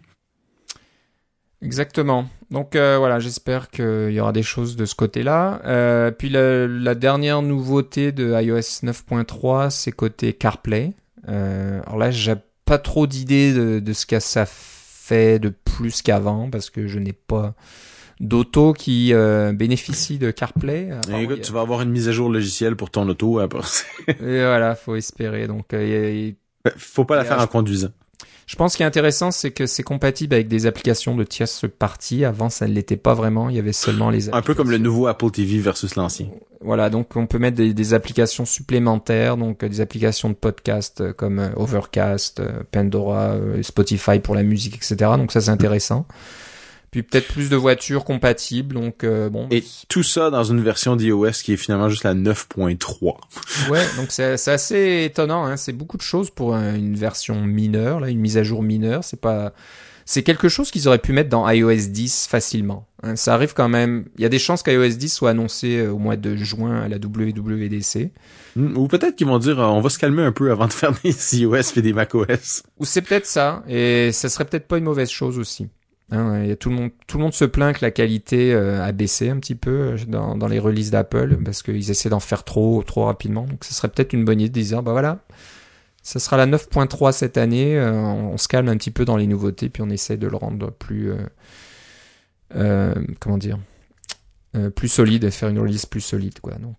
Exactement. 1.62 2.28
Donc 2.49 2.76
euh, 2.76 2.97
voilà, 2.97 3.20
j'espère 3.20 3.70
qu'il 3.70 4.12
y 4.12 4.20
aura 4.20 4.32
des 4.32 4.43
choses 4.43 4.76
de 4.76 4.86
ce 4.86 4.95
côté-là. 4.95 5.62
Euh, 5.66 6.12
puis 6.12 6.30
la, 6.30 6.95
dernière 6.95 7.41
nouveauté 7.41 8.12
de 8.12 8.34
iOS 8.41 8.84
9.3, 8.84 9.70
c'est 9.70 9.91
côté 9.91 10.34
CarPlay. 10.34 10.93
Euh, 11.30 11.82
alors 11.86 11.97
là, 11.97 12.12
j'ai 12.12 12.36
pas 12.66 12.80
trop 12.80 13.05
d'idées 13.05 13.53
de, 13.53 13.93
ce 13.93 14.05
que 14.05 14.20
ça 14.20 14.45
fait 14.47 15.39
de 15.39 15.49
plus 15.49 16.01
qu'avant 16.01 16.49
parce 16.49 16.70
que 16.70 16.88
je 16.88 16.97
n'ai 16.97 17.14
pas 17.14 17.53
d'auto 18.20 18.74
qui 18.74 19.14
bénéficie 19.53 20.18
de 20.18 20.32
CarPlay. 20.32 20.89
écoute, 21.20 21.41
tu 21.41 21.53
vas 21.53 21.62
avoir 21.62 21.82
une 21.82 21.91
mise 21.91 22.07
à 22.07 22.12
jour 22.12 22.30
logicielle 22.30 22.76
pour 22.76 22.89
ton 22.89 23.07
auto 23.07 23.39
après. 23.39 23.62
Et 24.07 24.14
voilà, 24.43 24.76
faut 24.76 24.95
espérer. 24.95 25.47
Donc, 25.47 25.74
il 25.74 26.36
faut 26.76 27.05
pas 27.05 27.16
la 27.16 27.26
faire 27.26 27.39
en 27.39 27.47
conduisant. 27.47 27.89
Je 28.48 28.56
pense 28.56 28.76
qu'il 28.76 28.84
est 28.84 28.88
intéressant, 28.88 29.32
c'est 29.32 29.52
que 29.52 29.66
c'est 29.66 29.84
compatible 29.84 30.34
avec 30.34 30.48
des 30.48 30.66
applications 30.66 31.16
de 31.16 31.24
tierce 31.24 31.66
partie. 31.80 32.26
Avant, 32.26 32.50
ça 32.50 32.68
ne 32.68 32.74
l'était 32.74 32.98
pas 32.98 33.14
vraiment. 33.14 33.50
Il 33.50 33.56
y 33.56 33.60
avait 33.60 33.74
seulement 33.74 34.10
les 34.10 34.34
Un 34.34 34.42
peu 34.42 34.54
comme 34.54 34.72
le 34.72 34.78
nouveau 34.78 35.08
Apple 35.08 35.32
TV 35.32 35.60
versus 35.60 35.96
l'ancien. 35.96 36.28
Voilà, 36.64 36.89
donc 36.89 37.16
on 37.16 37.26
peut 37.26 37.39
mettre 37.39 37.58
des, 37.58 37.94
applications 37.94 38.46
supplémentaires, 38.46 39.36
donc 39.36 39.66
des 39.66 39.82
applications 39.82 40.30
de 40.30 40.36
podcast 40.36 41.02
euh, 41.02 41.12
comme 41.12 41.39
euh, 41.39 41.50
Overcast, 41.56 42.39
euh, 42.39 42.62
Pandora, 42.72 43.36
Spotify 43.64 44.20
pour 44.20 44.36
la 44.36 44.44
musique, 44.44 44.76
etc. 44.76 44.96
Donc 45.18 45.32
ça, 45.32 45.42
c'est 45.42 45.50
intéressant 45.50 46.06
puis 46.92 47.04
peut-être 47.04 47.30
plus 47.30 47.50
de 47.50 47.56
voitures 47.56 48.04
compatibles. 48.04 48.76
Donc 48.76 49.04
euh, 49.04 49.30
bon. 49.30 49.48
Et 49.50 49.64
tout 49.88 50.04
ça 50.04 50.30
dans 50.30 50.44
une 50.44 50.62
version 50.62 50.98
d'iOS 50.98 51.32
qui 51.44 51.54
est 51.54 51.58
finalement 51.58 51.89
juste 51.89 52.04
la 52.04 52.14
9.3. 52.14 53.70
ouais, 53.70 53.86
donc 53.98 54.08
c'est 54.10 54.48
assez 54.48 55.06
étonnant. 55.06 55.46
Hein. 55.46 55.58
C'est 55.58 55.74
beaucoup 55.74 55.98
de 55.98 56.02
choses 56.02 56.30
pour 56.30 56.54
une 56.54 56.96
version 56.96 57.42
mineure, 57.42 58.02
là, 58.02 58.10
une 58.10 58.20
mise 58.20 58.38
à 58.38 58.44
jour 58.44 58.62
mineure. 58.62 59.04
C'est 59.04 59.20
pas. 59.20 59.54
C'est 60.04 60.24
quelque 60.24 60.50
chose 60.50 60.72
qu'ils 60.72 60.88
auraient 60.88 60.98
pu 60.98 61.14
mettre 61.14 61.30
dans 61.30 61.48
iOS 61.50 61.88
10 61.88 62.28
facilement. 62.28 62.88
Hein. 63.04 63.16
Ça 63.16 63.34
arrive 63.34 63.54
quand 63.54 63.70
même. 63.70 64.06
Il 64.18 64.24
y 64.24 64.26
a 64.26 64.30
des 64.30 64.39
chances 64.39 64.64
qu'iOS 64.64 64.98
10 64.98 65.08
soit 65.08 65.30
annoncé 65.30 65.78
euh, 65.78 65.92
au 65.92 66.00
mois 66.00 66.18
de 66.18 66.36
juin 66.36 66.82
à 66.82 66.89
la 66.89 66.98
WWDC. 66.98 68.12
Hmm, 68.58 68.76
ou 68.78 68.88
peut-être 68.88 69.16
qu'ils 69.16 69.28
vont 69.28 69.39
dire 69.39 69.62
euh, 69.62 69.68
on 69.68 69.80
va 69.80 69.89
se 69.89 70.00
calmer 70.00 70.24
un 70.24 70.34
peu 70.34 70.52
avant 70.52 70.68
de 70.68 70.74
faire 70.74 70.92
des 71.04 71.38
iOS 71.38 71.78
et 71.78 71.82
des 71.82 71.94
macOS. 71.94 72.64
Ou 72.80 72.86
c'est 72.86 73.02
peut-être 73.02 73.26
ça. 73.28 73.64
Et 73.70 74.12
ça 74.12 74.28
serait 74.28 74.44
peut-être 74.44 74.68
pas 74.68 74.80
une 74.80 74.84
mauvaise 74.84 75.10
chose 75.10 75.39
aussi. 75.39 75.70
Hein, 76.12 76.43
y 76.43 76.51
a 76.51 76.57
tout 76.57 76.70
le 76.70 76.76
monde, 76.76 76.91
tout 77.07 77.18
le 77.18 77.24
monde 77.24 77.34
se 77.34 77.45
plaint 77.45 77.74
que 77.76 77.86
la 77.86 77.91
qualité 77.91 78.53
euh, 78.53 78.84
a 78.84 78.91
baissé 78.91 79.30
un 79.30 79.39
petit 79.39 79.55
peu 79.55 79.93
euh, 79.93 79.97
dans, 80.07 80.36
dans 80.36 80.47
les 80.47 80.59
releases 80.59 80.91
d'Apple 80.91 81.38
parce 81.43 81.64
qu'ils 81.64 81.89
essaient 81.89 82.09
d'en 82.09 82.20
faire 82.20 82.43
trop, 82.43 82.84
trop 82.84 83.05
rapidement. 83.05 83.45
Donc, 83.45 83.64
ce 83.64 83.74
serait 83.74 83.88
peut-être 83.88 84.12
une 84.12 84.26
bonne 84.26 84.41
idée 84.41 84.62
de 84.62 84.66
dire, 84.66 84.84
bah 84.84 84.91
voilà, 84.91 85.20
ça 86.03 86.20
sera 86.20 86.36
la 86.36 86.47
9.3 86.47 87.14
cette 87.14 87.38
année. 87.38 87.78
Euh, 87.78 87.93
on, 87.93 88.38
se 88.38 88.49
calme 88.49 88.68
un 88.68 88.76
petit 88.76 88.91
peu 88.91 89.05
dans 89.05 89.16
les 89.16 89.26
nouveautés, 89.26 89.70
puis 89.70 89.82
on 89.82 89.89
essaie 89.89 90.18
de 90.18 90.28
le 90.28 90.36
rendre 90.36 90.70
plus, 90.72 91.14
comment 93.20 93.38
dire, 93.38 93.57
plus 94.76 94.89
solide, 94.89 95.30
faire 95.30 95.47
une 95.47 95.59
release 95.59 95.86
plus 95.86 96.01
solide, 96.01 96.41
quoi. 96.41 96.55
Donc, 96.55 96.76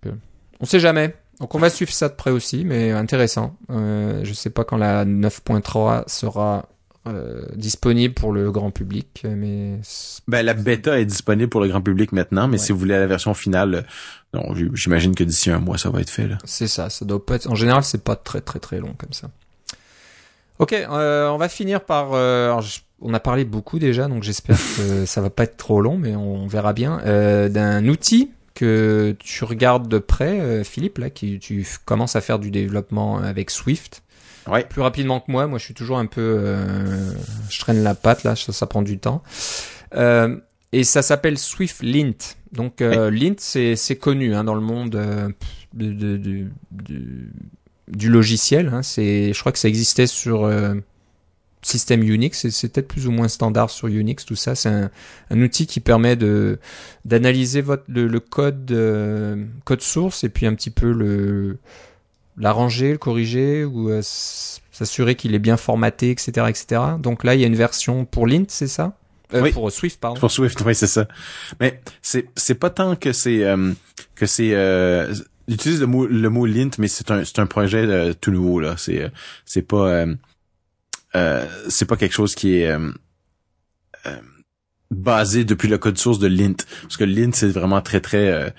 on 0.60 0.66
sait 0.66 0.80
jamais. 0.80 1.14
Donc, 1.40 1.54
on 1.54 1.58
va 1.58 1.70
suivre 1.70 1.92
ça 1.92 2.10
de 2.10 2.14
près 2.14 2.30
aussi, 2.30 2.66
mais 2.66 2.90
intéressant. 2.90 3.56
je 3.70 4.32
sais 4.34 4.50
pas 4.50 4.64
quand 4.64 4.76
la 4.76 5.06
9.3 5.06 6.04
sera 6.06 6.68
euh, 7.06 7.46
disponible 7.54 8.14
pour 8.14 8.32
le 8.32 8.50
grand 8.50 8.70
public, 8.70 9.24
mais 9.24 9.80
ben 10.28 10.44
la 10.44 10.54
bêta 10.54 11.00
est 11.00 11.04
disponible 11.04 11.48
pour 11.48 11.60
le 11.60 11.68
grand 11.68 11.82
public 11.82 12.12
maintenant, 12.12 12.48
mais 12.48 12.58
si 12.58 12.72
vous 12.72 12.78
voulez 12.78 12.98
la 12.98 13.06
version 13.06 13.34
finale, 13.34 13.86
non, 14.34 14.54
j'imagine 14.74 15.14
que 15.14 15.24
d'ici 15.24 15.50
un 15.50 15.58
mois 15.58 15.78
ça 15.78 15.90
va 15.90 16.00
être 16.00 16.10
fait 16.10 16.28
là. 16.28 16.38
C'est 16.44 16.68
ça, 16.68 16.90
ça 16.90 17.04
doit 17.04 17.24
pas 17.24 17.36
être. 17.36 17.50
En 17.50 17.54
général, 17.54 17.82
c'est 17.82 18.04
pas 18.04 18.16
très 18.16 18.40
très 18.40 18.60
très 18.60 18.78
long 18.78 18.94
comme 18.96 19.12
ça. 19.12 19.30
Ok, 20.58 20.72
euh, 20.72 21.28
on 21.28 21.38
va 21.38 21.48
finir 21.48 21.80
par. 21.80 22.10
Euh, 22.12 22.56
on 23.00 23.12
a 23.14 23.20
parlé 23.20 23.44
beaucoup 23.44 23.78
déjà, 23.78 24.08
donc 24.08 24.22
j'espère 24.22 24.56
que 24.76 25.06
ça 25.06 25.20
va 25.20 25.30
pas 25.30 25.44
être 25.44 25.56
trop 25.56 25.80
long, 25.80 25.98
mais 25.98 26.14
on, 26.16 26.46
verra 26.46 26.72
bien. 26.72 27.00
Euh, 27.04 27.48
D'un 27.48 27.86
outil 27.88 28.30
que 28.54 29.16
tu 29.18 29.44
regardes 29.44 29.88
de 29.88 29.98
près, 29.98 30.40
euh, 30.40 30.64
Philippe, 30.64 30.98
là, 30.98 31.10
qui 31.10 31.38
tu 31.38 31.66
commences 31.84 32.16
à 32.16 32.20
faire 32.20 32.38
du 32.38 32.50
développement 32.50 33.18
avec 33.18 33.50
Swift. 33.50 34.02
Ouais. 34.46 34.64
Plus 34.64 34.82
rapidement 34.82 35.20
que 35.20 35.30
moi. 35.30 35.46
Moi, 35.46 35.58
je 35.58 35.64
suis 35.64 35.74
toujours 35.74 35.98
un 35.98 36.06
peu, 36.06 36.20
euh, 36.20 37.12
je 37.48 37.60
traîne 37.60 37.82
la 37.82 37.94
patte 37.94 38.24
là. 38.24 38.36
Ça, 38.36 38.52
ça 38.52 38.66
prend 38.66 38.82
du 38.82 38.98
temps. 38.98 39.22
Euh, 39.94 40.36
et 40.72 40.84
ça 40.84 41.02
s'appelle 41.02 41.38
Swift 41.38 41.82
Lint. 41.82 42.36
Donc 42.52 42.80
euh, 42.80 43.10
Lint, 43.10 43.36
c'est 43.38 43.76
c'est 43.76 43.96
connu 43.96 44.34
hein, 44.34 44.44
dans 44.44 44.54
le 44.54 44.60
monde 44.60 44.94
euh, 44.94 45.28
de, 45.74 45.92
de, 45.92 46.16
de, 46.16 46.46
du 47.88 48.10
logiciel. 48.10 48.68
Hein. 48.68 48.82
C'est, 48.82 49.32
je 49.32 49.40
crois 49.40 49.52
que 49.52 49.58
ça 49.58 49.68
existait 49.68 50.06
sur 50.06 50.44
euh, 50.44 50.74
système 51.62 52.02
Unix. 52.02 52.48
C'est 52.48 52.68
peut-être 52.72 52.88
plus 52.88 53.06
ou 53.06 53.10
moins 53.10 53.28
standard 53.28 53.70
sur 53.70 53.88
Unix. 53.88 54.24
Tout 54.24 54.36
ça, 54.36 54.54
c'est 54.54 54.68
un, 54.68 54.90
un, 55.30 55.42
outil 55.42 55.66
qui 55.66 55.80
permet 55.80 56.16
de 56.16 56.58
d'analyser 57.04 57.60
votre 57.60 57.84
le, 57.88 58.06
le 58.06 58.20
code 58.20 58.70
euh, 58.70 59.44
code 59.64 59.82
source 59.82 60.24
et 60.24 60.28
puis 60.28 60.46
un 60.46 60.54
petit 60.54 60.70
peu 60.70 60.90
le 60.92 61.58
l'arranger, 62.36 62.92
le 62.92 62.98
corriger 62.98 63.64
ou 63.64 63.90
euh, 63.90 64.00
s'assurer 64.02 65.14
qu'il 65.14 65.34
est 65.34 65.38
bien 65.38 65.56
formaté, 65.56 66.10
etc., 66.10 66.46
etc. 66.48 66.82
Donc 66.98 67.24
là, 67.24 67.34
il 67.34 67.40
y 67.40 67.44
a 67.44 67.46
une 67.46 67.56
version 67.56 68.04
pour 68.04 68.26
Lint, 68.26 68.44
c'est 68.48 68.68
ça? 68.68 68.96
Euh, 69.34 69.40
oui. 69.42 69.52
Pour 69.52 69.70
Swift, 69.70 69.98
pardon. 70.00 70.20
Pour 70.20 70.30
Swift, 70.30 70.60
oui, 70.66 70.74
c'est 70.74 70.86
ça. 70.86 71.08
Mais 71.60 71.80
c'est 72.02 72.28
c'est 72.36 72.54
pas 72.54 72.70
tant 72.70 72.96
que 72.96 73.12
c'est 73.12 73.44
euh, 73.44 73.72
que 74.14 74.26
c'est 74.26 74.52
euh, 74.52 75.14
utilise 75.48 75.80
le 75.80 75.86
mot 75.86 76.06
le 76.06 76.28
mot 76.28 76.46
lint, 76.46 76.70
mais 76.78 76.88
c'est 76.88 77.10
un 77.10 77.24
c'est 77.24 77.38
un 77.38 77.46
projet 77.46 77.84
euh, 77.86 78.12
tout 78.12 78.30
nouveau 78.30 78.60
là. 78.60 78.74
C'est 78.76 79.10
c'est 79.44 79.62
pas 79.62 80.04
euh, 81.14 81.46
c'est 81.68 81.86
pas 81.86 81.96
quelque 81.96 82.12
chose 82.12 82.34
qui 82.34 82.56
est 82.56 82.76
basé 84.90 85.44
depuis 85.44 85.68
le 85.68 85.78
code 85.78 85.96
source 85.96 86.18
de 86.18 86.26
lint, 86.26 86.56
parce 86.82 86.96
que 86.96 87.04
lint 87.04 87.32
c'est 87.32 87.48
vraiment 87.48 87.80
très 87.80 88.00
très 88.00 88.54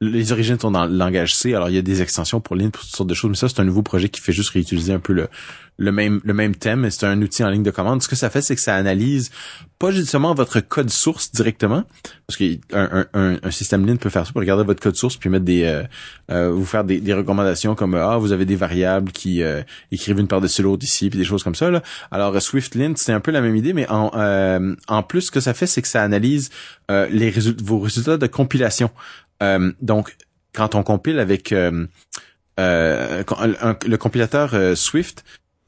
les 0.00 0.32
origines 0.32 0.58
sont 0.58 0.70
dans 0.70 0.86
le 0.86 0.96
langage 0.96 1.34
C, 1.34 1.54
alors 1.54 1.70
il 1.70 1.74
y 1.74 1.78
a 1.78 1.82
des 1.82 2.02
extensions 2.02 2.40
pour 2.40 2.54
Lint 2.54 2.70
pour 2.70 2.82
toutes 2.82 2.94
sortes 2.94 3.08
de 3.08 3.14
choses, 3.14 3.30
mais 3.30 3.36
ça 3.36 3.48
c'est 3.48 3.60
un 3.60 3.64
nouveau 3.64 3.82
projet 3.82 4.08
qui 4.08 4.20
fait 4.20 4.32
juste 4.32 4.50
réutiliser 4.50 4.92
un 4.92 5.00
peu 5.00 5.12
le, 5.12 5.28
le 5.76 5.90
même 5.90 6.20
le 6.24 6.34
même 6.34 6.54
thème, 6.54 6.88
c'est 6.90 7.04
un 7.06 7.20
outil 7.20 7.42
en 7.42 7.50
ligne 7.50 7.64
de 7.64 7.70
commande. 7.70 8.00
Ce 8.02 8.08
que 8.08 8.14
ça 8.14 8.30
fait, 8.30 8.40
c'est 8.40 8.54
que 8.54 8.60
ça 8.60 8.76
analyse 8.76 9.30
pas 9.80 9.90
justement 9.90 10.34
votre 10.34 10.60
code 10.60 10.90
source 10.90 11.32
directement, 11.32 11.84
parce 12.26 12.36
qu'un 12.36 13.06
un, 13.12 13.38
un, 13.42 13.50
système 13.50 13.86
Lint 13.86 13.96
peut 13.96 14.08
faire 14.08 14.24
ça, 14.24 14.32
pour 14.32 14.40
regarder 14.40 14.64
votre 14.64 14.80
code 14.80 14.96
source 14.96 15.16
puis 15.16 15.30
mettre 15.30 15.44
des 15.44 15.64
euh, 15.64 15.82
euh, 16.30 16.50
vous 16.50 16.64
faire 16.64 16.84
des, 16.84 17.00
des, 17.00 17.14
recommandations 17.14 17.74
comme 17.74 17.94
ah 17.94 18.18
vous 18.18 18.30
avez 18.30 18.44
des 18.44 18.56
variables 18.56 19.10
qui 19.10 19.42
euh, 19.42 19.62
écrivent 19.90 20.18
une 20.18 20.28
par-dessus 20.28 20.62
l'autre 20.62 20.84
ici 20.84 21.10
puis 21.10 21.18
des 21.18 21.24
choses 21.24 21.42
comme 21.42 21.56
ça 21.56 21.70
là. 21.70 21.82
Alors 22.12 22.40
Swift 22.40 22.76
Lint 22.76 22.94
c'est 22.96 23.12
un 23.12 23.20
peu 23.20 23.32
la 23.32 23.40
même 23.40 23.56
idée, 23.56 23.72
mais 23.72 23.86
en 23.88 24.12
en 24.86 25.02
plus 25.02 25.22
ce 25.22 25.30
que 25.32 25.40
ça 25.40 25.54
fait, 25.54 25.66
c'est 25.66 25.82
que 25.82 25.88
ça 25.88 26.02
analyse 26.02 26.50
les 26.88 27.30
résultats 27.30 27.64
vos 27.64 27.80
résultats 27.80 28.16
de 28.16 28.26
compilation. 28.28 28.90
Euh, 29.42 29.72
donc, 29.80 30.16
quand 30.52 30.74
on 30.74 30.82
compile 30.82 31.18
avec 31.18 31.52
euh, 31.52 31.86
euh, 32.58 33.22
le 33.86 33.96
compilateur 33.96 34.76
Swift 34.76 35.24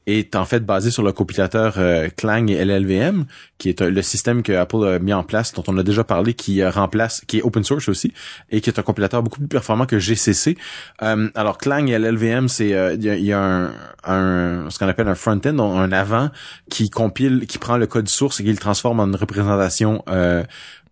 est 0.07 0.35
en 0.35 0.45
fait 0.45 0.65
basé 0.65 0.89
sur 0.89 1.03
le 1.03 1.11
compilateur 1.11 1.77
Clang 2.17 2.49
et 2.49 2.65
LLVM, 2.65 3.25
qui 3.59 3.69
est 3.69 3.81
le 3.81 4.01
système 4.01 4.41
que 4.41 4.51
Apple 4.51 4.83
a 4.83 4.99
mis 4.99 5.13
en 5.13 5.23
place, 5.23 5.53
dont 5.53 5.63
on 5.67 5.77
a 5.77 5.83
déjà 5.83 6.03
parlé, 6.03 6.33
qui 6.33 6.65
remplace, 6.65 7.21
qui 7.27 7.37
est 7.37 7.41
open 7.43 7.63
source 7.63 7.87
aussi, 7.87 8.11
et 8.49 8.61
qui 8.61 8.71
est 8.71 8.79
un 8.79 8.81
compilateur 8.81 9.21
beaucoup 9.21 9.37
plus 9.37 9.47
performant 9.47 9.85
que 9.85 9.99
GCC. 9.99 10.57
alors 10.99 11.59
Clang 11.59 11.87
et 11.87 11.99
LLVM, 11.99 12.47
c'est 12.47 12.69
il 12.95 13.03
y, 13.03 13.31
a, 13.31 13.39
un, 13.39 13.73
un, 14.03 14.69
ce 14.71 14.79
qu'on 14.79 14.87
appelle 14.87 15.07
un 15.07 15.15
front-end, 15.15 15.59
un 15.59 15.91
avant, 15.91 16.31
qui 16.71 16.89
compile, 16.89 17.45
qui 17.47 17.59
prend 17.59 17.77
le 17.77 17.85
code 17.85 18.09
source 18.09 18.39
et 18.39 18.43
qui 18.43 18.49
le 18.49 18.57
transforme 18.57 18.99
en 18.99 19.05
une 19.05 19.15
représentation 19.15 20.03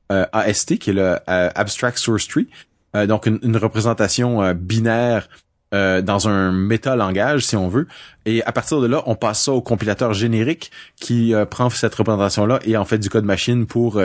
AST, 0.10 0.78
qui 0.78 0.92
est 0.92 0.94
le 0.94 1.18
Abstract 1.28 1.98
Source 1.98 2.28
Tree, 2.28 2.48
euh, 2.96 3.06
donc 3.06 3.26
une, 3.28 3.58
représentation 3.58 4.42
euh, 4.42 4.54
binaire 4.54 5.30
euh, 5.76 6.02
dans 6.02 6.28
un 6.28 6.52
méta-langage, 6.52 7.46
si 7.46 7.56
on 7.56 7.68
veut. 7.68 7.88
Et 8.26 8.44
à 8.44 8.52
partir 8.52 8.82
de 8.82 8.88
là, 8.88 9.04
on 9.06 9.14
passe 9.14 9.44
ça 9.44 9.52
au 9.52 9.62
compilateur 9.62 10.14
générique 10.14 10.72
qui 11.00 11.34
prend 11.52 11.70
cette 11.70 11.94
représentation-là 11.94 12.60
et 12.66 12.76
en 12.76 12.86
fait 12.86 12.98
du 12.98 13.10
code 13.10 13.24
machine 13.24 13.68
pour 13.68 14.02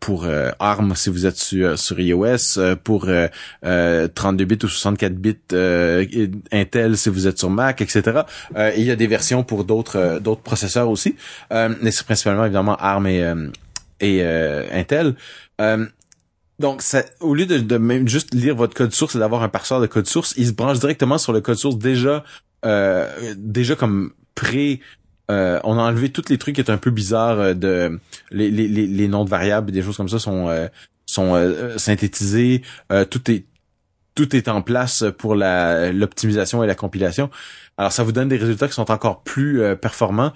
pour 0.00 0.26
ARM 0.58 0.94
si 0.94 1.10
vous 1.10 1.26
êtes 1.26 1.36
sur, 1.36 1.78
sur 1.78 2.00
iOS, 2.00 2.76
pour 2.84 3.06
32 3.62 4.44
bits 4.44 4.58
ou 4.62 4.68
64 4.68 5.14
bits 5.14 5.36
Intel 6.52 6.96
si 6.96 7.08
vous 7.08 7.26
êtes 7.26 7.38
sur 7.38 7.50
Mac, 7.50 7.82
etc. 7.82 8.20
et 8.56 8.78
il 8.78 8.84
y 8.84 8.90
a 8.90 8.96
des 8.96 9.06
versions 9.06 9.42
pour 9.42 9.64
d'autres 9.64 10.20
d'autres 10.22 10.42
processeurs 10.42 10.88
aussi, 10.88 11.16
mais 11.50 11.90
c'est 11.90 12.04
principalement 12.04 12.44
évidemment 12.44 12.76
ARM 12.76 13.06
et 13.06 13.24
et 14.00 14.22
Intel. 14.24 15.16
Donc, 16.58 16.82
ça, 16.82 17.02
au 17.20 17.34
lieu 17.34 17.46
de, 17.46 17.58
de, 17.58 17.76
même 17.78 18.06
juste 18.06 18.32
lire 18.32 18.54
votre 18.54 18.74
code 18.74 18.92
source 18.92 19.16
et 19.16 19.18
d'avoir 19.18 19.42
un 19.42 19.48
parseur 19.48 19.80
de 19.80 19.86
code 19.86 20.06
source, 20.06 20.34
il 20.36 20.46
se 20.46 20.52
branche 20.52 20.78
directement 20.78 21.18
sur 21.18 21.32
le 21.32 21.40
code 21.40 21.56
source 21.56 21.78
déjà, 21.78 22.24
euh, 22.64 23.34
déjà 23.36 23.74
comme 23.74 24.12
pré. 24.34 24.80
Euh, 25.30 25.58
on 25.64 25.78
a 25.78 25.82
enlevé 25.82 26.10
tous 26.10 26.28
les 26.28 26.38
trucs 26.38 26.56
qui 26.56 26.60
étaient 26.60 26.70
un 26.70 26.78
peu 26.78 26.90
bizarres 26.90 27.40
euh, 27.40 27.54
de 27.54 27.98
les, 28.30 28.50
les, 28.50 28.68
les, 28.68 29.08
noms 29.08 29.24
de 29.24 29.30
variables, 29.30 29.72
des 29.72 29.82
choses 29.82 29.96
comme 29.96 30.08
ça 30.08 30.18
sont 30.18 30.48
euh, 30.48 30.68
sont 31.06 31.34
euh, 31.34 31.78
synthétisés. 31.78 32.62
tout 33.10 33.30
est 33.30 33.46
tout 34.14 34.36
est 34.36 34.48
en 34.48 34.62
place 34.62 35.04
pour 35.18 35.34
la 35.34 35.92
l'optimisation 35.92 36.62
et 36.62 36.66
la 36.66 36.74
compilation. 36.74 37.30
Alors, 37.76 37.90
ça 37.90 38.04
vous 38.04 38.12
donne 38.12 38.28
des 38.28 38.36
résultats 38.36 38.68
qui 38.68 38.74
sont 38.74 38.90
encore 38.90 39.22
plus 39.22 39.62
performants. 39.80 40.32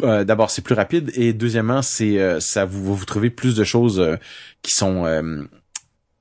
D'abord, 0.00 0.50
c'est 0.50 0.62
plus 0.62 0.74
rapide 0.74 1.10
et 1.14 1.32
deuxièmement, 1.32 1.82
c'est 1.82 2.40
ça 2.40 2.64
vous 2.64 2.94
vous 2.94 3.04
trouvez 3.04 3.30
plus 3.30 3.56
de 3.56 3.64
choses 3.64 4.00
qui 4.62 4.72
sont 4.72 5.04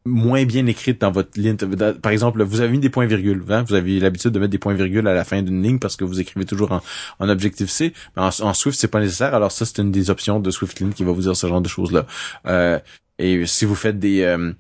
moins 0.07 0.45
bien 0.45 0.65
écrite 0.65 1.01
dans 1.01 1.11
votre 1.11 1.39
ligne. 1.39 1.57
Par 2.01 2.11
exemple, 2.11 2.43
vous 2.43 2.61
avez 2.61 2.71
mis 2.71 2.79
des 2.79 2.89
points-virgules. 2.89 3.43
Hein? 3.49 3.63
Vous 3.67 3.75
avez 3.75 3.99
l'habitude 3.99 4.31
de 4.31 4.39
mettre 4.39 4.51
des 4.51 4.57
points-virgules 4.57 5.07
à 5.07 5.13
la 5.13 5.23
fin 5.23 5.41
d'une 5.41 5.61
ligne 5.61 5.79
parce 5.79 5.95
que 5.95 6.05
vous 6.05 6.19
écrivez 6.19 6.45
toujours 6.45 6.71
en, 6.71 6.81
en 7.19 7.29
objectif 7.29 7.69
C. 7.69 7.93
Mais 8.15 8.23
en, 8.23 8.53
Swift, 8.53 8.79
c'est 8.79 8.87
pas 8.87 9.01
nécessaire. 9.01 9.35
Alors 9.35 9.51
ça, 9.51 9.65
c'est 9.65 9.79
une 9.79 9.91
des 9.91 10.09
options 10.09 10.39
de 10.39 10.49
SwiftLint 10.49 10.91
qui 10.91 11.03
va 11.03 11.11
vous 11.11 11.21
dire 11.21 11.35
ce 11.35 11.45
genre 11.45 11.61
de 11.61 11.67
choses-là. 11.67 12.07
Euh, 12.47 12.79
et 13.19 13.45
si 13.45 13.65
vous 13.65 13.75
faites 13.75 13.99
des... 13.99 14.21
Euh, 14.21 14.53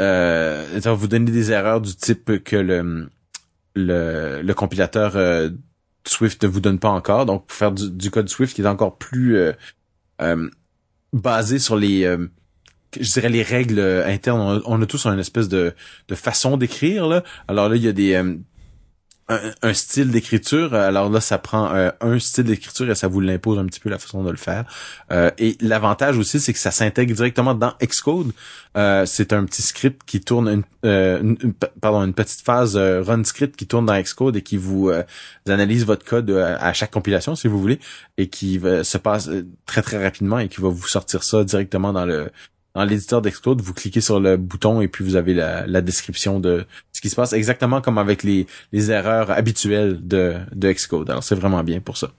euh, 0.00 0.80
vous 0.84 1.08
donnez 1.08 1.30
des 1.30 1.52
erreurs 1.52 1.80
du 1.80 1.94
type 1.94 2.42
que 2.44 2.56
le, 2.56 3.08
le, 3.74 4.42
le 4.42 4.54
compilateur 4.54 5.16
euh, 5.16 5.50
Swift 6.06 6.42
ne 6.42 6.48
vous 6.48 6.60
donne 6.60 6.78
pas 6.78 6.90
encore. 6.90 7.26
Donc, 7.26 7.46
pour 7.46 7.56
faire 7.56 7.72
du, 7.72 8.10
code 8.10 8.28
Swift 8.28 8.54
qui 8.54 8.62
est 8.62 8.66
encore 8.66 8.96
plus 8.98 9.36
euh, 10.20 10.48
basé 11.12 11.58
sur 11.58 11.76
les 11.76 12.06
je 13.00 13.12
dirais 13.12 13.28
les 13.28 13.42
règles 13.42 13.78
euh, 13.78 14.06
internes. 14.06 14.62
On 14.66 14.80
a, 14.80 14.86
tous 14.86 15.06
une 15.06 15.18
espèce 15.18 15.48
de, 15.48 15.74
façon 16.14 16.56
d'écrire. 16.56 17.22
Alors 17.48 17.68
là, 17.68 17.76
il 17.76 17.82
y 17.82 17.88
a 17.88 17.92
des 17.92 18.22
euh, 19.30 19.52
un, 19.62 19.72
style 19.72 20.10
d'écriture. 20.10 20.74
Alors 20.74 21.08
là, 21.08 21.20
ça 21.20 21.38
prend 21.38 21.74
euh, 21.74 21.90
un 22.00 22.18
style 22.18 22.44
d'écriture 22.44 22.90
et 22.90 22.94
ça 22.94 23.08
vous 23.08 23.20
l'impose 23.20 23.58
un 23.58 23.66
petit 23.66 23.80
peu 23.80 23.88
la 23.88 23.98
façon 23.98 24.22
de 24.24 24.30
le 24.30 24.36
faire. 24.36 24.64
et 25.38 25.56
l'avantage 25.60 26.18
aussi, 26.18 26.40
c'est 26.40 26.52
que 26.52 26.58
ça 26.58 26.70
s'intègre 26.70 27.14
directement 27.14 27.54
dans 27.54 27.74
Xcode. 27.82 28.32
c'est 28.74 29.32
un 29.32 29.44
petit 29.44 29.62
script 29.62 30.02
qui 30.04 30.20
tourne, 30.20 30.64
une, 30.82 31.36
pardon, 31.80 32.02
une 32.02 32.14
petite 32.14 32.40
phase 32.40 32.76
run 32.76 33.24
script 33.24 33.56
qui 33.56 33.66
tourne 33.66 33.86
dans 33.86 34.00
Xcode 34.00 34.36
et 34.36 34.42
qui 34.42 34.56
vous, 34.56 34.90
analyse 35.48 35.84
votre 35.86 36.04
code 36.04 36.30
à 36.30 36.72
chaque 36.72 36.90
compilation, 36.90 37.36
si 37.36 37.48
vous 37.48 37.60
voulez, 37.60 37.78
et 38.18 38.28
qui 38.28 38.60
se 38.60 38.98
passe 38.98 39.30
très 39.66 39.82
très 39.82 40.02
rapidement 40.02 40.38
et 40.38 40.48
qui 40.48 40.60
va 40.60 40.68
vous 40.68 40.86
sortir 40.86 41.22
ça 41.22 41.44
directement 41.44 41.92
dans 41.92 42.06
le 42.06 42.30
dans 42.74 42.84
l'éditeur 42.84 43.20
d'Excode, 43.20 43.60
vous 43.60 43.74
cliquez 43.74 44.00
sur 44.00 44.18
le 44.18 44.36
bouton 44.36 44.80
et 44.80 44.88
puis 44.88 45.04
vous 45.04 45.16
avez 45.16 45.34
la, 45.34 45.80
description 45.82 46.40
de 46.40 46.64
qui 47.02 47.10
se 47.10 47.16
passe 47.16 47.32
exactement 47.32 47.80
comme 47.80 47.98
avec 47.98 48.22
les, 48.22 48.46
les 48.72 48.90
erreurs 48.90 49.30
habituelles 49.30 49.98
de, 50.00 50.36
de 50.54 50.72
Xcode. 50.72 51.10
Alors 51.10 51.24
c'est 51.24 51.34
vraiment 51.34 51.62
bien 51.64 51.80
pour 51.80 51.96
ça. 51.96 52.12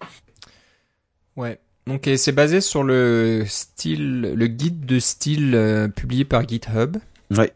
Ouais. 1.36 1.60
Donc 1.88 2.10
c'est 2.18 2.32
basé 2.32 2.62
sur 2.62 2.84
le 2.84 3.44
style, 3.48 4.22
le 4.22 4.48
guide 4.48 4.86
de 4.86 5.00
style 5.00 5.56
euh, 5.56 5.88
publié 5.88 6.26
par 6.26 6.48
GitHub. 6.48 6.98
Ouais. 7.32 7.52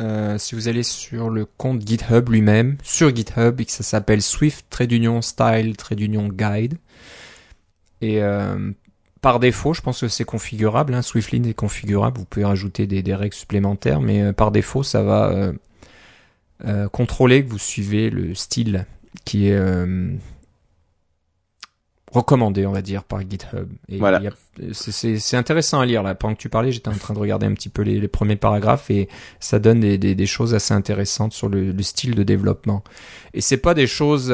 Euh, 0.00 0.36
si 0.36 0.54
vous 0.54 0.68
allez 0.68 0.82
sur 0.82 1.30
le 1.30 1.46
compte 1.46 1.86
GitHub 1.86 2.28
lui-même, 2.28 2.76
sur 2.82 3.14
GitHub, 3.14 3.58
et 3.60 3.64
que 3.64 3.72
ça 3.72 3.82
s'appelle 3.82 4.20
Swift 4.20 4.66
Trade 4.68 4.92
Union 4.92 5.22
Style 5.22 5.76
Trade 5.76 6.00
Union 6.00 6.28
Guide. 6.28 6.76
Et 8.02 8.22
euh, 8.22 8.70
par 9.22 9.40
défaut, 9.40 9.72
je 9.72 9.80
pense 9.80 10.00
que 10.00 10.08
c'est 10.08 10.24
configurable. 10.24 10.92
Hein. 10.94 11.00
Est 11.00 11.54
configurable. 11.54 12.18
Vous 12.18 12.26
pouvez 12.26 12.44
rajouter 12.44 12.86
des, 12.86 13.14
règles 13.14 13.34
supplémentaires, 13.34 14.02
mais 14.02 14.22
euh, 14.22 14.32
par 14.34 14.50
défaut, 14.50 14.82
ça 14.82 15.02
va 15.02 15.52
euh, 16.64 16.84
euh, 16.84 16.88
contrôler 16.88 17.44
que 17.44 17.50
vous 17.50 17.58
suivez 17.58 18.10
le 18.10 18.34
style 18.34 18.86
qui 19.24 19.48
est 19.48 19.60
recommandé, 22.12 22.64
on 22.64 22.72
va 22.72 22.82
dire, 22.82 23.04
par 23.04 23.20
GitHub. 23.20 23.68
Et 23.88 23.98
voilà. 23.98 24.20
C'est 24.72 25.36
intéressant 25.36 25.80
à 25.80 25.86
lire 25.86 26.02
là. 26.02 26.14
Pendant 26.14 26.34
que 26.34 26.40
tu 26.40 26.48
parlais, 26.48 26.72
j'étais 26.72 26.88
en 26.88 26.94
train 26.94 27.14
de 27.14 27.18
regarder 27.18 27.46
un 27.46 27.52
petit 27.52 27.68
peu 27.68 27.82
les, 27.82 28.08
premiers 28.08 28.36
paragraphes 28.36 28.90
et 28.90 29.08
ça 29.40 29.58
donne 29.58 29.80
des, 29.80 30.26
choses 30.26 30.54
assez 30.54 30.72
intéressantes 30.72 31.32
sur 31.32 31.48
le, 31.48 31.72
le, 31.72 31.82
style 31.82 32.14
de 32.14 32.22
développement. 32.22 32.82
Et 33.34 33.40
c'est 33.40 33.58
pas 33.58 33.74
des 33.74 33.86
choses 33.86 34.32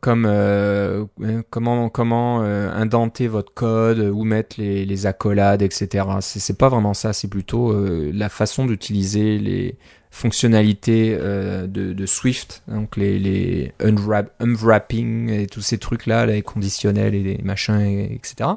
comme 0.00 0.26
euh, 0.26 1.04
euh, 1.22 1.42
comment 1.50 1.88
comment 1.88 2.42
euh, 2.42 2.70
indenter 2.70 3.28
votre 3.28 3.52
code 3.52 3.98
où 3.98 4.24
mettre 4.24 4.56
les, 4.58 4.84
les 4.84 5.06
accolades 5.06 5.62
etc 5.62 6.06
c'est 6.20 6.58
pas 6.58 6.68
vraiment 6.68 6.94
ça 6.94 7.12
c'est 7.12 7.28
plutôt 7.28 7.74
la 8.12 8.28
façon 8.28 8.66
d'utiliser 8.66 9.38
les 9.38 9.78
fonctionnalités 10.16 11.16
de, 11.16 11.66
de, 11.92 12.06
Swift 12.06 12.62
donc 12.68 12.96
les, 12.96 13.18
les 13.18 13.72
unwrap, 13.80 14.32
unwrapping 14.40 15.30
et 15.30 15.46
tous 15.46 15.60
ces 15.60 15.78
trucs 15.78 16.06
là 16.06 16.24
les 16.26 16.42
conditionnels 16.42 17.14
et 17.14 17.22
les 17.22 17.38
machins 17.42 17.80
etc 17.80 18.50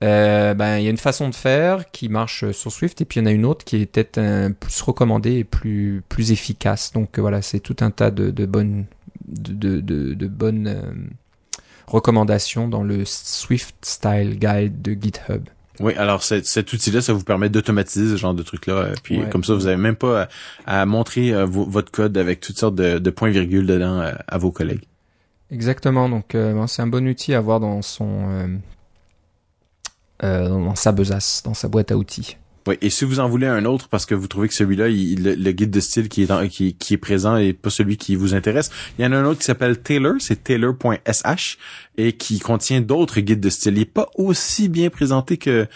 ben 0.00 0.78
il 0.78 0.84
y 0.84 0.86
a 0.86 0.90
une 0.90 0.96
façon 0.96 1.28
de 1.28 1.34
faire 1.34 1.90
qui 1.90 2.08
marche 2.08 2.50
sur 2.52 2.72
Swift 2.72 3.00
et 3.00 3.04
puis 3.04 3.20
il 3.20 3.22
y 3.22 3.26
en 3.26 3.30
a 3.30 3.32
une 3.32 3.44
autre 3.44 3.64
qui 3.64 3.82
est 3.82 3.86
peut-être 3.86 4.20
plus 4.60 4.82
recommandée 4.82 5.34
et 5.34 5.44
plus 5.44 6.02
plus 6.08 6.32
efficace 6.32 6.92
donc 6.92 7.18
voilà 7.18 7.40
c'est 7.40 7.60
tout 7.60 7.76
un 7.80 7.90
tas 7.90 8.10
de, 8.10 8.30
bonnes 8.46 8.86
de, 9.28 10.26
bonnes 10.26 10.66
euh, 10.66 10.92
recommandations 11.86 12.68
dans 12.68 12.82
le 12.82 13.04
Swift 13.04 13.76
Style 13.82 14.38
Guide 14.38 14.82
de 14.82 14.92
GitHub. 14.92 15.48
Oui, 15.80 15.94
alors 15.94 16.22
cet 16.22 16.72
outil-là, 16.72 17.00
ça 17.00 17.12
vous 17.12 17.24
permet 17.24 17.48
d'automatiser 17.48 18.10
ce 18.10 18.16
genre 18.16 18.34
de 18.34 18.42
trucs-là. 18.42 18.74
Euh, 18.74 18.94
puis 19.02 19.20
comme 19.30 19.44
ça, 19.44 19.54
vous 19.54 19.66
avez 19.66 19.76
même 19.76 19.96
pas 19.96 20.28
à, 20.66 20.86
montrer 20.86 21.32
euh, 21.32 21.46
votre 21.46 21.90
code 21.90 22.16
avec 22.18 22.40
toutes 22.40 22.58
sortes 22.58 22.74
de, 22.74 22.98
de 22.98 23.10
points-virgules 23.10 23.66
dedans 23.66 24.00
à, 24.26 24.38
vos 24.38 24.50
collègues. 24.50 24.84
Exactement. 25.50 26.08
Donc 26.08 26.36
c'est 26.66 26.82
un 26.82 26.86
bon 26.86 27.06
outil 27.08 27.34
à 27.34 27.38
avoir 27.38 27.60
dans 27.60 27.82
son 27.82 28.60
dans 30.20 30.74
sa 30.74 30.92
besace, 30.92 31.42
dans 31.44 31.54
sa 31.54 31.68
boîte 31.68 31.92
à 31.92 31.96
outils. 31.96 32.36
Et 32.80 32.90
si 32.90 33.04
vous 33.04 33.20
en 33.20 33.28
voulez 33.28 33.46
un 33.46 33.64
autre 33.64 33.88
parce 33.88 34.06
que 34.06 34.14
vous 34.14 34.26
trouvez 34.26 34.48
que 34.48 34.54
celui-là, 34.54 34.88
le, 34.88 35.52
guide 35.52 35.70
de 35.70 35.80
style 35.80 36.08
qui 36.08 36.22
est, 36.22 36.92
est 36.92 36.96
présent 36.96 37.36
et 37.36 37.52
pas 37.52 37.70
celui 37.70 37.96
qui 37.96 38.16
vous 38.16 38.34
intéresse, 38.34 38.70
il 38.98 39.04
y 39.04 39.08
en 39.08 39.12
a 39.12 39.16
un 39.16 39.24
autre 39.24 39.40
qui 39.40 39.46
s'appelle 39.46 39.78
Taylor, 39.80 40.14
c'est 40.18 40.44
taylor.sh 40.44 41.58
et 41.96 42.12
qui 42.12 42.38
contient 42.38 42.80
d'autres 42.80 43.20
guides 43.20 43.40
de 43.40 43.50
style. 43.50 43.76
Il 43.76 43.82
est 43.82 43.84
pas 43.84 44.08
aussi 44.16 44.68
bien 44.68 44.90
présenté 44.90 45.36
que 45.36 45.66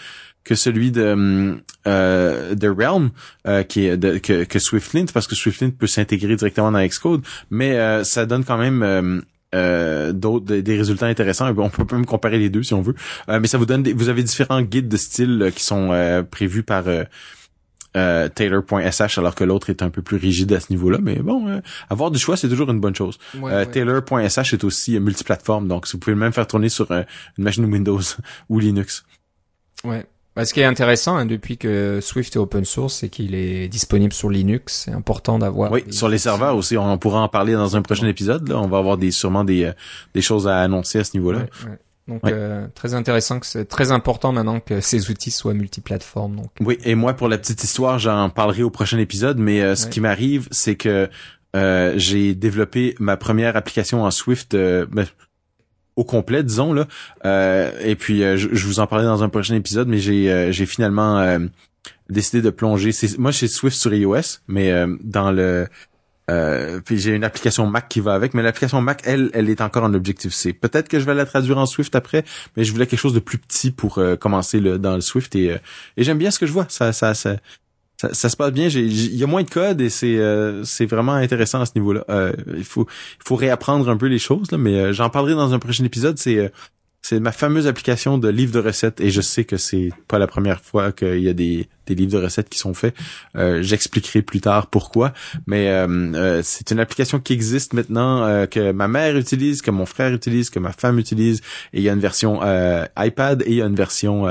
celui 0.55 0.91
de 0.91 1.57
euh, 1.87 2.55
de 2.55 2.67
Realm 2.69 3.11
de, 3.45 4.17
que, 4.19 4.59
Swiftling 4.59 5.07
parce 5.11 5.27
que 5.27 5.35
Swiftling 5.35 5.71
peut 5.71 5.87
s'intégrer 5.87 6.35
directement 6.35 6.71
dans 6.71 6.85
Xcode 6.85 7.23
mais 7.49 8.03
ça 8.03 8.25
donne 8.25 8.43
quand 8.43 8.57
même 8.57 9.23
d'autres 9.53 10.45
des 10.45 10.77
résultats 10.77 11.05
intéressants 11.05 11.53
on 11.55 11.69
peut 11.69 11.95
même 11.95 12.05
comparer 12.05 12.39
les 12.39 12.49
deux 12.49 12.63
si 12.63 12.73
on 12.73 12.81
veut 12.81 12.95
mais 13.27 13.47
ça 13.47 13.57
vous 13.57 13.65
donne 13.65 13.83
des, 13.83 13.93
vous 13.93 14.09
avez 14.09 14.23
différents 14.23 14.61
guides 14.61 14.87
de 14.87 14.97
style 14.97 15.51
qui 15.55 15.63
sont 15.63 16.25
prévus 16.31 16.63
par 16.63 16.85
euh, 17.95 18.27
Taylor.sh 18.29 19.17
alors 19.17 19.35
que 19.35 19.43
l'autre 19.43 19.69
est 19.69 19.81
un 19.81 19.89
peu 19.89 20.01
plus 20.01 20.17
rigide 20.17 20.51
à 20.53 20.59
ce 20.59 20.71
niveau-là. 20.71 20.97
Mais 21.01 21.15
bon, 21.19 21.47
euh, 21.47 21.59
avoir 21.89 22.11
du 22.11 22.19
choix, 22.19 22.37
c'est 22.37 22.49
toujours 22.49 22.69
une 22.71 22.79
bonne 22.79 22.95
chose. 22.95 23.17
euh, 23.43 23.65
Taylor.sh 23.65 24.53
est 24.53 24.63
aussi 24.63 24.99
multiplateforme, 24.99 25.67
donc 25.67 25.87
vous 25.91 25.99
pouvez 25.99 26.15
même 26.15 26.33
faire 26.33 26.47
tourner 26.47 26.69
sur 26.69 26.91
euh, 26.91 27.03
une 27.37 27.43
machine 27.43 27.65
Windows 27.65 27.99
ou 28.49 28.59
Linux. 28.59 29.05
Ouais. 29.83 30.05
Bah, 30.35 30.45
ce 30.45 30.53
qui 30.53 30.61
est 30.61 30.65
intéressant 30.65 31.15
hein, 31.15 31.25
depuis 31.25 31.57
que 31.57 31.99
Swift 32.01 32.35
est 32.35 32.39
open 32.39 32.65
source, 32.65 32.95
c'est 32.95 33.09
qu'il 33.09 33.35
est 33.35 33.67
disponible 33.67 34.13
sur 34.13 34.29
Linux. 34.29 34.83
C'est 34.85 34.91
important 34.91 35.37
d'avoir. 35.37 35.71
Oui, 35.71 35.83
sur 35.91 36.09
les 36.09 36.17
serveurs 36.17 36.55
aussi. 36.55 36.75
On 36.77 36.97
pourra 36.97 37.19
en 37.21 37.29
parler 37.29 37.53
dans 37.53 37.75
un 37.75 37.81
prochain 37.81 38.07
épisode. 38.07 38.47
Là. 38.49 38.59
On 38.59 38.67
va 38.67 38.79
avoir 38.79 38.97
des 38.97 39.11
sûrement 39.11 39.43
des, 39.43 39.65
euh, 39.65 39.73
des 40.15 40.21
choses 40.21 40.47
à 40.47 40.59
annoncer 40.61 40.99
à 40.99 41.03
ce 41.03 41.15
niveau-là. 41.15 41.39
Ouais, 41.65 41.77
donc 42.07 42.25
euh, 42.25 42.67
très 42.75 42.93
intéressant 42.93 43.39
que 43.39 43.45
c'est 43.45 43.65
très 43.65 43.91
important 43.91 44.33
maintenant 44.33 44.59
que 44.59 44.81
ces 44.81 45.09
outils 45.09 45.31
soient 45.31 45.53
multiplateformes. 45.53 46.35
Donc. 46.35 46.51
Oui, 46.59 46.77
et 46.83 46.95
moi 46.95 47.13
pour 47.13 47.29
la 47.29 47.37
petite 47.37 47.63
histoire, 47.63 47.97
j'en 47.99 48.29
parlerai 48.29 48.63
au 48.63 48.69
prochain 48.69 48.97
épisode, 48.97 49.37
mais 49.37 49.61
euh, 49.61 49.75
ce 49.75 49.87
qui 49.87 50.01
m'arrive, 50.01 50.47
c'est 50.51 50.75
que 50.75 51.09
euh, 51.55 51.93
j'ai 51.95 52.35
développé 52.35 52.95
ma 52.99 53.15
première 53.15 53.55
application 53.55 54.03
en 54.03 54.11
Swift 54.11 54.53
ben, 54.53 55.05
au 55.95 56.03
complet, 56.03 56.43
disons 56.43 56.73
là. 56.73 56.87
et 57.83 57.95
puis 57.95 58.19
je, 58.37 58.65
vous 58.65 58.79
en 58.79 58.87
parlais 58.87 59.05
dans 59.05 59.23
un 59.23 59.29
prochain 59.29 59.55
épisode, 59.55 59.87
mais 59.87 59.99
j'ai 59.99 60.51
j'ai 60.51 60.65
finalement 60.65 61.39
décidé 62.09 62.41
de 62.41 62.49
plonger. 62.49 62.91
Moi, 63.17 63.31
j'ai 63.31 63.47
Swift 63.47 63.77
sur 63.77 63.93
iOS, 63.93 64.39
mais 64.47 64.73
dans 65.03 65.31
le 65.31 65.67
euh, 66.31 66.79
puis 66.79 66.97
j'ai 66.99 67.13
une 67.15 67.23
application 67.23 67.67
Mac 67.67 67.89
qui 67.89 67.99
va 67.99 68.13
avec, 68.13 68.33
mais 68.33 68.41
l'application 68.41 68.81
Mac, 68.81 69.01
elle, 69.05 69.29
elle 69.33 69.49
est 69.49 69.61
encore 69.61 69.83
en 69.83 69.93
Objective-C. 69.93 70.53
Peut-être 70.53 70.87
que 70.87 70.99
je 70.99 71.05
vais 71.05 71.13
la 71.13 71.25
traduire 71.25 71.57
en 71.57 71.65
Swift 71.65 71.95
après, 71.95 72.23
mais 72.55 72.63
je 72.63 72.71
voulais 72.71 72.87
quelque 72.87 72.99
chose 72.99 73.13
de 73.13 73.19
plus 73.19 73.37
petit 73.37 73.71
pour 73.71 73.97
euh, 73.97 74.15
commencer 74.15 74.59
le, 74.59 74.79
dans 74.79 74.95
le 74.95 75.01
Swift 75.01 75.35
et, 75.35 75.51
euh, 75.51 75.57
et 75.97 76.03
j'aime 76.03 76.17
bien 76.17 76.31
ce 76.31 76.39
que 76.39 76.45
je 76.45 76.53
vois. 76.53 76.65
Ça, 76.69 76.93
ça, 76.93 77.13
ça, 77.13 77.37
ça, 77.97 78.29
se 78.29 78.35
passe 78.35 78.51
bien. 78.51 78.67
Il 78.67 79.15
y 79.15 79.23
a 79.23 79.27
moins 79.27 79.43
de 79.43 79.49
code 79.49 79.79
et 79.79 79.89
c'est 79.89 80.19
c'est 80.63 80.85
vraiment 80.85 81.13
intéressant 81.13 81.61
à 81.61 81.65
ce 81.65 81.71
niveau-là. 81.75 82.05
il 82.55 82.63
faut 82.63 82.85
il 83.19 83.23
faut 83.25 83.35
réapprendre 83.35 83.89
un 83.89 83.97
peu 83.97 84.07
les 84.07 84.19
choses 84.19 84.51
là, 84.51 84.57
mais 84.57 84.93
j'en 84.93 85.09
parlerai 85.09 85.35
dans 85.35 85.53
un 85.53 85.59
prochain 85.59 85.85
épisode. 85.85 86.17
C'est 86.17 86.51
c'est 87.03 87.19
ma 87.19 87.33
fameuse 87.33 87.67
application 87.67 88.17
de 88.17 88.29
livre 88.29 88.53
de 88.53 88.59
recettes 88.59 89.01
et 89.01 89.11
je 89.11 89.19
sais 89.19 89.43
que 89.43 89.57
c'est 89.57 89.89
pas 90.07 90.19
la 90.19 90.25
première 90.25 90.61
fois 90.61 90.93
qu'il 90.93 91.19
y 91.19 91.27
a 91.27 91.33
des, 91.33 91.67
des 91.85 91.95
livres 91.95 92.13
de 92.13 92.23
recettes 92.23 92.47
qui 92.47 92.57
sont 92.57 92.73
faits. 92.73 92.95
Euh, 93.35 93.61
J'expliquerai 93.61 94.21
plus 94.21 94.39
tard 94.39 94.67
pourquoi, 94.67 95.11
mais 95.45 95.67
euh, 95.67 95.85
euh, 96.15 96.41
c'est 96.45 96.71
une 96.71 96.79
application 96.79 97.19
qui 97.19 97.33
existe 97.33 97.73
maintenant 97.73 98.23
euh, 98.23 98.45
que 98.45 98.71
ma 98.71 98.87
mère 98.87 99.17
utilise, 99.17 99.61
que 99.61 99.69
mon 99.69 99.85
frère 99.85 100.13
utilise, 100.13 100.49
que 100.49 100.59
ma 100.59 100.71
femme 100.71 100.97
utilise. 100.97 101.41
Et 101.73 101.79
il 101.79 101.83
y 101.83 101.89
a 101.89 101.93
une 101.93 101.99
version 101.99 102.39
euh, 102.41 102.85
iPad 102.97 103.43
et 103.45 103.49
il 103.49 103.55
y 103.55 103.61
a 103.61 103.65
une 103.65 103.75
version 103.75 104.25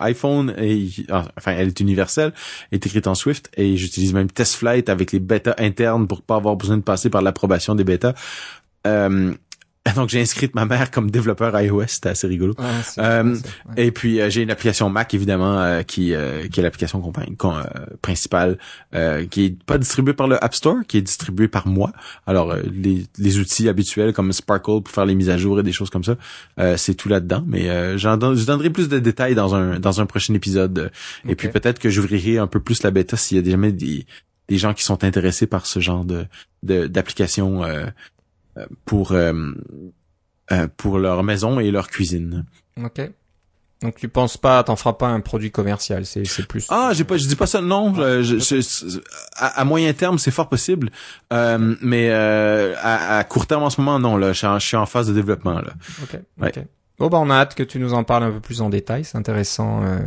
iPhone 0.00 0.52
et 0.58 0.88
ah, 1.10 1.26
enfin 1.38 1.52
elle 1.52 1.68
est 1.68 1.78
universelle, 1.78 2.32
est 2.72 2.84
écrite 2.84 3.06
en 3.06 3.14
Swift 3.14 3.52
et 3.56 3.76
j'utilise 3.76 4.12
même 4.14 4.28
TestFlight 4.28 4.88
avec 4.88 5.12
les 5.12 5.20
bêtas 5.20 5.54
internes 5.58 6.08
pour 6.08 6.22
pas 6.22 6.34
avoir 6.34 6.56
besoin 6.56 6.76
de 6.76 6.82
passer 6.82 7.08
par 7.08 7.22
l'approbation 7.22 7.76
des 7.76 7.84
bêtas. 7.84 8.14
Euh, 8.86 9.32
Donc 9.96 10.08
j'ai 10.08 10.20
inscrit 10.20 10.50
ma 10.54 10.64
mère 10.64 10.90
comme 10.90 11.10
développeur 11.10 11.60
iOS, 11.60 11.84
c'était 11.88 12.08
assez 12.08 12.26
rigolo. 12.26 12.54
euh, 12.98 13.36
Et 13.76 13.90
puis 13.90 14.20
euh, 14.20 14.30
j'ai 14.30 14.42
une 14.42 14.50
application 14.50 14.88
Mac 14.88 15.12
évidemment 15.12 15.58
euh, 15.60 15.82
qui 15.82 16.14
euh, 16.14 16.48
qui 16.48 16.60
est 16.60 16.62
l'application 16.62 17.02
principale 18.00 18.58
qui 19.30 19.44
est 19.44 19.62
pas 19.64 19.78
distribuée 19.78 20.14
par 20.14 20.26
le 20.26 20.42
App 20.42 20.54
Store, 20.54 20.76
qui 20.88 20.98
est 20.98 21.02
distribuée 21.02 21.48
par 21.48 21.66
moi. 21.66 21.92
Alors 22.26 22.54
les, 22.56 23.04
les 23.18 23.38
outils 23.38 23.68
habituels 23.68 24.12
comme 24.12 24.32
Sparkle 24.32 24.82
pour 24.82 24.90
faire 24.90 25.04
les 25.04 25.14
mises 25.14 25.30
à 25.30 25.36
jour 25.36 25.60
et 25.60 25.62
des 25.62 25.72
choses 25.72 25.90
comme 25.90 26.04
ça, 26.04 26.16
c'est 26.76 26.94
tout 26.94 27.08
là-dedans. 27.08 27.44
Mais 27.46 27.98
j'en 27.98 28.18
je 28.34 28.44
donnerai 28.44 28.70
plus 28.70 28.88
de 28.88 28.98
détails 28.98 29.34
dans 29.34 29.54
un 29.54 29.78
dans 29.78 30.00
un 30.00 30.06
prochain 30.06 30.34
épisode. 30.34 30.90
Et 31.28 31.34
puis 31.34 31.48
peut-être 31.48 31.78
que 31.78 31.90
j'ouvrirai 31.90 32.38
un 32.38 32.46
peu 32.46 32.60
plus 32.60 32.82
la 32.82 32.90
bêta 32.90 33.16
s'il 33.16 33.36
y 33.36 33.46
a 33.46 33.50
jamais 33.50 33.72
des 33.72 34.06
des 34.48 34.58
gens 34.58 34.74
qui 34.74 34.84
sont 34.84 35.04
intéressés 35.04 35.46
par 35.46 35.66
ce 35.66 35.80
genre 35.80 36.04
de 36.04 36.26
d'application 36.62 37.62
pour 38.84 39.12
euh, 39.12 39.52
euh, 40.52 40.68
pour 40.76 40.98
leur 40.98 41.22
maison 41.22 41.58
et 41.60 41.70
leur 41.70 41.88
cuisine. 41.88 42.44
Ok. 42.82 43.10
Donc 43.84 43.96
tu 43.96 44.08
penses 44.08 44.38
pas, 44.38 44.62
t'en 44.62 44.76
feras 44.76 44.94
pas 44.94 45.08
un 45.08 45.20
produit 45.20 45.50
commercial, 45.50 46.06
c'est 46.06 46.24
c'est 46.24 46.46
plus. 46.46 46.66
Ah, 46.70 46.92
j'ai 46.94 47.04
pas, 47.04 47.18
je 47.18 47.26
dis 47.28 47.36
pas 47.36 47.46
ça. 47.46 47.60
Non, 47.60 47.92
je, 47.94 48.62
à, 49.36 49.64
moyen 49.66 49.92
terme, 49.92 50.18
c'est 50.18 50.30
fort 50.30 50.48
possible, 50.48 50.90
euh, 51.34 51.76
mais 51.82 52.08
euh, 52.10 52.74
à, 52.78 53.18
à, 53.18 53.24
court 53.24 53.46
terme 53.46 53.62
en 53.62 53.68
ce 53.68 53.82
moment, 53.82 53.98
non. 53.98 54.16
Là, 54.16 54.32
je, 54.32 54.58
suis 54.60 54.76
en 54.76 54.86
phase 54.86 55.08
de 55.08 55.12
développement 55.12 55.60
là. 55.60 55.74
Ok. 56.02 56.18
Ok. 56.42 56.64
Bon 56.98 57.08
bah 57.08 57.18
on 57.20 57.28
a 57.28 57.34
hâte 57.34 57.54
que 57.54 57.62
tu 57.62 57.78
nous 57.78 57.92
en 57.92 58.04
parles 58.04 58.22
un 58.22 58.30
peu 58.30 58.40
plus 58.40 58.62
en 58.62 58.70
détail. 58.70 59.04
C'est 59.04 59.18
intéressant 59.18 59.84
euh, 59.84 59.98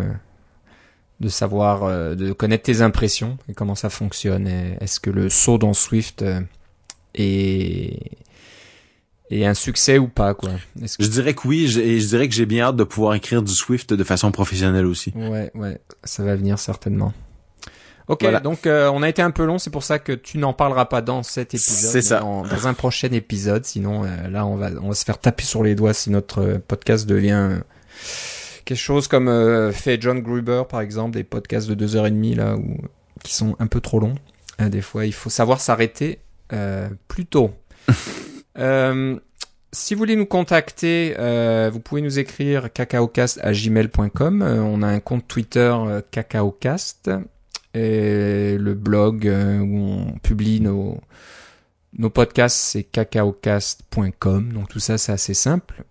de 1.19 1.29
savoir, 1.29 1.83
euh, 1.83 2.15
de 2.15 2.31
connaître 2.31 2.63
tes 2.63 2.81
impressions 2.81 3.37
et 3.47 3.53
comment 3.53 3.75
ça 3.75 3.91
fonctionne. 3.91 4.47
Est-ce 4.47 4.99
que 4.99 5.11
le 5.11 5.29
saut 5.29 5.59
dans 5.59 5.73
Swift 5.73 6.25
est 7.13 8.11
et 9.29 9.45
un 9.45 9.53
succès 9.53 9.97
ou 9.97 10.07
pas 10.07 10.33
quoi 10.33 10.51
Je 10.81 11.07
dirais 11.07 11.33
que 11.33 11.47
oui, 11.47 11.65
et 11.79 11.99
je 11.99 12.07
dirais 12.07 12.27
que 12.27 12.35
j'ai 12.35 12.45
bien 12.45 12.65
hâte 12.65 12.75
de 12.75 12.83
pouvoir 12.83 13.13
écrire 13.15 13.41
du 13.41 13.53
Swift 13.53 13.93
de 13.93 14.03
façon 14.03 14.31
professionnelle 14.31 14.85
aussi. 14.85 15.13
Ouais, 15.15 15.51
ouais, 15.53 15.79
ça 16.03 16.23
va 16.23 16.35
venir 16.35 16.59
certainement. 16.59 17.13
Ok, 18.07 18.25
donc 18.41 18.65
euh, 18.65 18.89
on 18.93 19.03
a 19.03 19.09
été 19.09 19.21
un 19.21 19.31
peu 19.31 19.43
long, 19.43 19.57
c'est 19.57 19.69
pour 19.69 19.83
ça 19.83 19.99
que 19.99 20.13
tu 20.13 20.37
n'en 20.37 20.53
parleras 20.53 20.85
pas 20.85 21.01
dans 21.01 21.23
cet 21.23 21.53
épisode. 21.53 21.91
C'est 21.91 22.01
ça. 22.01 22.21
Dans, 22.21 22.67
un 22.67 22.73
prochain 22.73 23.09
épisode, 23.11 23.65
sinon 23.65 24.05
euh, 24.05 24.29
là 24.29 24.45
on 24.45 24.55
va 24.55 24.69
on 24.81 24.89
va 24.89 24.93
se 24.93 25.03
faire 25.03 25.17
taper 25.17 25.43
sur 25.43 25.61
les 25.61 25.75
doigts 25.75 25.93
si 25.93 26.09
notre 26.09 26.41
euh, 26.41 26.57
podcast 26.65 27.05
devient 27.05 27.59
quelque 28.63 28.77
chose 28.77 29.09
comme 29.09 29.71
fait 29.73 30.01
John 30.01 30.21
Gruber 30.21 30.63
par 30.69 30.79
exemple, 30.79 31.11
des 31.11 31.23
podcasts 31.25 31.67
de 31.67 31.73
deux 31.73 31.97
heures 31.97 32.07
et 32.07 32.11
demie 32.11 32.35
là 32.35 32.55
où 32.55 32.77
qui 33.23 33.33
sont 33.33 33.55
un 33.59 33.67
peu 33.67 33.81
trop 33.81 33.99
longs. 33.99 34.15
des 34.59 34.81
fois, 34.81 35.05
il 35.05 35.13
faut 35.13 35.29
savoir 35.29 35.59
s'arrêter 35.59 36.19
plus 37.07 37.25
tôt. 37.25 37.51
Euh, 38.57 39.17
si 39.71 39.93
vous 39.93 39.99
voulez 39.99 40.15
nous 40.15 40.25
contacter, 40.25 41.15
euh, 41.19 41.69
vous 41.71 41.79
pouvez 41.79 42.01
nous 42.01 42.19
écrire 42.19 42.71
cacaocast 42.71 43.39
à 43.43 43.51
gmail.com. 43.51 44.41
Euh, 44.41 44.61
on 44.61 44.81
a 44.81 44.87
un 44.87 44.99
compte 44.99 45.27
Twitter 45.27 45.75
cacaocast 46.11 47.09
et 47.73 48.57
le 48.57 48.73
blog 48.73 49.25
où 49.25 49.77
on 49.77 50.19
publie 50.19 50.61
nos 50.61 50.99
nos 51.97 52.09
podcasts 52.09 52.57
c'est 52.57 52.83
cacaocast.com. 52.83 54.53
Donc 54.53 54.69
tout 54.69 54.79
ça 54.79 54.97
c'est 54.97 55.11
assez 55.11 55.33
simple. 55.33 55.83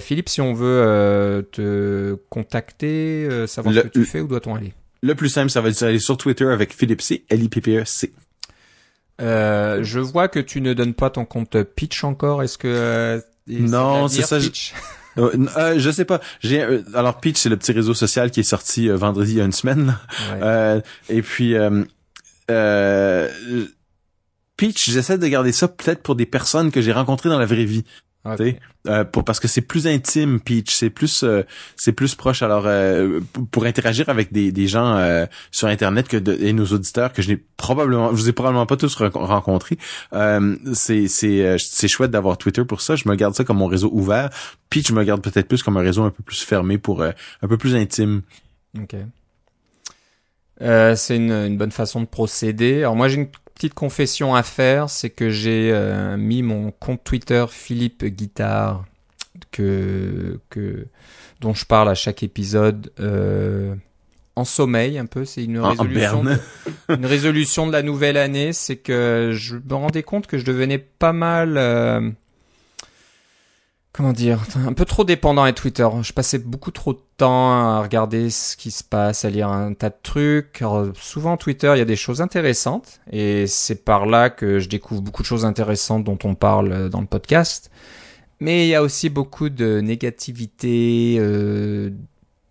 Philippe, 0.00 0.30
si 0.30 0.40
on 0.40 0.54
veut 0.54 1.46
te 1.52 2.16
contacter, 2.30 3.46
savoir 3.46 3.74
ce 3.74 3.80
que 3.80 3.88
tu 3.88 4.04
fais, 4.04 4.20
où 4.20 4.26
doit-on 4.26 4.54
aller? 4.54 4.72
Le 5.02 5.14
plus 5.14 5.28
simple, 5.30 5.50
ça 5.50 5.60
va 5.60 5.70
être 5.70 5.82
aller 5.82 5.98
sur 5.98 6.16
Twitter 6.16 6.46
avec 6.46 6.74
Philippe 6.74 7.00
C, 7.00 7.24
L 7.30 7.42
I 7.42 7.48
P 7.48 7.60
P 7.60 7.78
E 7.78 7.84
C. 7.84 8.12
Euh, 9.20 9.82
je 9.82 10.00
vois 10.00 10.28
que 10.28 10.38
tu 10.38 10.60
ne 10.60 10.72
donnes 10.72 10.94
pas 10.94 11.10
ton 11.10 11.24
compte 11.24 11.62
Pitch 11.62 12.04
encore. 12.04 12.42
Est-ce 12.42 12.58
que 12.58 12.68
euh, 12.68 13.20
non, 13.48 14.08
c'est 14.08 14.22
ça. 14.22 14.38
Pitch 14.38 14.74
euh, 15.18 15.46
euh, 15.56 15.74
je 15.78 15.90
sais 15.90 16.04
pas. 16.04 16.20
J'ai 16.40 16.62
alors 16.94 17.20
Pitch 17.20 17.38
c'est 17.38 17.48
le 17.48 17.56
petit 17.56 17.72
réseau 17.72 17.94
social 17.94 18.30
qui 18.30 18.40
est 18.40 18.44
sorti 18.44 18.88
vendredi 18.88 19.32
il 19.32 19.38
y 19.38 19.40
a 19.40 19.44
une 19.44 19.52
semaine. 19.52 19.96
et 21.08 21.22
puis 21.22 21.54
Pitch, 24.56 24.90
j'essaie 24.90 25.18
de 25.18 25.26
garder 25.26 25.52
ça 25.52 25.68
peut-être 25.68 26.02
pour 26.02 26.16
des 26.16 26.26
personnes 26.26 26.70
que 26.70 26.80
j'ai 26.80 26.92
rencontrées 26.92 27.28
dans 27.28 27.38
la 27.38 27.46
vraie 27.46 27.64
vie. 27.64 27.84
Euh, 28.26 29.04
pour 29.04 29.24
parce 29.24 29.40
que 29.40 29.48
c'est 29.48 29.62
plus 29.62 29.86
intime 29.86 30.40
Peach 30.40 30.74
c'est 30.74 30.90
plus 30.90 31.22
euh, 31.22 31.42
c'est 31.76 31.92
plus 31.92 32.14
proche. 32.14 32.42
Alors 32.42 32.64
euh, 32.66 33.20
pour 33.50 33.64
interagir 33.64 34.10
avec 34.10 34.30
des, 34.30 34.52
des 34.52 34.66
gens 34.66 34.96
euh, 34.96 35.24
sur 35.50 35.68
internet 35.68 36.06
que 36.06 36.18
de, 36.18 36.36
et 36.38 36.52
nos 36.52 36.66
auditeurs 36.66 37.14
que 37.14 37.22
je 37.22 37.30
n'ai 37.30 37.36
probablement 37.56 38.10
je 38.10 38.16
vous 38.16 38.28
ai 38.28 38.32
probablement 38.32 38.66
pas 38.66 38.76
tous 38.76 38.94
rencontrés 38.96 39.78
c'est 40.74 41.08
c'est 41.08 41.56
c'est 41.58 41.88
chouette 41.88 42.10
d'avoir 42.10 42.36
Twitter 42.36 42.64
pour 42.64 42.82
ça. 42.82 42.94
Je 42.94 43.08
me 43.08 43.14
garde 43.14 43.34
ça 43.34 43.44
comme 43.44 43.58
mon 43.58 43.66
réseau 43.66 43.90
ouvert. 43.90 44.28
Peach 44.68 44.88
je 44.88 44.92
me 44.92 45.02
garde 45.02 45.22
peut-être 45.22 45.48
plus 45.48 45.62
comme 45.62 45.78
un 45.78 45.82
réseau 45.82 46.02
un 46.02 46.10
peu 46.10 46.22
plus 46.22 46.42
fermé 46.42 46.76
pour 46.76 47.02
un 47.02 47.48
peu 47.48 47.56
plus 47.56 47.74
intime. 47.74 48.20
Ok. 48.78 48.96
C'est 50.60 51.16
une, 51.16 51.32
une, 51.32 51.56
bonne 51.56 51.72
façon 51.72 52.02
de 52.02 52.06
procéder. 52.06 52.80
Alors 52.80 52.96
moi 52.96 53.08
j'ai 53.08 53.16
une 53.16 53.28
petite 53.60 53.74
confession 53.74 54.34
à 54.34 54.42
faire, 54.42 54.88
c'est 54.88 55.10
que 55.10 55.28
j'ai 55.28 55.70
euh, 55.70 56.16
mis 56.16 56.42
mon 56.42 56.70
compte 56.70 57.04
Twitter 57.04 57.44
Philippe 57.50 58.06
Guitare 58.06 58.86
que, 59.50 60.40
que 60.48 60.86
dont 61.42 61.52
je 61.52 61.66
parle 61.66 61.90
à 61.90 61.94
chaque 61.94 62.22
épisode 62.22 62.90
euh, 63.00 63.74
en 64.34 64.46
sommeil 64.46 64.96
un 64.96 65.04
peu. 65.04 65.26
C'est 65.26 65.44
une 65.44 65.58
résolution, 65.58 66.24
de, 66.24 66.38
une 66.88 67.04
résolution 67.04 67.66
de 67.66 67.72
la 67.72 67.82
nouvelle 67.82 68.16
année. 68.16 68.54
C'est 68.54 68.76
que 68.76 69.32
je 69.34 69.56
me 69.56 69.74
rendais 69.74 70.04
compte 70.04 70.26
que 70.26 70.38
je 70.38 70.46
devenais 70.46 70.78
pas 70.78 71.12
mal. 71.12 72.14
Comment 73.92 74.12
dire, 74.12 74.40
un 74.66 74.72
peu 74.72 74.84
trop 74.84 75.02
dépendant 75.02 75.42
à 75.42 75.52
Twitter. 75.52 75.88
Je 76.02 76.12
passais 76.12 76.38
beaucoup 76.38 76.70
trop 76.70 76.92
de 76.92 77.00
temps 77.16 77.50
à 77.50 77.82
regarder 77.82 78.30
ce 78.30 78.56
qui 78.56 78.70
se 78.70 78.84
passe, 78.84 79.24
à 79.24 79.30
lire 79.30 79.48
un 79.48 79.74
tas 79.74 79.90
de 79.90 79.96
trucs. 80.00 80.62
souvent 80.94 81.36
Twitter, 81.36 81.72
il 81.74 81.78
y 81.78 81.82
a 81.82 81.86
des 81.86 81.96
choses 81.96 82.20
intéressantes 82.20 83.00
et 83.10 83.48
c'est 83.48 83.84
par 83.84 84.06
là 84.06 84.30
que 84.30 84.60
je 84.60 84.68
découvre 84.68 85.02
beaucoup 85.02 85.22
de 85.22 85.26
choses 85.26 85.44
intéressantes 85.44 86.04
dont 86.04 86.18
on 86.22 86.36
parle 86.36 86.88
dans 86.88 87.00
le 87.00 87.06
podcast. 87.06 87.70
Mais 88.38 88.66
il 88.66 88.68
y 88.68 88.74
a 88.74 88.82
aussi 88.82 89.10
beaucoup 89.10 89.50
de 89.50 89.80
négativité, 89.80 91.16
euh, 91.18 91.90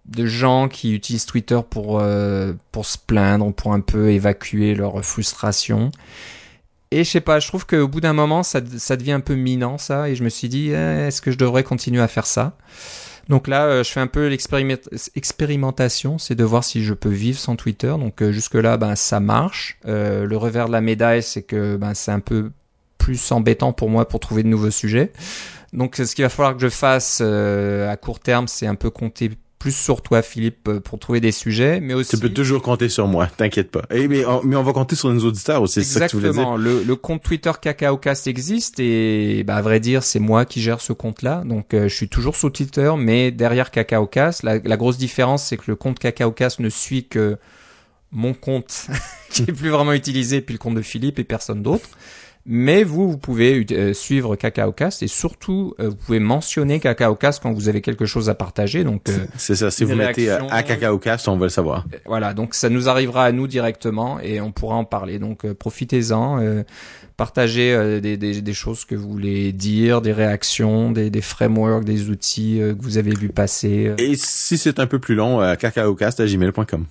de 0.05 0.25
gens 0.25 0.67
qui 0.67 0.93
utilisent 0.93 1.25
Twitter 1.25 1.59
pour 1.67 1.99
euh, 1.99 2.53
pour 2.71 2.85
se 2.85 2.97
plaindre, 2.97 3.51
pour 3.53 3.73
un 3.73 3.79
peu 3.79 4.11
évacuer 4.11 4.75
leur 4.75 5.03
frustration. 5.03 5.91
Et 6.91 7.03
je 7.03 7.09
sais 7.09 7.21
pas, 7.21 7.39
je 7.39 7.47
trouve 7.47 7.67
qu'au 7.67 7.87
bout 7.87 8.01
d'un 8.01 8.13
moment, 8.13 8.41
ça, 8.41 8.61
devient 8.61 9.11
un 9.11 9.19
peu 9.19 9.35
minant, 9.35 9.77
ça, 9.77 10.09
et 10.09 10.15
je 10.15 10.23
me 10.23 10.29
suis 10.29 10.49
dit, 10.49 10.69
eh, 10.71 11.07
est-ce 11.07 11.21
que 11.21 11.29
je 11.29 11.37
devrais 11.37 11.63
continuer 11.63 12.01
à 12.01 12.07
faire 12.07 12.25
ça? 12.25 12.57
Donc 13.29 13.47
là, 13.47 13.65
euh, 13.65 13.83
je 13.83 13.91
fais 13.91 13.99
un 13.99 14.07
peu 14.07 14.27
l'expérimentation, 14.27 16.17
c'est 16.17 16.33
de 16.33 16.43
voir 16.43 16.63
si 16.63 16.83
je 16.83 16.95
peux 16.95 17.09
vivre 17.09 17.37
sans 17.37 17.55
Twitter. 17.55 17.89
Donc 17.99 18.23
euh, 18.23 18.31
jusque-là, 18.31 18.77
ben, 18.77 18.95
ça 18.95 19.19
marche. 19.19 19.77
Euh, 19.85 20.25
le 20.25 20.35
revers 20.35 20.65
de 20.65 20.71
la 20.71 20.81
médaille, 20.81 21.21
c'est 21.21 21.43
que 21.43 21.77
ben, 21.77 21.93
c'est 21.93 22.11
un 22.11 22.21
peu 22.21 22.51
plus 22.97 23.31
embêtant 23.31 23.71
pour 23.71 23.89
moi 23.89 24.07
pour 24.07 24.19
trouver 24.19 24.41
de 24.41 24.47
nouveaux 24.47 24.71
sujets. 24.71 25.11
Donc 25.73 25.95
ce 25.97 26.15
qu'il 26.15 26.23
va 26.23 26.29
falloir 26.29 26.55
que 26.55 26.61
je 26.61 26.69
fasse 26.69 27.21
à 27.21 27.95
court 27.97 28.19
terme, 28.19 28.47
c'est 28.47 28.65
un 28.65 28.73
peu 28.73 28.89
compter 28.89 29.29
plus 29.60 29.76
sur 29.76 30.01
toi, 30.01 30.22
Philippe, 30.22 30.68
euh, 30.70 30.80
pour 30.80 30.97
trouver 30.99 31.20
des 31.20 31.34
sujets, 31.34 31.82
mais 31.82 31.93
aussi. 31.93 32.12
Tu 32.12 32.18
peux 32.18 32.34
toujours 32.34 32.62
compter 32.62 32.88
sur 32.88 33.07
moi, 33.07 33.28
t'inquiète 33.38 33.70
pas. 33.70 33.84
Et, 33.91 34.03
eh, 34.03 34.07
mais, 34.07 34.26
on, 34.26 34.41
mais 34.43 34.55
on 34.55 34.64
va 34.64 34.72
compter 34.72 34.95
sur 34.95 35.14
nos 35.14 35.26
auditeurs 35.26 35.62
aussi, 35.62 35.84
c'est 35.84 35.99
ça 35.99 36.05
que 36.05 36.12
tu 36.12 36.18
voulais 36.18 36.32
dire. 36.32 36.57
Le, 36.57 36.84
le 36.84 36.95
compte 36.95 37.22
Twitter 37.22 37.51
CacaoCast 37.62 38.28
existe 38.28 38.80
et, 38.80 39.43
bah, 39.43 39.57
à 39.57 39.62
vrai 39.62 39.80
dire, 39.80 40.03
c'est 40.03 40.20
moi 40.20 40.45
qui 40.45 40.62
gère 40.62 40.80
ce 40.80 40.93
compte-là. 40.93 41.43
Donc, 41.45 41.74
euh, 41.74 41.89
je 41.89 41.93
suis 41.93 42.07
toujours 42.07 42.38
sous 42.38 42.49
Twitter, 42.49 42.91
mais 42.97 43.32
derrière 43.32 43.70
CacaoCast, 43.70 44.43
la, 44.43 44.60
la 44.60 44.78
grosse 44.78 44.97
différence, 44.97 45.43
c'est 45.43 45.57
que 45.57 45.66
le 45.68 45.76
compte 45.76 45.99
CacaoCast 45.99 46.60
ne 46.60 46.70
suit 46.70 47.05
que 47.05 47.38
mon 48.12 48.34
compte, 48.34 48.88
qui 49.30 49.43
est 49.43 49.53
plus 49.53 49.70
vraiment 49.70 49.93
utilisé, 49.93 50.41
puis 50.41 50.53
le 50.53 50.60
compte 50.60 50.76
de 50.76 50.82
Philippe 50.82 51.20
et 51.20 51.24
personne 51.26 51.62
d'autre. 51.62 51.89
Mais 52.51 52.83
vous, 52.83 53.11
vous 53.11 53.19
pouvez 53.19 53.63
euh, 53.73 53.93
suivre 53.93 54.35
CacaoCast 54.35 55.03
et 55.03 55.07
surtout, 55.07 55.75
euh, 55.79 55.89
vous 55.89 55.95
pouvez 55.95 56.19
mentionner 56.19 56.79
CacaoCast 56.79 57.43
quand 57.43 57.53
vous 57.53 57.69
avez 57.69 57.81
quelque 57.81 58.07
chose 58.07 58.27
à 58.27 58.33
partager. 58.33 58.83
Donc, 58.83 59.07
euh, 59.07 59.19
c'est 59.37 59.53
ça. 59.53 59.69
Si 59.69 59.83
vous 59.83 59.93
mettez 59.93 60.31
à 60.31 60.63
CacaoCast, 60.63 61.27
on 61.27 61.37
va 61.37 61.45
le 61.45 61.51
savoir. 61.51 61.85
Voilà. 62.07 62.33
Donc, 62.33 62.55
ça 62.55 62.69
nous 62.69 62.89
arrivera 62.89 63.25
à 63.25 63.31
nous 63.31 63.45
directement 63.45 64.19
et 64.19 64.41
on 64.41 64.51
pourra 64.51 64.77
en 64.77 64.83
parler. 64.83 65.19
Donc, 65.19 65.45
profitez-en. 65.53 66.63
partagez 67.17 67.99
des, 68.01 68.17
des, 68.17 68.41
des, 68.41 68.53
choses 68.53 68.83
que 68.83 68.95
vous 68.95 69.11
voulez 69.11 69.51
dire, 69.51 70.01
des 70.01 70.13
réactions, 70.13 70.91
des, 70.91 71.11
des 71.11 71.21
frameworks, 71.21 71.85
des 71.85 72.09
outils 72.09 72.57
que 72.57 72.81
vous 72.81 72.97
avez 72.97 73.13
vu 73.13 73.29
passer. 73.29 73.93
Et 73.99 74.15
si 74.15 74.57
c'est 74.57 74.79
un 74.79 74.87
peu 74.87 74.97
plus 74.97 75.13
long, 75.13 75.55
cacaocast@gmail.com. 75.55 76.85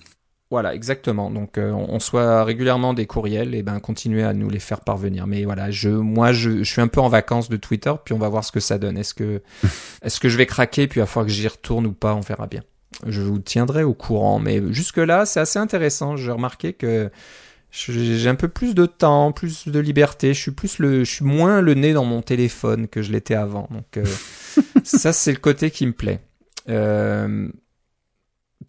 Voilà, 0.51 0.73
exactement. 0.73 1.29
Donc, 1.29 1.59
euh, 1.59 1.71
on, 1.71 1.99
soit 1.99 2.43
régulièrement 2.43 2.95
des 2.95 3.05
courriels, 3.05 3.53
et 3.53 3.61
ben 3.61 3.79
continuez 3.79 4.23
à 4.23 4.33
nous 4.33 4.49
les 4.49 4.59
faire 4.59 4.81
parvenir. 4.81 5.27
Mais 5.27 5.45
voilà, 5.45 5.69
je, 5.69 5.89
moi, 5.89 6.31
je, 6.33 6.63
je, 6.63 6.63
suis 6.63 6.81
un 6.81 6.87
peu 6.87 7.01
en 7.01 7.09
vacances 7.09 7.49
de 7.49 7.57
Twitter, 7.57 7.93
puis 8.03 8.15
on 8.15 8.17
va 8.17 8.29
voir 8.29 8.43
ce 8.43 8.51
que 8.51 8.59
ça 8.59 8.79
donne. 8.79 8.97
Est-ce 8.97 9.13
que, 9.13 9.43
est-ce 10.01 10.19
que 10.19 10.27
je 10.27 10.37
vais 10.37 10.47
craquer, 10.47 10.87
puis 10.87 11.01
à 11.01 11.05
fois 11.05 11.23
que 11.23 11.29
j'y 11.29 11.47
retourne 11.47 11.85
ou 11.85 11.93
pas, 11.93 12.15
on 12.15 12.21
verra 12.21 12.47
bien. 12.47 12.63
Je 13.05 13.21
vous 13.21 13.37
tiendrai 13.37 13.83
au 13.83 13.93
courant. 13.93 14.39
Mais 14.39 14.61
jusque 14.73 14.97
là, 14.97 15.27
c'est 15.27 15.39
assez 15.39 15.59
intéressant. 15.59 16.17
J'ai 16.17 16.31
remarqué 16.31 16.73
que 16.73 17.11
j'ai 17.71 18.27
un 18.27 18.35
peu 18.35 18.47
plus 18.47 18.73
de 18.73 18.87
temps, 18.87 19.31
plus 19.31 19.67
de 19.67 19.79
liberté. 19.79 20.33
Je 20.33 20.41
suis 20.41 20.51
plus 20.51 20.79
le, 20.79 21.03
je 21.03 21.11
suis 21.11 21.25
moins 21.25 21.61
le 21.61 21.75
nez 21.75 21.93
dans 21.93 22.05
mon 22.05 22.23
téléphone 22.23 22.87
que 22.87 23.03
je 23.03 23.11
l'étais 23.11 23.35
avant. 23.35 23.67
Donc, 23.69 23.97
euh, 23.97 24.05
ça, 24.83 25.13
c'est 25.13 25.31
le 25.31 25.37
côté 25.37 25.69
qui 25.69 25.85
me 25.85 25.93
plaît. 25.93 26.19
Euh, 26.69 27.49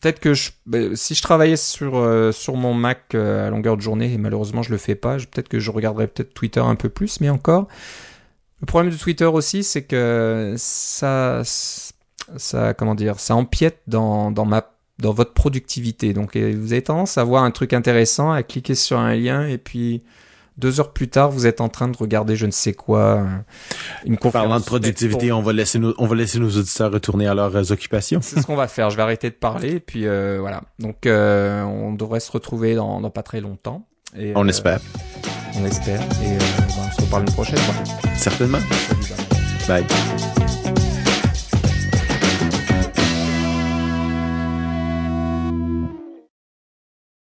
peut-être 0.01 0.21
que 0.21 0.35
je, 0.35 0.51
bah, 0.67 0.79
si 0.95 1.15
je 1.15 1.23
travaillais 1.23 1.57
sur 1.57 1.97
euh, 1.97 2.33
sur 2.33 2.57
mon 2.57 2.75
Mac 2.75 3.15
euh, 3.15 3.47
à 3.47 3.51
longueur 3.51 3.77
de 3.77 3.83
journée 3.83 4.13
et 4.13 4.19
malheureusement 4.19 4.63
je 4.63 4.71
le 4.71 4.79
fais 4.79 4.95
pas, 4.95 5.17
peut-être 5.17 5.49
que 5.49 5.59
je 5.59 5.71
regarderais 5.71 6.07
peut-être 6.07 6.35
Twitter 6.35 6.61
un 6.61 6.75
peu 6.75 6.89
plus, 6.89 7.21
mais 7.21 7.31
encore. 7.31 7.69
Le 8.61 8.67
problème 8.67 8.93
de 8.93 8.99
Twitter 8.99 9.25
aussi, 9.25 9.63
c'est 9.65 9.83
que 9.83 10.55
ça 10.57 11.43
ça 11.45 12.75
comment 12.75 12.95
dire, 12.95 13.21
ça 13.21 13.35
empiète 13.35 13.81
dans 13.87 14.31
dans 14.31 14.45
ma 14.45 14.73
dans 14.99 15.13
votre 15.13 15.33
productivité. 15.33 16.13
Donc 16.13 16.37
vous 16.37 16.73
avez 16.73 16.83
tendance 16.83 17.19
à 17.19 17.25
voir 17.25 17.45
un 17.45 17.51
truc 17.51 17.73
intéressant, 17.73 18.33
à 18.33 18.43
cliquer 18.43 18.75
sur 18.75 18.99
un 18.99 19.15
lien 19.15 19.47
et 19.47 19.59
puis 19.59 20.03
deux 20.57 20.81
heures 20.81 20.93
plus 20.93 21.09
tard, 21.09 21.31
vous 21.31 21.47
êtes 21.47 21.61
en 21.61 21.69
train 21.69 21.89
de 21.89 21.97
regarder 21.97 22.37
je 22.37 22.47
ne 22.47 22.51
sais 22.51 22.73
quoi, 22.73 23.25
une 24.05 24.17
conférence. 24.17 24.47
Parlant 24.47 24.61
de 24.61 24.65
productivité, 24.65 25.33
on 25.33 25.43
va 25.43 25.53
laisser 25.53 25.79
nos, 25.79 25.95
on 25.99 26.07
va 26.07 26.17
laisser 26.17 26.39
nos 26.39 26.51
auditeurs 26.51 26.93
retourner 26.93 27.27
à 27.27 27.35
leurs 27.35 27.57
euh, 27.57 27.73
occupations. 27.73 28.21
C'est 28.23 28.41
ce 28.41 28.47
qu'on 28.47 28.57
va 28.57 28.69
faire. 28.69 28.91
Je 28.91 28.97
vais 28.97 29.03
arrêter 29.03 29.31
de 29.31 29.35
parler 29.35 29.73
et 29.73 29.81
puis 29.81 30.07
euh, 30.07 30.39
voilà. 30.41 30.63
Donc 30.79 31.07
euh, 31.07 31.63
on 31.63 31.93
devrait 31.93 32.21
se 32.21 32.31
retrouver 32.33 32.75
dans, 32.75 33.01
dans 33.01 33.11
pas 33.11 33.23
très 33.23 33.41
longtemps. 33.41 33.87
Et, 34.17 34.33
on 34.35 34.49
espère. 34.49 34.81
On 35.57 35.65
espère 35.65 36.01
et 36.01 36.39
on 36.79 36.97
se 36.97 37.01
reparle 37.03 37.23
une 37.23 37.33
prochaine 37.33 37.59
fois. 37.59 37.75
Certainement. 38.17 38.59
Bye. 39.69 39.85